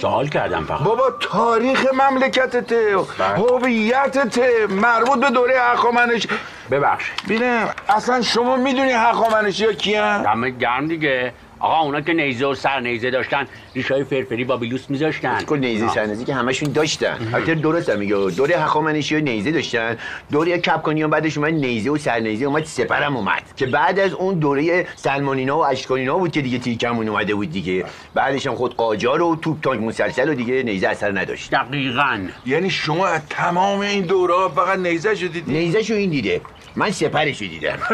سوال 0.00 0.28
کردم 0.28 0.64
فقط. 0.64 0.82
بابا 0.82 1.10
تاریخ 1.20 1.86
مملکتته. 1.92 2.96
هویتته. 3.36 4.66
مربوط 4.70 5.20
به 5.20 5.30
دوره 5.30 5.60
هخامنش. 5.60 6.26
ببخش 6.70 7.10
بینم 7.28 7.68
اصلا 7.88 8.22
شما 8.22 8.56
می‌دونی 8.56 8.92
هخامنشی 8.92 9.66
ها 9.66 9.72
کیان؟ 9.72 10.22
دمت 10.22 10.58
گرم 10.58 10.88
دیگه. 10.88 11.32
آقا 11.60 11.78
اونا 11.80 12.00
که 12.00 12.12
نیزه 12.12 12.46
و 12.46 12.54
سر 12.54 12.80
نیزه 12.80 13.10
داشتن 13.10 13.46
ریشای 13.74 14.04
فرفری 14.04 14.44
بابیلوس 14.44 14.90
میذاشتن. 14.90 15.40
کل 15.42 15.58
نیزه 15.58 15.88
سرنزی 15.88 16.24
که 16.24 16.34
همشون 16.34 16.72
داشتن. 16.72 17.30
البته 17.34 17.54
درست 17.54 17.88
هم 17.88 17.98
میگه 17.98 18.14
دوره 18.36 18.56
هخامنشی 18.56 19.14
ها 19.14 19.20
نیزه 19.20 19.50
داشتن. 19.50 19.96
دوره 20.32 20.58
کپکانیان 20.58 21.10
بعدش 21.10 21.38
اومد 21.38 21.54
نیزه 21.54 21.90
و 21.90 21.98
سرنیزه 21.98 22.44
اومد 22.44 22.64
سپرم 22.64 23.16
اومد. 23.16 23.42
که 23.56 23.66
بعد 23.66 23.98
از 23.98 24.12
اون 24.12 24.38
دوره 24.38 24.86
سلمانینا 24.96 25.58
و 25.58 25.66
اشکانینا 25.66 26.18
بود 26.18 26.32
که 26.32 26.42
دیگه 26.42 26.58
تیکمون 26.58 27.08
اومده 27.08 27.34
بود 27.34 27.52
دیگه. 27.52 27.84
بعدش 28.14 28.46
هم 28.46 28.54
خود 28.54 28.76
قاجار 28.76 29.22
و 29.22 29.36
توپ 29.36 29.60
تانک 29.62 29.80
مسلسل 29.80 30.28
و 30.28 30.34
دیگه 30.34 30.62
نیزه 30.62 30.88
اثر 30.88 31.18
نداشت. 31.18 31.50
دقیقاً. 31.50 32.20
یعنی 32.46 32.70
شما 32.70 33.06
از 33.06 33.20
تمام 33.30 33.80
این 33.80 34.02
دوره 34.04 34.48
فقط 34.54 34.78
نیزه 34.78 35.14
شو 35.14 35.26
دیدی؟ 35.26 35.52
نیزه 35.52 35.82
شو 35.82 35.94
این 35.94 36.10
دیده. 36.10 36.40
من 36.76 36.90
سپرشو 36.90 37.44
دیدم. 37.44 37.78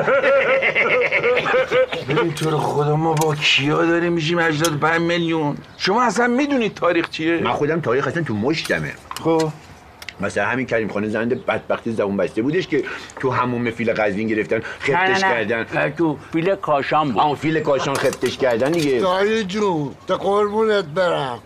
ببین 2.08 2.32
تو 2.34 2.50
رو 2.50 2.58
خدا 2.58 2.96
ما 2.96 3.12
با 3.12 3.34
کیا 3.34 3.84
داریم 3.84 4.12
میشیم 4.12 4.38
85 4.38 5.00
میلیون؟ 5.00 5.56
شما 5.76 6.02
اصلا 6.02 6.26
می‌دونید 6.26 6.74
تاریخ 6.74 7.10
چیه؟ 7.10 7.38
من 7.38 7.52
خودم 7.52 7.80
تاریخ 7.80 8.06
اصلا 8.06 8.22
تو 8.22 8.34
مشتمه. 8.34 8.92
خب. 9.24 9.50
مثلا 10.20 10.46
همین 10.46 10.66
کریم 10.66 10.88
خانه 10.88 11.08
زنده 11.08 11.34
بدبختی 11.34 11.92
زبون 11.92 12.16
بسته 12.16 12.42
بودش 12.42 12.66
که 12.66 12.84
تو 13.20 13.30
همون 13.30 13.70
فیل 13.70 13.92
قزوین 13.92 14.28
گرفتن 14.28 14.60
خفتش 14.80 15.20
کردن. 15.20 15.90
تو 15.90 16.16
فیل 16.32 16.54
کاشان 16.54 17.12
بود. 17.12 17.22
اون 17.22 17.34
فیل 17.34 17.60
کاشان 17.60 17.94
خفتش 17.94 18.38
کردن 18.38 18.70
دیگه. 18.70 19.00
دایی 19.00 19.44
جون 19.44 19.90
تا 20.06 20.16
قربونت 20.16 20.84
برم. 20.84 21.38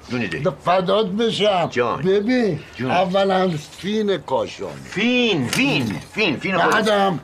به 0.44 0.52
فدات 0.64 1.06
بشم. 1.06 1.68
جان. 1.70 2.02
ببین 2.02 2.60
جون. 2.76 2.90
اولا 2.90 3.50
فین 3.78 4.16
کاشان. 4.18 4.68
فین 4.84 5.46
فین 5.46 5.84
فین 6.12 6.36
فین 6.36 6.56
بعدم 6.56 7.20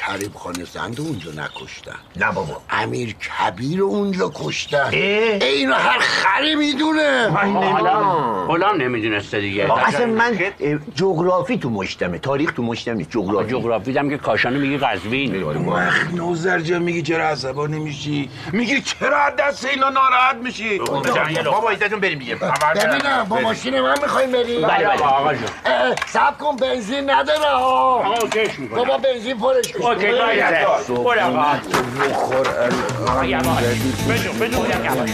کریم 0.00 0.32
خانه 0.34 0.64
زند 0.64 1.00
اونجا 1.00 1.30
نکشتن. 1.30 1.96
نه 2.16 2.32
بابا. 2.32 2.60
امیر 2.70 3.12
کبیر 3.12 3.82
اونجا 3.82 4.30
کشتن. 4.34 4.78
اه؟ 4.78 4.92
اینو 4.92 5.74
هر 5.74 5.98
خری 5.98 6.54
می‌دونه. 6.54 7.30
حالا 7.72 8.00
غلام 8.46 8.82
نمی‌دونسته 8.82 9.40
دیگه. 9.40 9.72
اصلا 9.86 10.06
من 10.06 10.38
جغرافی 10.94 11.58
تو 11.58 11.70
مشتمه 11.70 12.18
تاریخ 12.18 12.52
تو 12.52 12.62
مشتم 12.62 12.92
نیست 12.92 13.10
جغرافی 13.10 13.50
جغرافی 13.50 13.98
هم 13.98 14.10
که 14.10 14.18
کاشانو 14.18 14.58
میگی 14.58 14.78
قزوین. 14.78 15.42
وقت 15.42 16.14
نوزر 16.14 16.60
جان 16.60 16.82
میگی 16.82 17.02
چرا 17.02 17.28
عصبانی 17.28 17.78
میشی؟ 17.78 18.30
میگی 18.52 18.80
چرا 18.80 19.30
دست 19.38 19.64
اینا 19.64 19.88
ناراحت 19.88 20.36
میشی؟ 20.36 20.78
بابا 20.78 21.70
ایزتون 21.70 22.00
بریم 22.00 22.18
دیگه. 22.18 22.34
ببینم 22.34 23.26
با 23.28 23.40
ماشین 23.40 23.80
من 23.80 23.94
می‌خوایم 24.02 24.32
بریم. 24.32 24.62
بله 24.62 24.88
بله 24.88 25.02
آقا 25.02 25.34
جون 25.34 25.48
صبر 26.06 26.36
کن 26.36 26.56
بنزین 26.56 27.10
نداره 27.10 27.50
ها 27.50 28.04
بابا 28.76 28.98
بنزین 28.98 29.36
پرش 29.52 29.72
کن 29.72 29.82
اوکی 29.82 30.06
باید 30.06 30.66
برو 30.88 31.20
آقا 31.20 31.58
بخور 32.00 32.48
آقا 33.08 33.24
یواش 33.24 33.64
بدون 34.08 34.38
بدون 34.38 34.66
یواش 34.84 35.10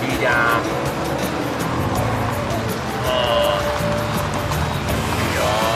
دیدم 0.00 0.60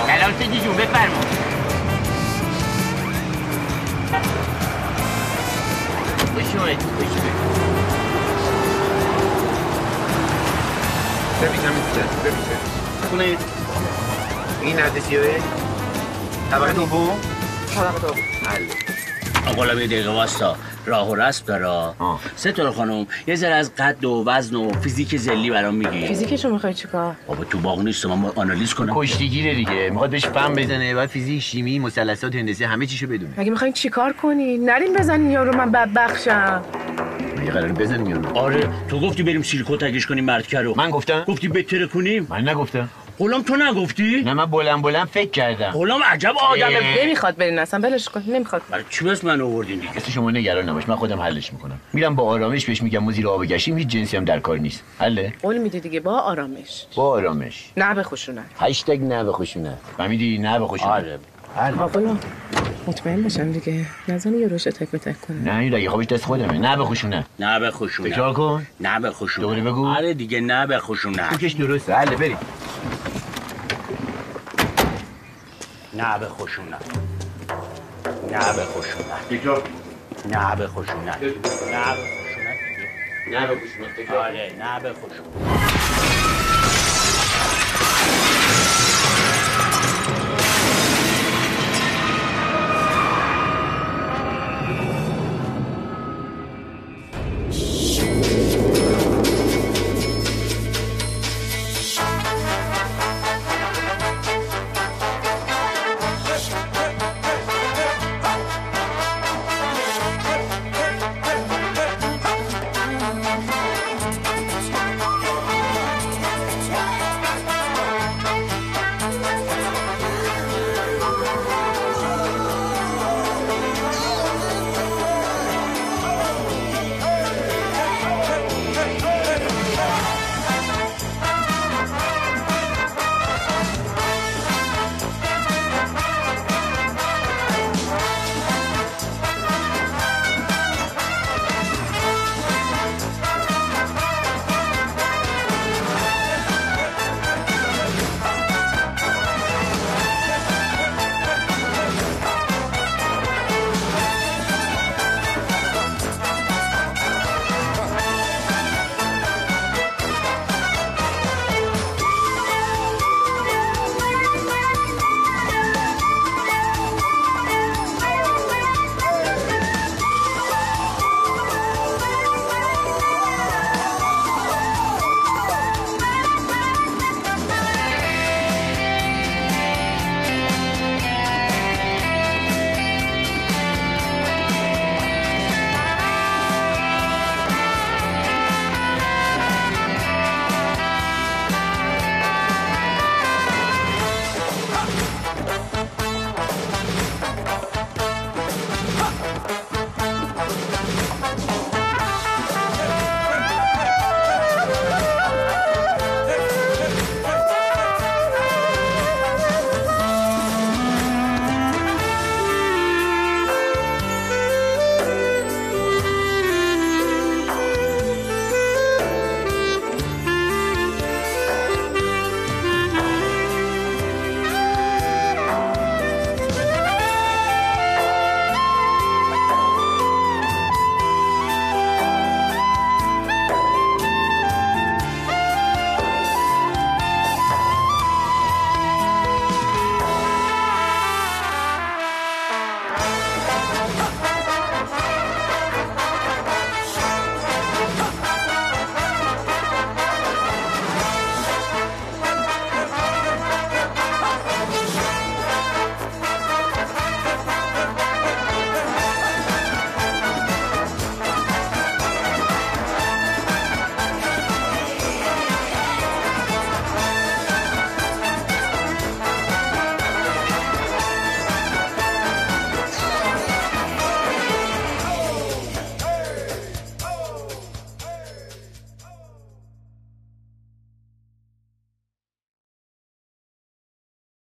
سلام 0.07 0.33
سیدی 0.39 0.61
جون 0.61 0.77
بفرما 0.77 1.21
بشونید 6.37 6.79
بشونید 6.79 7.41
ببینم 11.43 11.73
ببینم 12.25 12.50
خونه. 13.11 13.37
این 14.63 14.79
عدد 14.79 14.99
سیاهه 14.99 15.41
طبقه 16.51 16.73
دوم. 16.73 17.19
طبقه 17.75 18.01
دوم 18.01 18.19
آقا 19.47 19.67
یه 19.67 19.87
دقیقه 19.87 20.11
واستا. 20.11 20.57
راه 20.87 21.11
و 21.11 21.15
رسم 21.15 21.45
داره 21.47 21.95
سه 22.37 22.53
تا 22.53 22.73
خانم. 22.73 23.07
یه 23.27 23.35
ذره 23.35 23.55
از 23.55 23.75
قد 23.75 24.05
و 24.05 24.25
وزن 24.27 24.57
و 24.57 24.73
فیزیک 24.73 25.17
زلی 25.17 25.51
برام 25.51 25.75
میگی. 25.75 26.07
فیزیکشو 26.07 26.51
می‌خوای 26.51 26.75
چیکار 26.75 27.17
بابا 27.27 27.45
تو 27.45 27.59
باغ 27.59 27.81
نیست 27.83 28.07
من 28.07 28.23
باید 28.23 28.35
آنالیز 28.37 28.75
کنم. 28.75 28.95
کشتیگیره 28.95 29.55
دیگه. 29.55 29.91
می‌خواد 29.91 30.11
بهش 30.11 30.27
فهم 30.27 30.55
بزنه 30.55 30.95
بعد 30.95 31.09
فیزیک 31.09 31.43
شیمی 31.43 31.79
مثلثات 31.79 32.35
هندسه 32.35 32.67
همه 32.67 32.87
چیشو 32.87 33.07
بدونه. 33.07 33.35
مگه 33.39 33.51
می‌خواین 33.51 33.73
چیکار 33.73 34.13
کنی؟ 34.13 34.59
نریم 34.59 34.95
بزنین 34.95 35.31
یارو 35.31 35.57
من 35.57 35.73
بدبخشم 35.73 36.63
یه 37.45 37.51
قرار 37.51 37.73
بزن 37.73 38.01
میون 38.01 38.27
آره 38.27 38.69
تو 38.89 39.01
گفتی 39.01 39.23
بریم 39.23 39.43
سیلیکو 39.43 39.77
تگش 39.77 40.07
کنیم 40.07 40.25
مردکه 40.25 40.61
رو. 40.61 40.75
من 40.77 40.91
گفتم؟ 40.91 41.25
گفتی 41.25 41.49
بتره 41.49 41.87
کنیم 41.87 42.27
من 42.31 42.49
نگفتم. 42.49 42.89
غلام 43.21 43.43
تو 43.43 43.57
نگفتی؟ 43.57 44.23
نه 44.23 44.35
من 44.35 44.47
بلند 44.47 44.83
بلند 44.83 45.07
فکر 45.07 45.31
کردم. 45.31 45.71
غلام 45.71 46.03
عجب 46.03 46.35
آدمه. 46.51 47.05
نمی‌خواد 47.05 47.37
برین 47.37 47.59
اصلا 47.59 47.81
بلش 47.81 48.09
کن 48.09 48.23
نمی‌خواد. 48.29 48.63
برای 48.71 48.85
چی 48.91 49.05
بس 49.05 49.25
من 49.25 49.41
آوردین 49.41 49.79
دیگه 49.79 49.93
کسی 49.93 50.13
شما 50.13 50.31
نگران 50.31 50.69
نباش 50.69 50.89
من 50.89 50.97
خودم 50.97 51.21
حلش 51.21 51.53
می‌کنم. 51.53 51.81
میرم 51.93 52.15
با 52.15 52.23
آرامش 52.23 52.67
بهش 52.67 52.83
میگم 52.83 52.99
ما 52.99 53.13
زیر 53.13 53.29
آب 53.29 53.47
گشتیم 53.47 53.79
هیچ 53.79 53.89
جنسی 53.89 54.17
هم 54.17 54.25
در 54.25 54.41
کار 54.41 54.59
نیست. 54.59 54.85
حله؟ 54.99 55.33
قول 55.43 55.59
میده 55.59 55.81
دیگه 55.81 56.01
با 56.01 56.19
آرامش. 56.19 56.87
با 56.97 57.11
آرامش. 57.11 57.71
نه 57.77 57.95
به 57.95 58.03
خشونت. 58.03 58.45
هشتگ 58.61 59.03
نه 59.03 59.25
به 59.25 59.33
خشونت. 59.33 59.79
فهمیدی؟ 59.97 60.39
نه 60.39 60.59
به 60.59 60.67
خشونت. 60.67 60.93
آره 60.93 61.19
آقلا 61.79 62.17
مطمئن 62.87 63.23
باشم 63.23 63.53
دیگه. 63.53 63.87
نزنی 64.09 64.39
یه 64.39 64.49
روش 64.49 64.65
تک 64.65 64.91
به 64.91 64.99
تک 64.99 65.21
کنه 65.21 65.43
نه 65.43 65.59
این 65.59 65.75
رگه 65.75 65.89
خوابش 65.91 66.07
دست 66.07 66.25
خودمه. 66.25 66.59
نه 66.59 66.77
به 66.77 66.85
خشونه 66.85 67.27
نه 67.39 67.61
به 67.61 67.71
خشونه 67.71 68.11
تکرار 68.11 68.33
کن. 68.33 68.67
نه 68.81 69.01
به 69.01 69.11
خشونه 69.11 69.47
دوباره 69.47 69.61
بگو. 69.61 69.87
آره 69.87 70.15
دیگه 70.15 70.41
نه 70.41 70.67
به 70.67 70.79
خشونه 70.79 71.31
فکرش 71.31 71.53
درسته. 71.53 71.95
حله 71.95 72.17
بریم. 72.17 72.37
نه 76.01 76.19
به 76.19 76.29
خشونه 76.29 76.77
نه. 78.31 78.53
به 78.57 78.65
خشونه 78.65 79.05
تکرار. 79.31 79.63
نه 80.25 80.57
به 80.57 80.67
خشونه 80.67 81.05
نه. 81.05 81.19
به 81.19 81.33
خشونه 81.43 82.55
نه. 83.31 83.47
به 83.47 83.57
خشونه 83.61 84.19
آره 84.19 84.53
نه 84.59 84.81
به 84.81 84.93
خشونه 84.93 85.70